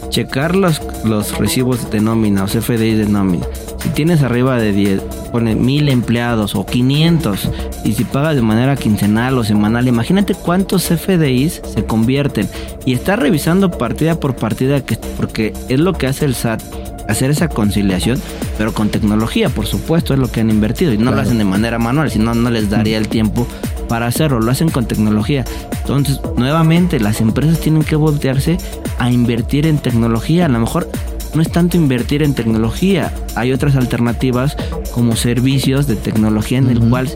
checar 0.09 0.57
los, 0.57 0.81
los 1.05 1.37
recibos 1.39 1.91
de 1.91 2.01
nómina 2.01 2.45
o 2.45 2.47
CFDI 2.47 2.95
de 2.95 3.07
nómina. 3.07 3.47
Si 3.83 3.89
tienes 3.91 4.23
arriba 4.23 4.57
de 4.57 4.73
10, 4.73 5.01
pone 5.33 5.55
mil 5.55 5.89
empleados 5.89 6.55
o 6.55 6.67
500 6.67 7.51
y 7.85 7.93
si 7.93 8.05
pagas 8.05 8.35
de 8.35 8.43
manera 8.43 8.77
quincenal 8.77 9.39
o 9.39 9.45
semanal, 9.45 9.87
imagínate 9.89 10.35
cuántos 10.35 10.89
CFDIs 10.89 11.63
se 11.65 11.85
convierten 11.85 12.49
y 12.85 12.95
está 12.95 13.17
revisando 13.17 13.71
partida 13.71 14.19
por 14.19 14.37
partida 14.37 14.85
que, 14.85 14.97
porque 15.17 15.53
es 15.69 15.79
lo 15.79 15.93
que 15.93 16.07
hace 16.07 16.25
el 16.25 16.35
SAT 16.35 16.63
hacer 17.09 17.31
esa 17.31 17.49
conciliación, 17.49 18.21
pero 18.57 18.73
con 18.73 18.91
tecnología, 18.91 19.49
por 19.49 19.67
supuesto, 19.67 20.15
es 20.15 20.21
lo 20.21 20.31
que 20.31 20.41
han 20.41 20.51
invertido. 20.51 20.93
Y 20.93 20.99
no 20.99 21.11
lo 21.11 21.21
hacen 21.21 21.39
de 21.39 21.45
manera 21.45 21.79
manual, 21.79 22.11
si 22.11 22.19
no, 22.19 22.35
no 22.35 22.51
les 22.51 22.71
daría 22.71 22.99
el 22.99 23.09
tiempo 23.09 23.47
para 23.89 24.07
hacerlo, 24.07 24.41
lo 24.41 24.51
hacen 24.51 24.69
con 24.69 24.87
tecnología. 24.87 25.45
Entonces, 25.81 26.21
nuevamente, 26.37 27.01
las 27.01 27.21
empresas 27.21 27.59
tienen 27.59 27.83
que 27.83 27.97
voltearse 27.97 28.59
a 28.99 29.11
invertir 29.11 29.67
en 29.67 29.79
tecnología. 29.79 30.45
A 30.45 30.49
lo 30.49 30.61
mejor 30.61 30.89
no 31.35 31.43
es 31.43 31.51
tanto 31.51 31.77
invertir 31.77 32.23
en 32.23 32.35
tecnología, 32.35 33.13
hay 33.35 33.53
otras 33.53 33.77
alternativas 33.77 34.57
como 34.93 35.17
servicios 35.17 35.87
de 35.87 35.97
tecnología 35.97 36.59
en 36.59 36.69
el 36.69 36.81
cual 36.81 37.09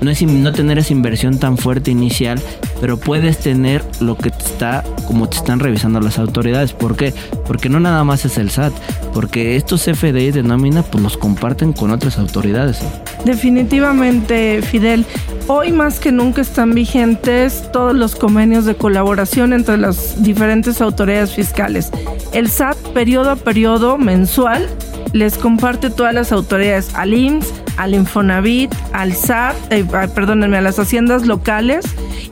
no 0.00 0.10
es 0.10 0.22
no 0.22 0.52
tener 0.52 0.78
esa 0.78 0.92
inversión 0.92 1.38
tan 1.38 1.56
fuerte 1.56 1.90
inicial, 1.90 2.40
pero 2.80 2.98
puedes 2.98 3.38
tener 3.38 3.84
lo 4.00 4.16
que 4.16 4.30
te 4.30 4.44
está, 4.44 4.84
como 5.06 5.28
te 5.28 5.36
están 5.36 5.60
revisando 5.60 6.00
las 6.00 6.18
autoridades. 6.18 6.72
¿Por 6.72 6.96
qué? 6.96 7.14
Porque 7.46 7.68
no 7.68 7.80
nada 7.80 8.04
más 8.04 8.24
es 8.24 8.38
el 8.38 8.50
SAT, 8.50 8.72
porque 9.14 9.56
estos 9.56 9.82
FDI 9.82 10.30
de 10.30 10.42
nómina 10.42 10.82
pues 10.82 11.02
los 11.02 11.16
comparten 11.16 11.72
con 11.72 11.90
otras 11.90 12.18
autoridades. 12.18 12.80
Definitivamente, 13.24 14.62
Fidel. 14.62 15.04
Hoy 15.46 15.72
más 15.72 15.98
que 15.98 16.12
nunca 16.12 16.42
están 16.42 16.74
vigentes 16.74 17.64
todos 17.72 17.94
los 17.94 18.14
convenios 18.14 18.66
de 18.66 18.74
colaboración 18.74 19.54
entre 19.54 19.78
las 19.78 20.22
diferentes 20.22 20.82
autoridades 20.82 21.32
fiscales. 21.32 21.90
El 22.32 22.50
SAT, 22.50 22.76
periodo 22.92 23.30
a 23.30 23.36
periodo 23.36 23.96
mensual, 23.96 24.68
les 25.12 25.38
comparte 25.38 25.90
todas 25.90 26.14
las 26.14 26.32
autoridades 26.32 26.94
al 26.94 27.14
IMSS, 27.14 27.52
al 27.76 27.94
Infonavit, 27.94 28.74
al 28.92 29.14
SAT, 29.14 29.54
eh, 29.70 29.84
perdónenme, 30.14 30.58
a 30.58 30.60
las 30.60 30.78
haciendas 30.78 31.26
locales 31.26 31.84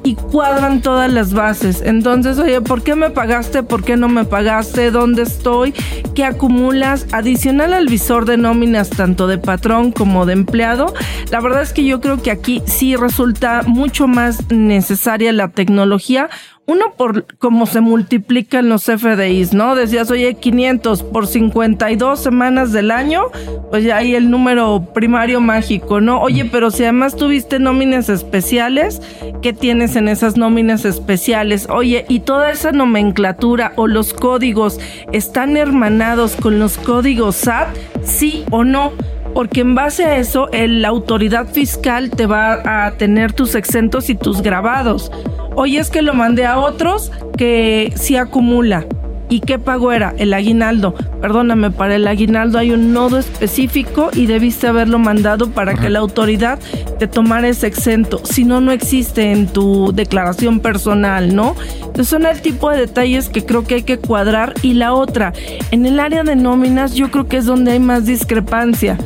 y 0.02 0.14
cuadran 0.14 0.82
todas 0.82 1.12
las 1.12 1.32
bases. 1.32 1.82
Entonces, 1.84 2.38
oye, 2.38 2.60
¿por 2.60 2.82
qué 2.82 2.94
me 2.94 3.10
pagaste? 3.10 3.62
¿Por 3.62 3.84
qué 3.84 3.96
no 3.96 4.08
me 4.08 4.24
pagaste? 4.24 4.90
¿Dónde 4.90 5.22
estoy? 5.22 5.72
¿Qué 6.14 6.24
acumulas? 6.24 7.06
Adicional 7.12 7.74
al 7.74 7.86
visor 7.86 8.24
de 8.24 8.36
nóminas, 8.36 8.90
tanto 8.90 9.26
de 9.26 9.38
patrón 9.38 9.92
como 9.92 10.26
de 10.26 10.34
empleado, 10.34 10.94
la 11.30 11.40
verdad 11.40 11.62
es 11.62 11.72
que 11.72 11.84
yo 11.84 12.00
creo 12.00 12.22
que 12.22 12.30
aquí 12.30 12.62
sí 12.66 12.96
resulta 12.96 13.62
mucho 13.66 14.06
más 14.06 14.50
necesaria 14.50 15.32
la 15.32 15.48
tecnología 15.48 16.28
uno 16.66 16.92
por 16.96 17.26
cómo 17.38 17.66
se 17.66 17.80
multiplican 17.80 18.68
los 18.68 18.84
FDIs, 18.84 19.54
¿no? 19.54 19.76
Decías, 19.76 20.10
oye, 20.10 20.34
500 20.34 21.04
por 21.04 21.28
52 21.28 22.20
semanas 22.20 22.72
del 22.72 22.90
año, 22.90 23.22
pues 23.70 23.84
ya 23.84 23.98
hay 23.98 24.16
el 24.16 24.30
número 24.30 24.88
primario 24.92 25.40
mágico, 25.40 26.00
¿no? 26.00 26.20
Oye, 26.20 26.44
pero 26.44 26.72
si 26.72 26.82
además 26.82 27.14
tuviste 27.14 27.60
nóminas 27.60 28.08
especiales, 28.08 29.00
¿qué 29.42 29.52
tienes 29.52 29.94
en 29.94 30.08
esas 30.08 30.36
nóminas 30.36 30.84
especiales? 30.84 31.68
Oye, 31.70 32.04
y 32.08 32.20
toda 32.20 32.50
esa 32.50 32.72
nomenclatura 32.72 33.72
o 33.76 33.86
los 33.86 34.12
códigos 34.12 34.80
están 35.12 35.56
hermanados 35.56 36.34
con 36.34 36.58
los 36.58 36.78
códigos 36.78 37.36
SAT, 37.36 37.68
sí 38.02 38.44
o 38.50 38.64
no 38.64 38.92
porque 39.36 39.60
en 39.60 39.74
base 39.74 40.02
a 40.06 40.16
eso 40.16 40.48
la 40.50 40.88
autoridad 40.88 41.46
fiscal 41.46 42.08
te 42.08 42.24
va 42.24 42.86
a 42.86 42.92
tener 42.92 43.34
tus 43.34 43.54
exentos 43.54 44.08
y 44.08 44.14
tus 44.14 44.40
grabados. 44.40 45.12
Oye, 45.56 45.78
es 45.78 45.90
que 45.90 46.00
lo 46.00 46.14
mandé 46.14 46.46
a 46.46 46.58
otros 46.58 47.12
que 47.36 47.92
sí 47.96 48.16
acumula. 48.16 48.86
¿Y 49.28 49.40
qué 49.40 49.58
pago 49.58 49.92
era? 49.92 50.14
El 50.16 50.32
aguinaldo. 50.32 50.94
Perdóname, 51.20 51.70
para 51.70 51.96
el 51.96 52.06
aguinaldo 52.06 52.58
hay 52.58 52.70
un 52.70 52.94
nodo 52.94 53.18
específico 53.18 54.08
y 54.14 54.24
debiste 54.24 54.68
haberlo 54.68 54.98
mandado 54.98 55.50
para 55.50 55.74
que 55.74 55.90
la 55.90 55.98
autoridad 55.98 56.58
te 56.98 57.06
tomara 57.06 57.48
ese 57.48 57.66
exento. 57.66 58.22
Si 58.24 58.44
no, 58.44 58.62
no 58.62 58.72
existe 58.72 59.32
en 59.32 59.48
tu 59.48 59.92
declaración 59.92 60.60
personal, 60.60 61.34
¿no? 61.34 61.56
Entonces 61.78 62.08
son 62.08 62.24
el 62.24 62.40
tipo 62.40 62.70
de 62.70 62.78
detalles 62.78 63.28
que 63.28 63.44
creo 63.44 63.64
que 63.64 63.74
hay 63.74 63.82
que 63.82 63.98
cuadrar. 63.98 64.54
Y 64.62 64.72
la 64.74 64.94
otra, 64.94 65.34
en 65.72 65.84
el 65.84 66.00
área 66.00 66.22
de 66.22 66.36
nóminas 66.36 66.94
yo 66.94 67.10
creo 67.10 67.26
que 67.26 67.36
es 67.36 67.44
donde 67.44 67.72
hay 67.72 67.80
más 67.80 68.06
discrepancia. 68.06 68.96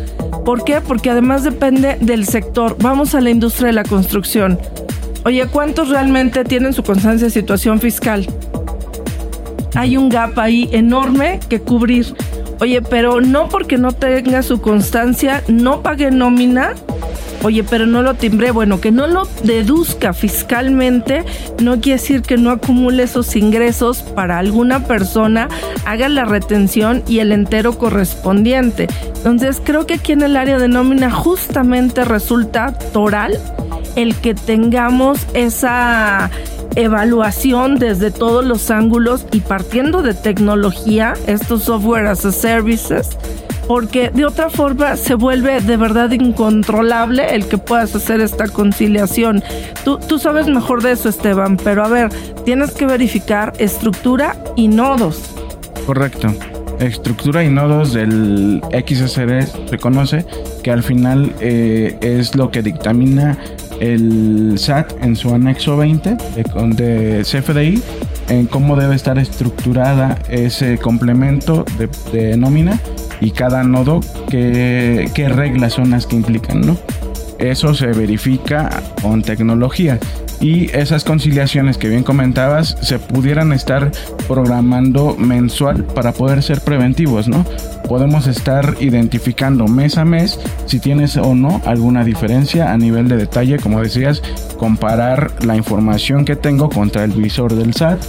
¿Por 0.44 0.64
qué? 0.64 0.80
Porque 0.80 1.10
además 1.10 1.44
depende 1.44 1.96
del 2.00 2.26
sector. 2.26 2.76
Vamos 2.80 3.14
a 3.14 3.20
la 3.20 3.30
industria 3.30 3.68
de 3.68 3.72
la 3.74 3.84
construcción. 3.84 4.58
Oye, 5.24 5.46
¿cuántos 5.46 5.90
realmente 5.90 6.44
tienen 6.44 6.72
su 6.72 6.82
constancia 6.82 7.26
de 7.26 7.30
situación 7.30 7.78
fiscal? 7.78 8.26
Hay 9.74 9.96
un 9.96 10.08
gap 10.08 10.38
ahí 10.38 10.68
enorme 10.72 11.40
que 11.48 11.60
cubrir. 11.60 12.14
Oye, 12.60 12.82
pero 12.82 13.20
no 13.20 13.48
porque 13.48 13.78
no 13.78 13.92
tenga 13.92 14.42
su 14.42 14.60
constancia, 14.60 15.42
no 15.48 15.82
pague 15.82 16.10
nómina, 16.10 16.74
Oye, 17.42 17.64
pero 17.64 17.86
no 17.86 18.02
lo 18.02 18.14
timbré. 18.14 18.50
Bueno, 18.50 18.80
que 18.80 18.90
no 18.90 19.06
lo 19.06 19.26
deduzca 19.44 20.12
fiscalmente 20.12 21.24
no 21.60 21.80
quiere 21.80 22.00
decir 22.00 22.22
que 22.22 22.36
no 22.36 22.50
acumule 22.50 23.02
esos 23.02 23.36
ingresos 23.36 24.02
para 24.02 24.38
alguna 24.38 24.84
persona, 24.84 25.48
haga 25.84 26.08
la 26.08 26.24
retención 26.24 27.02
y 27.06 27.18
el 27.20 27.32
entero 27.32 27.78
correspondiente. 27.78 28.88
Entonces, 29.16 29.60
creo 29.62 29.86
que 29.86 29.94
aquí 29.94 30.12
en 30.12 30.22
el 30.22 30.36
área 30.36 30.58
de 30.58 30.68
nómina 30.68 31.10
justamente 31.10 32.04
resulta 32.04 32.72
toral 32.92 33.38
el 33.96 34.14
que 34.16 34.34
tengamos 34.34 35.26
esa 35.34 36.30
evaluación 36.76 37.78
desde 37.78 38.10
todos 38.10 38.44
los 38.44 38.70
ángulos 38.70 39.26
y 39.32 39.40
partiendo 39.40 40.02
de 40.02 40.14
tecnología, 40.14 41.14
estos 41.26 41.64
software 41.64 42.06
as 42.06 42.24
a 42.24 42.32
services 42.32 43.16
porque 43.70 44.10
de 44.10 44.24
otra 44.24 44.50
forma 44.50 44.96
se 44.96 45.14
vuelve 45.14 45.60
de 45.60 45.76
verdad 45.76 46.10
incontrolable 46.10 47.36
el 47.36 47.46
que 47.46 47.56
puedas 47.56 47.94
hacer 47.94 48.20
esta 48.20 48.48
conciliación. 48.48 49.44
Tú, 49.84 49.96
tú 50.08 50.18
sabes 50.18 50.48
mejor 50.48 50.82
de 50.82 50.90
eso, 50.90 51.08
Esteban, 51.08 51.56
pero 51.56 51.84
a 51.84 51.88
ver, 51.88 52.08
tienes 52.44 52.72
que 52.72 52.84
verificar 52.84 53.52
estructura 53.58 54.36
y 54.56 54.66
nodos. 54.66 55.22
Correcto. 55.86 56.34
Estructura 56.80 57.44
y 57.44 57.50
nodos 57.50 57.92
del 57.92 58.60
XSD 58.72 59.68
se 59.68 59.78
conoce 59.78 60.26
que 60.64 60.72
al 60.72 60.82
final 60.82 61.32
eh, 61.38 61.96
es 62.00 62.34
lo 62.34 62.50
que 62.50 62.62
dictamina 62.62 63.38
el 63.80 64.54
SAT 64.58 65.02
en 65.02 65.16
su 65.16 65.34
anexo 65.34 65.76
20 65.76 66.16
de, 66.76 67.22
CFDI 67.24 67.82
en 68.28 68.46
cómo 68.46 68.76
debe 68.76 68.94
estar 68.94 69.18
estructurada 69.18 70.18
ese 70.28 70.78
complemento 70.78 71.64
de, 71.78 71.88
de 72.12 72.36
nómina 72.36 72.78
y 73.20 73.32
cada 73.32 73.64
nodo 73.64 74.00
qué, 74.28 75.10
qué 75.14 75.28
reglas 75.28 75.74
son 75.74 75.90
las 75.90 76.06
que 76.06 76.16
implican, 76.16 76.60
¿no? 76.60 76.76
Eso 77.38 77.74
se 77.74 77.86
verifica 77.86 78.82
con 79.02 79.22
tecnología 79.22 79.98
y 80.40 80.74
esas 80.76 81.04
conciliaciones 81.04 81.76
que 81.76 81.88
bien 81.88 82.02
comentabas 82.02 82.76
se 82.80 82.98
pudieran 82.98 83.52
estar 83.52 83.92
programando 84.26 85.14
mensual 85.16 85.84
para 85.84 86.12
poder 86.12 86.42
ser 86.42 86.62
preventivos, 86.62 87.28
¿no? 87.28 87.44
Podemos 87.88 88.26
estar 88.26 88.76
identificando 88.80 89.66
mes 89.68 89.98
a 89.98 90.04
mes 90.04 90.40
si 90.66 90.78
tienes 90.78 91.16
o 91.16 91.34
no 91.34 91.60
alguna 91.66 92.04
diferencia 92.04 92.72
a 92.72 92.78
nivel 92.78 93.08
de 93.08 93.16
detalle, 93.16 93.58
como 93.58 93.82
decías, 93.82 94.22
comparar 94.58 95.32
la 95.44 95.56
información 95.56 96.24
que 96.24 96.36
tengo 96.36 96.70
contra 96.70 97.04
el 97.04 97.12
visor 97.12 97.54
del 97.54 97.74
SAT 97.74 98.00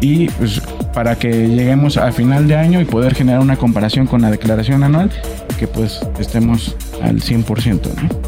y 0.00 0.28
pues, 0.28 0.60
para 0.92 1.16
que 1.16 1.48
lleguemos 1.48 1.96
a 1.96 2.12
final 2.12 2.48
de 2.48 2.56
año 2.56 2.80
y 2.80 2.84
poder 2.84 3.14
generar 3.14 3.40
una 3.40 3.56
comparación 3.56 4.06
con 4.06 4.22
la 4.22 4.30
declaración 4.30 4.82
anual 4.82 5.10
que 5.58 5.66
pues 5.66 6.00
estemos 6.18 6.76
al 7.02 7.20
100% 7.20 7.80
¿no? 7.94 8.27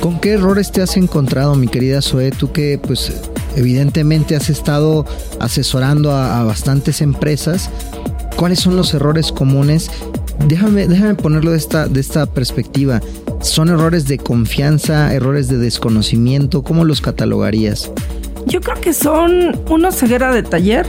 ¿Con 0.00 0.20
qué 0.20 0.32
errores 0.32 0.72
te 0.72 0.82
has 0.82 0.96
encontrado, 0.96 1.54
mi 1.54 1.68
querida 1.68 2.02
Zoe? 2.02 2.30
Tú 2.30 2.52
que 2.52 2.78
pues 2.78 3.12
evidentemente 3.56 4.36
has 4.36 4.50
estado 4.50 5.06
asesorando 5.40 6.10
a, 6.12 6.40
a 6.40 6.44
bastantes 6.44 7.00
empresas. 7.00 7.70
¿Cuáles 8.36 8.60
son 8.60 8.76
los 8.76 8.92
errores 8.94 9.32
comunes? 9.32 9.90
Déjame, 10.48 10.86
déjame 10.88 11.14
ponerlo 11.14 11.52
de 11.52 11.58
esta, 11.58 11.88
de 11.88 12.00
esta 12.00 12.26
perspectiva. 12.26 13.00
¿Son 13.40 13.68
errores 13.68 14.06
de 14.06 14.18
confianza, 14.18 15.12
errores 15.14 15.48
de 15.48 15.58
desconocimiento? 15.58 16.62
¿Cómo 16.62 16.84
los 16.84 17.00
catalogarías? 17.00 17.90
Yo 18.46 18.60
creo 18.60 18.80
que 18.80 18.92
son 18.92 19.58
uno 19.68 19.92
ceguera 19.92 20.32
de 20.32 20.42
taller 20.42 20.86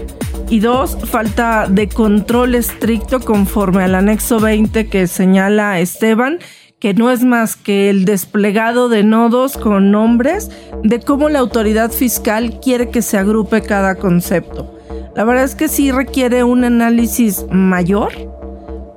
y 0.49 0.59
dos 0.59 0.97
falta 1.05 1.67
de 1.69 1.87
control 1.87 2.55
estricto 2.55 3.19
conforme 3.19 3.83
al 3.83 3.95
anexo 3.95 4.39
20 4.39 4.87
que 4.87 5.07
señala 5.07 5.79
Esteban 5.79 6.39
que 6.85 6.93
no 6.93 7.09
es 7.09 7.23
más 7.23 7.55
que 7.55 7.89
el 7.89 8.05
desplegado 8.05 8.89
de 8.89 9.01
nodos 9.03 9.57
con 9.57 9.89
nombres 9.89 10.51
de 10.83 10.99
cómo 10.99 11.29
la 11.29 11.39
autoridad 11.39 11.89
fiscal 11.91 12.59
quiere 12.61 12.91
que 12.91 13.01
se 13.01 13.17
agrupe 13.17 13.63
cada 13.63 13.95
concepto. 13.95 14.77
La 15.15 15.23
verdad 15.23 15.45
es 15.45 15.55
que 15.55 15.67
sí 15.67 15.89
requiere 15.89 16.43
un 16.43 16.63
análisis 16.63 17.43
mayor, 17.49 18.11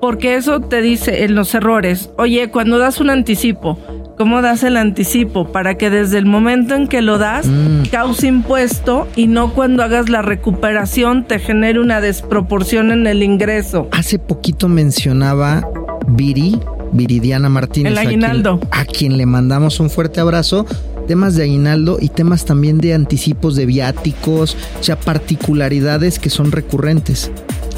porque 0.03 0.35
eso 0.35 0.61
te 0.61 0.83
dice 0.83 1.25
en 1.25 1.35
los 1.35 1.55
errores, 1.55 2.11
oye, 2.19 2.51
cuando 2.51 2.77
das 2.77 3.01
un 3.01 3.09
anticipo, 3.09 3.79
¿cómo 4.19 4.43
das 4.43 4.65
el 4.65 4.77
anticipo? 4.77 5.51
Para 5.51 5.79
que 5.79 5.89
desde 5.89 6.19
el 6.19 6.27
momento 6.27 6.75
en 6.75 6.89
que 6.89 7.01
lo 7.01 7.17
das, 7.17 7.47
Mm. 7.47 7.85
cause 7.91 8.27
impuesto 8.27 9.09
y 9.17 9.29
no 9.29 9.55
cuando 9.55 9.83
hagas 9.83 10.11
la 10.11 10.21
recuperación 10.21 11.25
te 11.25 11.39
genere 11.39 11.81
una 11.81 12.03
desproporción 12.03 12.93
en 12.93 13.07
el 13.07 13.23
ingreso. 13.23 13.89
Hace 13.93 14.19
poquito 14.19 14.69
mencionaba 14.69 15.67
Viri, 16.07 16.59
Viridiana 16.93 17.49
Martínez. 17.49 17.93
El 17.93 17.99
a 17.99 18.05
quien-. 18.05 18.61
A 18.71 18.85
quien, 18.85 19.17
le 19.17 19.27
mandamos 19.27 19.81
un 19.81 19.91
fuerte 19.91 20.21
abrazo. 20.21 20.67
Temas 21.07 21.37
de 21.37 21.45
aguinaldo 21.45 21.99
y 22.01 22.11
temas 22.11 22.45
también 22.45 22.79
de 22.79 22.93
anticipos 22.93 23.57
de 23.57 23.65
viáticos, 23.65 24.57
o 24.79 24.83
sea, 24.83 25.01
particularidades 25.01 26.19
que 26.19 26.29
son 26.29 26.53
recurrentes. 26.53 27.31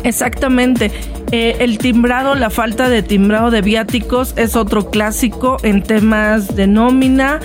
Exactamente. 0.04 0.90
Eh, 1.32 1.56
el 1.60 1.78
timbrado, 1.78 2.34
la 2.34 2.50
falta 2.50 2.88
de 2.88 3.02
timbrado 3.02 3.50
de 3.50 3.62
viáticos 3.62 4.34
es 4.36 4.56
otro 4.56 4.90
clásico 4.90 5.58
en 5.62 5.82
temas 5.82 6.56
de 6.56 6.66
nómina. 6.66 7.40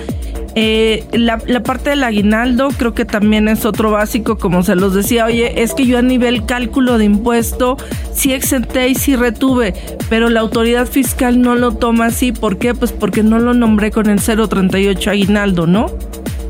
Eh, 0.57 1.03
la, 1.11 1.37
la 1.45 1.63
parte 1.63 1.89
del 1.89 2.03
aguinaldo 2.05 2.69
creo 2.77 2.93
que 2.93 3.03
también 3.03 3.49
es 3.49 3.65
otro 3.65 3.91
básico, 3.91 4.37
como 4.37 4.63
se 4.63 4.75
los 4.75 4.93
decía, 4.93 5.25
oye, 5.25 5.61
es 5.61 5.73
que 5.73 5.85
yo 5.85 5.97
a 5.97 6.01
nivel 6.01 6.45
cálculo 6.45 6.97
de 6.97 7.03
impuesto 7.03 7.75
sí 8.13 8.31
exenté 8.31 8.87
y 8.87 8.95
sí 8.95 9.17
retuve, 9.17 9.73
pero 10.09 10.29
la 10.29 10.39
autoridad 10.39 10.87
fiscal 10.87 11.41
no 11.41 11.55
lo 11.55 11.73
toma 11.73 12.05
así. 12.05 12.31
¿Por 12.31 12.57
qué? 12.57 12.73
Pues 12.73 12.93
porque 12.93 13.21
no 13.21 13.37
lo 13.37 13.53
nombré 13.53 13.91
con 13.91 14.09
el 14.09 14.21
038 14.21 15.11
aguinaldo, 15.11 15.67
¿no? 15.67 15.87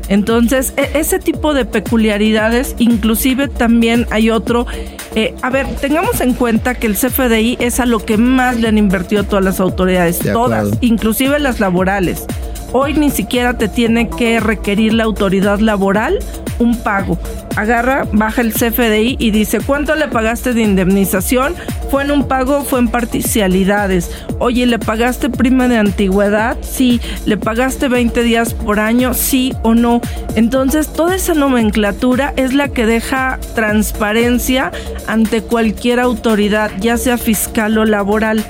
Entonces, 0.08 0.72
e- 0.76 0.90
ese 0.98 1.18
tipo 1.18 1.54
de 1.54 1.64
peculiaridades, 1.64 2.74
inclusive 2.78 3.48
también 3.48 4.06
hay 4.10 4.30
otro, 4.30 4.66
eh, 5.14 5.34
a 5.42 5.50
ver, 5.50 5.66
tengamos 5.76 6.20
en 6.20 6.34
cuenta 6.34 6.74
que 6.74 6.86
el 6.86 6.94
CFDI 6.96 7.56
es 7.60 7.80
a 7.80 7.86
lo 7.86 7.98
que 8.04 8.16
más 8.16 8.58
le 8.58 8.68
han 8.68 8.78
invertido 8.78 9.24
todas 9.24 9.44
las 9.44 9.60
autoridades, 9.60 10.20
De 10.20 10.32
todas, 10.32 10.68
inclusive 10.80 11.38
las 11.38 11.60
laborales. 11.60 12.26
Hoy 12.72 12.94
ni 12.94 13.10
siquiera 13.10 13.56
te 13.56 13.68
tiene 13.68 14.08
que 14.08 14.40
requerir 14.40 14.94
la 14.94 15.04
autoridad 15.04 15.58
laboral 15.60 16.18
un 16.58 16.76
pago. 16.82 17.18
Agarra, 17.56 18.06
baja 18.12 18.42
el 18.42 18.52
CFDI 18.52 19.16
y 19.18 19.30
dice, 19.30 19.60
¿cuánto 19.60 19.94
le 19.94 20.08
pagaste 20.08 20.52
de 20.52 20.62
indemnización? 20.62 21.54
¿Fue 21.90 22.04
en 22.04 22.10
un 22.10 22.28
pago? 22.28 22.62
¿Fue 22.62 22.78
en 22.78 22.88
parcialidades? 22.88 24.10
Oye, 24.38 24.66
¿le 24.66 24.78
pagaste 24.78 25.30
prima 25.30 25.68
de 25.68 25.78
antigüedad? 25.78 26.56
Sí. 26.60 27.00
¿Le 27.24 27.36
pagaste 27.36 27.88
20 27.88 28.22
días 28.22 28.52
por 28.54 28.80
año? 28.80 29.14
Sí 29.14 29.54
o 29.62 29.74
no. 29.74 30.00
Entonces, 30.34 30.92
toda 30.92 31.16
esa 31.16 31.34
nomenclatura 31.34 32.34
es 32.36 32.52
la 32.52 32.68
que 32.68 32.86
deja 32.86 33.38
transparencia 33.54 34.70
ante 35.06 35.42
cualquier 35.42 36.00
autoridad, 36.00 36.70
ya 36.80 36.96
sea 36.96 37.16
fiscal 37.16 37.78
o 37.78 37.84
laboral. 37.84 38.44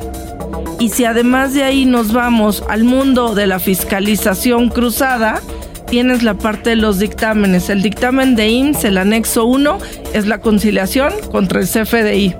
Y 0.78 0.90
si 0.90 1.04
además 1.04 1.54
de 1.54 1.62
ahí 1.62 1.86
nos 1.86 2.12
vamos 2.12 2.62
al 2.68 2.84
mundo 2.84 3.34
de 3.34 3.46
la 3.46 3.58
fiscalización 3.58 4.68
cruzada, 4.68 5.40
tienes 5.86 6.22
la 6.22 6.34
parte 6.34 6.70
de 6.70 6.76
los 6.76 6.98
dictámenes. 6.98 7.70
El 7.70 7.82
dictamen 7.82 8.36
de 8.36 8.48
IMSS, 8.48 8.84
el 8.84 8.98
anexo 8.98 9.46
1, 9.46 9.78
es 10.12 10.26
la 10.26 10.38
conciliación 10.38 11.12
contra 11.30 11.60
el 11.60 11.66
CFDI. 11.66 12.34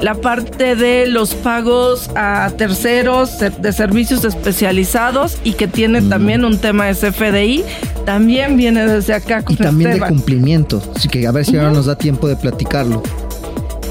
La 0.00 0.14
parte 0.14 0.76
de 0.76 1.06
los 1.06 1.34
pagos 1.34 2.10
a 2.14 2.50
terceros 2.58 3.38
de 3.38 3.72
servicios 3.72 4.24
especializados 4.24 5.38
y 5.44 5.52
que 5.52 5.68
tiene 5.68 6.02
también 6.02 6.44
un 6.44 6.58
tema 6.58 6.86
de 6.86 6.94
CFDI, 6.94 7.64
también 8.04 8.56
viene 8.56 8.86
desde 8.86 9.14
acá 9.14 9.42
con 9.42 9.54
Y 9.54 9.56
también 9.56 9.92
de 9.92 10.00
cumplimiento. 10.00 10.82
Así 10.94 11.08
que 11.08 11.26
a 11.26 11.32
ver 11.32 11.44
si 11.44 11.56
ahora 11.56 11.70
nos 11.70 11.86
da 11.86 11.96
tiempo 11.96 12.28
de 12.28 12.36
platicarlo. 12.36 13.02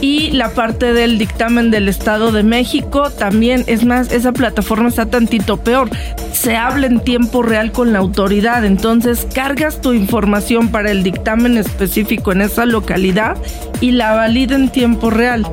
Y 0.03 0.31
la 0.31 0.49
parte 0.49 0.91
del 0.91 1.17
dictamen 1.17 1.71
del 1.71 1.87
Estado 1.87 2.33
de 2.33 2.43
México 2.43 3.09
también 3.09 3.63
es 3.67 3.85
más 3.85 4.11
esa 4.11 4.33
plataforma 4.33 4.89
está 4.89 5.05
tantito 5.05 5.55
peor. 5.55 5.89
Se 6.33 6.57
habla 6.57 6.87
en 6.87 6.99
tiempo 6.99 7.41
real 7.41 7.71
con 7.71 7.93
la 7.93 7.99
autoridad 7.99 8.65
entonces 8.65 9.25
cargas 9.33 9.79
tu 9.79 9.93
información 9.93 10.67
para 10.67 10.91
el 10.91 11.03
dictamen 11.03 11.57
específico 11.57 12.33
en 12.33 12.41
esa 12.41 12.65
localidad 12.65 13.37
y 13.79 13.91
la 13.91 14.13
valida 14.13 14.55
en 14.55 14.67
tiempo 14.67 15.09
real 15.09 15.47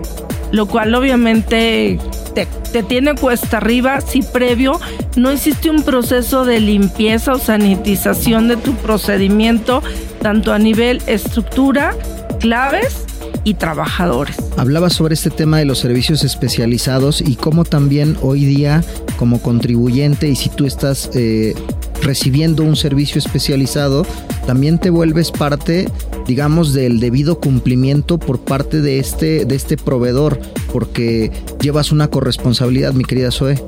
lo 0.50 0.66
cual 0.66 0.96
obviamente 0.96 2.00
te, 2.34 2.48
te 2.72 2.82
tiene 2.82 3.14
cuesta 3.14 3.58
arriba 3.58 4.00
si 4.00 4.20
previo 4.20 4.80
no 5.14 5.30
hiciste 5.30 5.70
un 5.70 5.84
proceso 5.84 6.44
de 6.44 6.58
limpieza 6.58 7.34
o 7.34 7.38
sanitización 7.38 8.48
de 8.48 8.56
tu 8.56 8.74
procedimiento 8.74 9.80
tanto 10.20 10.52
a 10.52 10.58
nivel 10.58 11.00
estructura 11.06 11.94
claves 12.40 13.06
y 13.44 13.54
trabajadores. 13.54 14.36
Hablaba 14.56 14.90
sobre 14.90 15.14
este 15.14 15.30
tema 15.30 15.58
de 15.58 15.64
los 15.64 15.78
servicios 15.78 16.24
especializados 16.24 17.20
y 17.20 17.36
cómo 17.36 17.64
también 17.64 18.16
hoy 18.22 18.44
día 18.44 18.84
como 19.18 19.40
contribuyente 19.40 20.28
y 20.28 20.36
si 20.36 20.48
tú 20.48 20.66
estás 20.66 21.10
eh, 21.14 21.54
recibiendo 22.02 22.62
un 22.62 22.76
servicio 22.76 23.18
especializado, 23.18 24.06
también 24.46 24.78
te 24.78 24.90
vuelves 24.90 25.30
parte, 25.30 25.88
digamos, 26.26 26.72
del 26.72 27.00
debido 27.00 27.40
cumplimiento 27.40 28.18
por 28.18 28.40
parte 28.40 28.80
de 28.80 28.98
este, 28.98 29.44
de 29.44 29.54
este 29.54 29.76
proveedor, 29.76 30.40
porque 30.72 31.30
llevas 31.60 31.92
una 31.92 32.08
corresponsabilidad, 32.08 32.92
mi 32.92 33.04
querida 33.04 33.30
Zoe. 33.30 33.62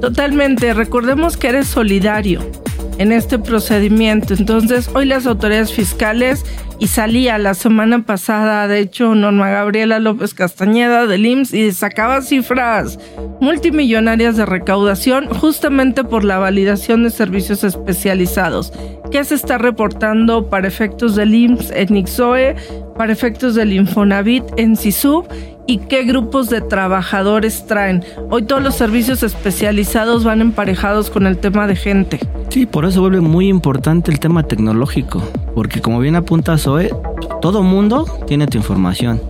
Totalmente, 0.00 0.74
recordemos 0.74 1.36
que 1.36 1.48
eres 1.48 1.66
solidario 1.66 2.40
en 2.98 3.12
este 3.12 3.38
procedimiento. 3.38 4.34
Entonces, 4.34 4.90
hoy 4.94 5.06
las 5.06 5.26
autoridades 5.26 5.72
fiscales 5.72 6.44
y 6.78 6.88
salía 6.88 7.38
la 7.38 7.54
semana 7.54 8.04
pasada, 8.04 8.66
de 8.68 8.80
hecho, 8.80 9.14
Norma 9.14 9.50
Gabriela 9.50 10.00
López 10.00 10.34
Castañeda 10.34 11.06
del 11.06 11.26
IMSS 11.26 11.54
y 11.54 11.72
sacaba 11.72 12.20
cifras 12.20 12.98
multimillonarias 13.40 14.36
de 14.36 14.46
recaudación 14.46 15.28
justamente 15.28 16.04
por 16.04 16.24
la 16.24 16.38
validación 16.38 17.04
de 17.04 17.10
servicios 17.10 17.64
especializados. 17.64 18.72
¿Qué 19.10 19.24
se 19.24 19.34
está 19.34 19.58
reportando 19.58 20.48
para 20.50 20.66
efectos 20.66 21.14
del 21.14 21.34
IMSS 21.34 21.70
en 21.70 21.96
IXOE, 21.96 22.56
para 22.96 23.12
efectos 23.12 23.54
del 23.54 23.72
Infonavit 23.72 24.44
en 24.56 24.76
CISUB 24.76 25.24
y 25.66 25.78
qué 25.78 26.04
grupos 26.04 26.50
de 26.50 26.60
trabajadores 26.60 27.66
traen? 27.66 28.04
Hoy 28.30 28.42
todos 28.42 28.62
los 28.62 28.74
servicios 28.74 29.22
especializados 29.22 30.24
van 30.24 30.40
emparejados 30.40 31.10
con 31.10 31.26
el 31.26 31.38
tema 31.38 31.66
de 31.66 31.76
gente. 31.76 32.20
Sí, 32.50 32.66
por 32.66 32.84
eso 32.84 33.00
vuelve 33.00 33.20
muy 33.20 33.48
importante 33.48 34.10
el 34.10 34.20
tema 34.20 34.42
tecnológico, 34.42 35.22
porque 35.54 35.80
como 35.80 36.00
bien 36.00 36.16
apunta 36.16 36.58
Zoe, 36.58 36.90
todo 37.40 37.62
mundo 37.62 38.04
tiene 38.26 38.46
tu 38.46 38.58
información. 38.58 39.20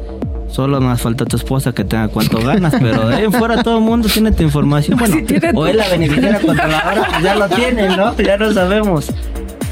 Solo 0.49 0.81
más 0.81 1.01
falta 1.01 1.25
tu 1.25 1.37
esposa 1.37 1.73
que 1.73 1.85
tenga 1.85 2.09
cuánto 2.09 2.39
ganas, 2.41 2.75
pero 2.79 3.09
de 3.09 3.17
ahí 3.17 3.27
fuera 3.31 3.63
todo 3.63 3.79
el 3.79 3.85
mundo 3.85 4.09
tiene 4.09 4.31
tu 4.31 4.43
información. 4.45 4.99
Bueno, 4.99 5.17
o 5.55 5.67
es 5.67 5.75
la 5.75 5.89
beneficiaria 5.89 6.41
controladora, 6.41 7.09
pues 7.11 7.23
ya 7.23 7.35
lo 7.35 7.49
tiene, 7.49 7.97
¿no? 7.97 8.17
Ya 8.17 8.37
lo 8.37 8.53
sabemos. 8.53 9.13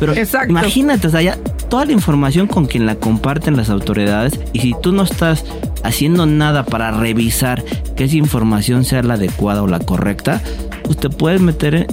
Pero 0.00 0.14
imagínate, 0.48 1.06
o 1.06 1.10
sea, 1.10 1.22
ya 1.22 1.38
toda 1.72 1.86
la 1.86 1.92
información 1.92 2.48
con 2.48 2.66
quien 2.66 2.84
la 2.84 2.96
comparten 2.96 3.56
las 3.56 3.70
autoridades 3.70 4.38
y 4.52 4.58
si 4.58 4.74
tú 4.82 4.92
no 4.92 5.04
estás 5.04 5.42
haciendo 5.82 6.26
nada 6.26 6.66
para 6.66 6.90
revisar 6.90 7.64
que 7.96 8.04
esa 8.04 8.16
información 8.16 8.84
sea 8.84 9.02
la 9.02 9.14
adecuada 9.14 9.62
o 9.62 9.66
la 9.66 9.78
correcta, 9.78 10.42
pues 10.84 10.98
te 10.98 11.08
puedes 11.08 11.40
meter 11.40 11.74
en, 11.74 11.86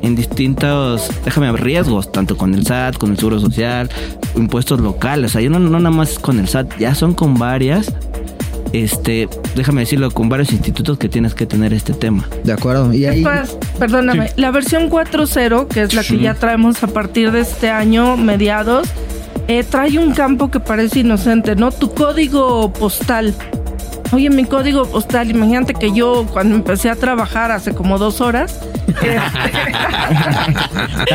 en 0.00 0.16
distintos, 0.16 1.10
déjame 1.26 1.52
ver, 1.52 1.62
riesgos, 1.62 2.10
tanto 2.10 2.38
con 2.38 2.54
el 2.54 2.64
SAT, 2.66 2.96
con 2.96 3.10
el 3.10 3.18
Seguro 3.18 3.38
Social, 3.38 3.90
impuestos 4.36 4.80
locales, 4.80 5.32
o 5.32 5.32
sea, 5.34 5.42
yo 5.42 5.50
no, 5.50 5.58
no 5.58 5.68
nada 5.80 5.94
más 5.94 6.18
con 6.18 6.38
el 6.38 6.48
SAT, 6.48 6.78
ya 6.78 6.94
son 6.94 7.12
con 7.12 7.34
varias, 7.34 7.92
este, 8.72 9.28
déjame 9.54 9.82
decirlo, 9.82 10.10
con 10.12 10.30
varios 10.30 10.50
institutos 10.52 10.96
que 10.96 11.10
tienes 11.10 11.34
que 11.34 11.44
tener 11.44 11.74
este 11.74 11.92
tema. 11.92 12.26
De 12.42 12.54
acuerdo, 12.54 12.90
y 12.94 13.04
Es 13.04 13.20
más, 13.20 13.50
perdóname, 13.78 14.30
la 14.36 14.50
versión 14.50 14.88
4.0, 14.88 15.68
que 15.68 15.82
es 15.82 15.92
la 15.92 16.00
que 16.00 16.08
Sí. 16.08 16.20
ya 16.20 16.32
traemos 16.32 16.82
a 16.82 16.86
partir 16.86 17.32
de 17.32 17.40
este 17.40 17.68
año, 17.68 18.16
mediados, 18.16 18.88
eh, 19.48 19.64
trae 19.64 19.98
un 19.98 20.12
campo 20.12 20.50
que 20.50 20.60
parece 20.60 21.00
inocente, 21.00 21.56
¿no? 21.56 21.70
Tu 21.70 21.92
código 21.92 22.72
postal. 22.72 23.34
Oye, 24.12 24.30
mi 24.30 24.44
código 24.44 24.86
postal, 24.86 25.30
imagínate 25.30 25.74
que 25.74 25.92
yo 25.92 26.26
cuando 26.32 26.54
empecé 26.54 26.90
a 26.90 26.96
trabajar 26.96 27.50
hace 27.50 27.74
como 27.74 27.98
dos 27.98 28.20
horas, 28.20 28.60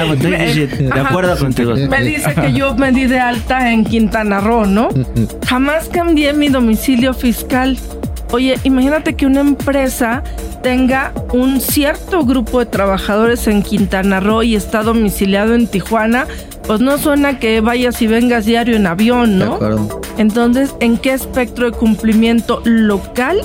de 0.01 0.99
acuerdo 0.99 1.37
contigo. 1.37 1.73
me 1.75 2.03
dice 2.03 2.33
que 2.35 2.51
yo 2.53 2.75
me 2.75 2.91
di 2.91 3.05
de 3.05 3.19
alta 3.19 3.71
en 3.71 3.85
Quintana 3.85 4.41
Roo, 4.41 4.65
¿no? 4.65 4.89
Jamás 5.47 5.87
cambié 5.89 6.33
mi 6.33 6.49
domicilio 6.49 7.13
fiscal. 7.13 7.77
Oye, 8.31 8.57
imagínate 8.63 9.15
que 9.15 9.25
una 9.25 9.41
empresa 9.41 10.23
tenga 10.63 11.11
un 11.33 11.59
cierto 11.59 12.23
grupo 12.23 12.59
de 12.59 12.65
trabajadores 12.65 13.47
en 13.47 13.61
Quintana 13.61 14.19
Roo 14.19 14.43
y 14.43 14.55
está 14.55 14.83
domiciliado 14.83 15.53
en 15.53 15.67
Tijuana, 15.67 16.27
pues 16.65 16.79
no 16.79 16.97
suena 16.97 17.39
que 17.39 17.59
vayas 17.59 18.01
y 18.01 18.07
vengas 18.07 18.45
diario 18.45 18.75
en 18.75 18.87
avión, 18.87 19.37
¿no? 19.37 19.45
De 19.45 19.55
acuerdo. 19.55 20.01
Entonces, 20.17 20.73
¿en 20.79 20.97
qué 20.97 21.13
espectro 21.13 21.69
de 21.69 21.77
cumplimiento 21.77 22.61
local 22.63 23.41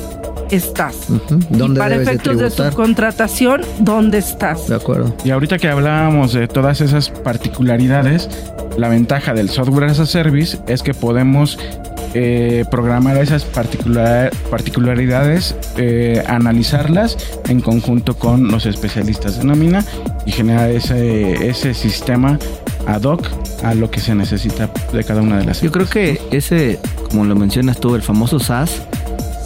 estás? 0.51 1.07
¿Dónde 1.51 1.79
y 1.79 1.79
para 1.79 1.91
debes 1.91 2.07
de 2.07 2.13
efectos 2.13 2.33
de, 2.39 2.45
tributar? 2.45 2.71
subcontratación, 2.71 3.63
¿dónde 3.81 4.19
estás? 4.19 4.69
De 4.69 4.77
acuerdo. 4.77 5.15
Y 5.25 5.31
ahorita 5.31 5.59
que 5.59 5.69
hablábamos 5.69 6.33
de 6.33 6.47
todas 6.47 6.81
esas 6.81 7.11
particularidades, 7.11 8.29
la 8.77 8.89
ventaja 8.89 9.35
del 9.35 9.49
software 9.49 9.91
as 9.91 9.99
a 9.99 10.07
service 10.07 10.59
es 10.69 10.83
que 10.83 10.95
podemos 10.95 11.59
eh, 12.19 12.65
programar 12.71 13.19
esas 13.19 13.45
particular- 13.45 14.31
particularidades, 14.51 15.55
eh, 15.77 16.23
analizarlas 16.27 17.19
en 17.49 17.61
conjunto 17.61 18.17
con 18.17 18.49
los 18.49 18.65
especialistas 18.65 19.39
de 19.39 19.45
nómina 19.45 19.85
y 20.25 20.33
generar 20.33 20.71
ese, 20.71 21.49
ese 21.49 21.75
sistema 21.75 22.39
ad 22.87 23.03
hoc 23.03 23.27
a 23.63 23.75
lo 23.75 23.91
que 23.91 24.01
se 24.01 24.15
necesita 24.15 24.71
de 24.93 25.05
cada 25.05 25.21
una 25.21 25.39
de 25.39 25.45
las 25.45 25.61
Yo 25.61 25.71
creo 25.71 25.87
que 25.87 26.19
ese, 26.31 26.79
como 27.11 27.25
lo 27.25 27.37
mencionas 27.37 27.79
tú, 27.81 27.95
el 27.95 28.03
famoso 28.03 28.39
SaaS, 28.39 28.83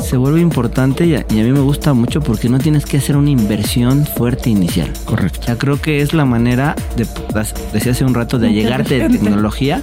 se 0.05 0.17
vuelve 0.17 0.41
importante 0.41 1.07
y 1.07 1.15
a, 1.15 1.25
y 1.29 1.41
a 1.41 1.45
mí 1.45 1.53
me 1.53 1.61
gusta 1.61 1.93
mucho 1.93 2.21
porque 2.21 2.49
no 2.49 2.59
tienes 2.59 2.85
que 2.85 2.99
hacer 2.99 3.17
una 3.17 3.31
inversión 3.31 4.07
fuerte 4.07 4.51
inicial. 4.51 4.91
Correcto. 5.05 5.41
O 5.41 5.45
sea, 5.45 5.57
creo 5.57 5.81
que 5.81 6.03
es 6.03 6.15
la 6.15 6.25
manera, 6.25 6.75
de, 6.97 7.07
decía 7.73 7.93
hace 7.93 8.05
un 8.05 8.15
rato, 8.15 8.39
de 8.39 8.53
llegarte 8.53 8.99
de 8.99 9.09
tecnología 9.09 9.83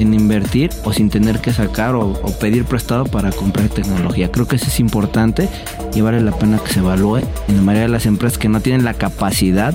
sin 0.00 0.14
invertir 0.14 0.70
o 0.84 0.94
sin 0.94 1.10
tener 1.10 1.40
que 1.40 1.52
sacar 1.52 1.94
o, 1.94 2.14
pedir 2.40 2.64
prestado 2.64 3.04
para 3.04 3.30
comprar 3.32 3.68
tecnología. 3.68 4.32
Creo 4.32 4.48
que 4.48 4.56
eso 4.56 4.68
es 4.68 4.80
importante 4.80 5.46
y 5.94 6.00
vale 6.00 6.22
la 6.22 6.32
pena 6.32 6.58
que 6.58 6.72
se 6.72 6.80
evalúe 6.80 7.18
en 7.48 7.56
la 7.56 7.62
mayoría 7.62 7.82
de 7.82 7.92
las 7.92 8.06
empresas 8.06 8.38
que 8.38 8.48
no 8.48 8.62
tienen 8.62 8.82
la 8.82 8.94
capacidad 8.94 9.74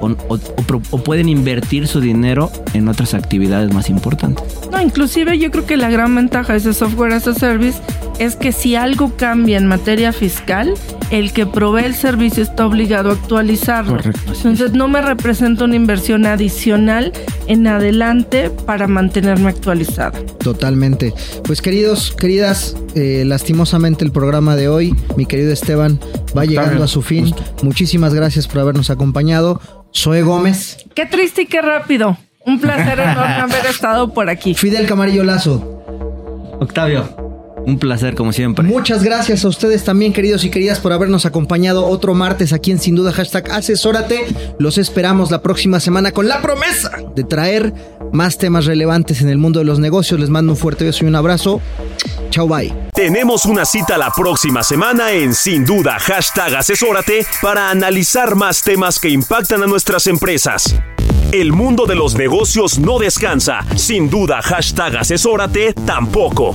o 0.00 0.98
pueden 1.04 1.28
invertir 1.28 1.86
su 1.86 2.00
dinero 2.00 2.50
en 2.72 2.88
otras 2.88 3.14
actividades 3.14 3.72
más 3.72 3.88
importantes. 3.90 4.44
No, 4.72 4.82
inclusive 4.82 5.38
yo 5.38 5.52
creo 5.52 5.66
que 5.66 5.76
la 5.76 5.88
gran 5.88 6.16
ventaja 6.16 6.54
de 6.54 6.58
ese 6.58 6.74
software 6.74 7.12
as 7.12 7.28
a 7.28 7.34
service 7.34 7.80
es 8.20 8.36
que 8.36 8.52
si 8.52 8.76
algo 8.76 9.16
cambia 9.16 9.56
en 9.56 9.66
materia 9.66 10.12
fiscal, 10.12 10.74
el 11.10 11.32
que 11.32 11.46
provee 11.46 11.84
el 11.84 11.94
servicio 11.94 12.42
está 12.42 12.66
obligado 12.66 13.08
a 13.08 13.14
actualizarlo. 13.14 13.98
Entonces 14.34 14.72
no 14.72 14.88
me 14.88 15.00
representa 15.00 15.64
una 15.64 15.74
inversión 15.74 16.26
adicional 16.26 17.12
en 17.46 17.66
adelante 17.66 18.50
para 18.50 18.86
mantenerme 18.86 19.48
actualizada. 19.48 20.20
Totalmente. 20.38 21.14
Pues 21.44 21.62
queridos, 21.62 22.14
queridas, 22.14 22.76
eh, 22.94 23.24
lastimosamente 23.26 24.04
el 24.04 24.12
programa 24.12 24.54
de 24.54 24.68
hoy, 24.68 24.94
mi 25.16 25.24
querido 25.24 25.50
Esteban, 25.50 25.98
va 26.36 26.44
llegando 26.44 26.84
a 26.84 26.88
su 26.88 27.00
fin. 27.00 27.34
Muchísimas 27.62 28.12
gracias 28.12 28.46
por 28.46 28.60
habernos 28.60 28.90
acompañado. 28.90 29.62
Zoe 29.96 30.20
Gómez. 30.20 30.76
Qué 30.94 31.06
triste 31.06 31.42
y 31.42 31.46
qué 31.46 31.62
rápido. 31.62 32.18
Un 32.44 32.60
placer 32.60 33.00
enorme 33.00 33.22
haber 33.22 33.64
estado 33.64 34.12
por 34.12 34.28
aquí. 34.28 34.52
Fidel 34.52 34.86
Camarillo 34.86 35.24
Lazo. 35.24 35.78
Octavio, 36.60 37.08
un 37.66 37.78
placer 37.78 38.14
como 38.14 38.32
siempre. 38.32 38.64
Muchas 38.66 39.02
gracias 39.02 39.44
a 39.44 39.48
ustedes 39.48 39.84
también, 39.84 40.12
queridos 40.12 40.44
y 40.44 40.50
queridas, 40.50 40.80
por 40.80 40.92
habernos 40.92 41.26
acompañado 41.26 41.86
otro 41.86 42.14
martes 42.14 42.52
aquí 42.52 42.70
en 42.70 42.78
Sin 42.78 42.94
Duda 42.94 43.12
Hashtag 43.12 43.50
Asesórate. 43.50 44.26
Los 44.58 44.78
esperamos 44.78 45.30
la 45.30 45.42
próxima 45.42 45.80
semana 45.80 46.12
con 46.12 46.28
la 46.28 46.40
promesa 46.40 46.90
de 47.14 47.24
traer 47.24 47.72
más 48.12 48.38
temas 48.38 48.66
relevantes 48.66 49.20
en 49.22 49.28
el 49.28 49.38
mundo 49.38 49.60
de 49.60 49.64
los 49.64 49.78
negocios. 49.78 50.20
Les 50.20 50.30
mando 50.30 50.52
un 50.52 50.58
fuerte 50.58 50.84
beso 50.84 51.04
y 51.04 51.08
un 51.08 51.16
abrazo. 51.16 51.60
Chao, 52.30 52.46
bye. 52.46 52.72
Tenemos 52.94 53.46
una 53.46 53.64
cita 53.64 53.98
la 53.98 54.10
próxima 54.10 54.62
semana 54.62 55.12
en 55.12 55.34
Sin 55.34 55.64
Duda 55.64 55.98
Hashtag 55.98 56.54
Asesórate 56.56 57.26
para 57.42 57.70
analizar 57.70 58.36
más 58.36 58.62
temas 58.62 58.98
que 58.98 59.08
impactan 59.10 59.62
a 59.62 59.66
nuestras 59.66 60.06
empresas. 60.06 60.76
El 61.32 61.52
mundo 61.52 61.86
de 61.86 61.94
los 61.94 62.16
negocios 62.16 62.78
no 62.78 62.98
descansa. 62.98 63.60
Sin 63.76 64.10
duda 64.10 64.42
Hashtag 64.42 64.96
Asesórate 64.96 65.72
tampoco. 65.72 66.54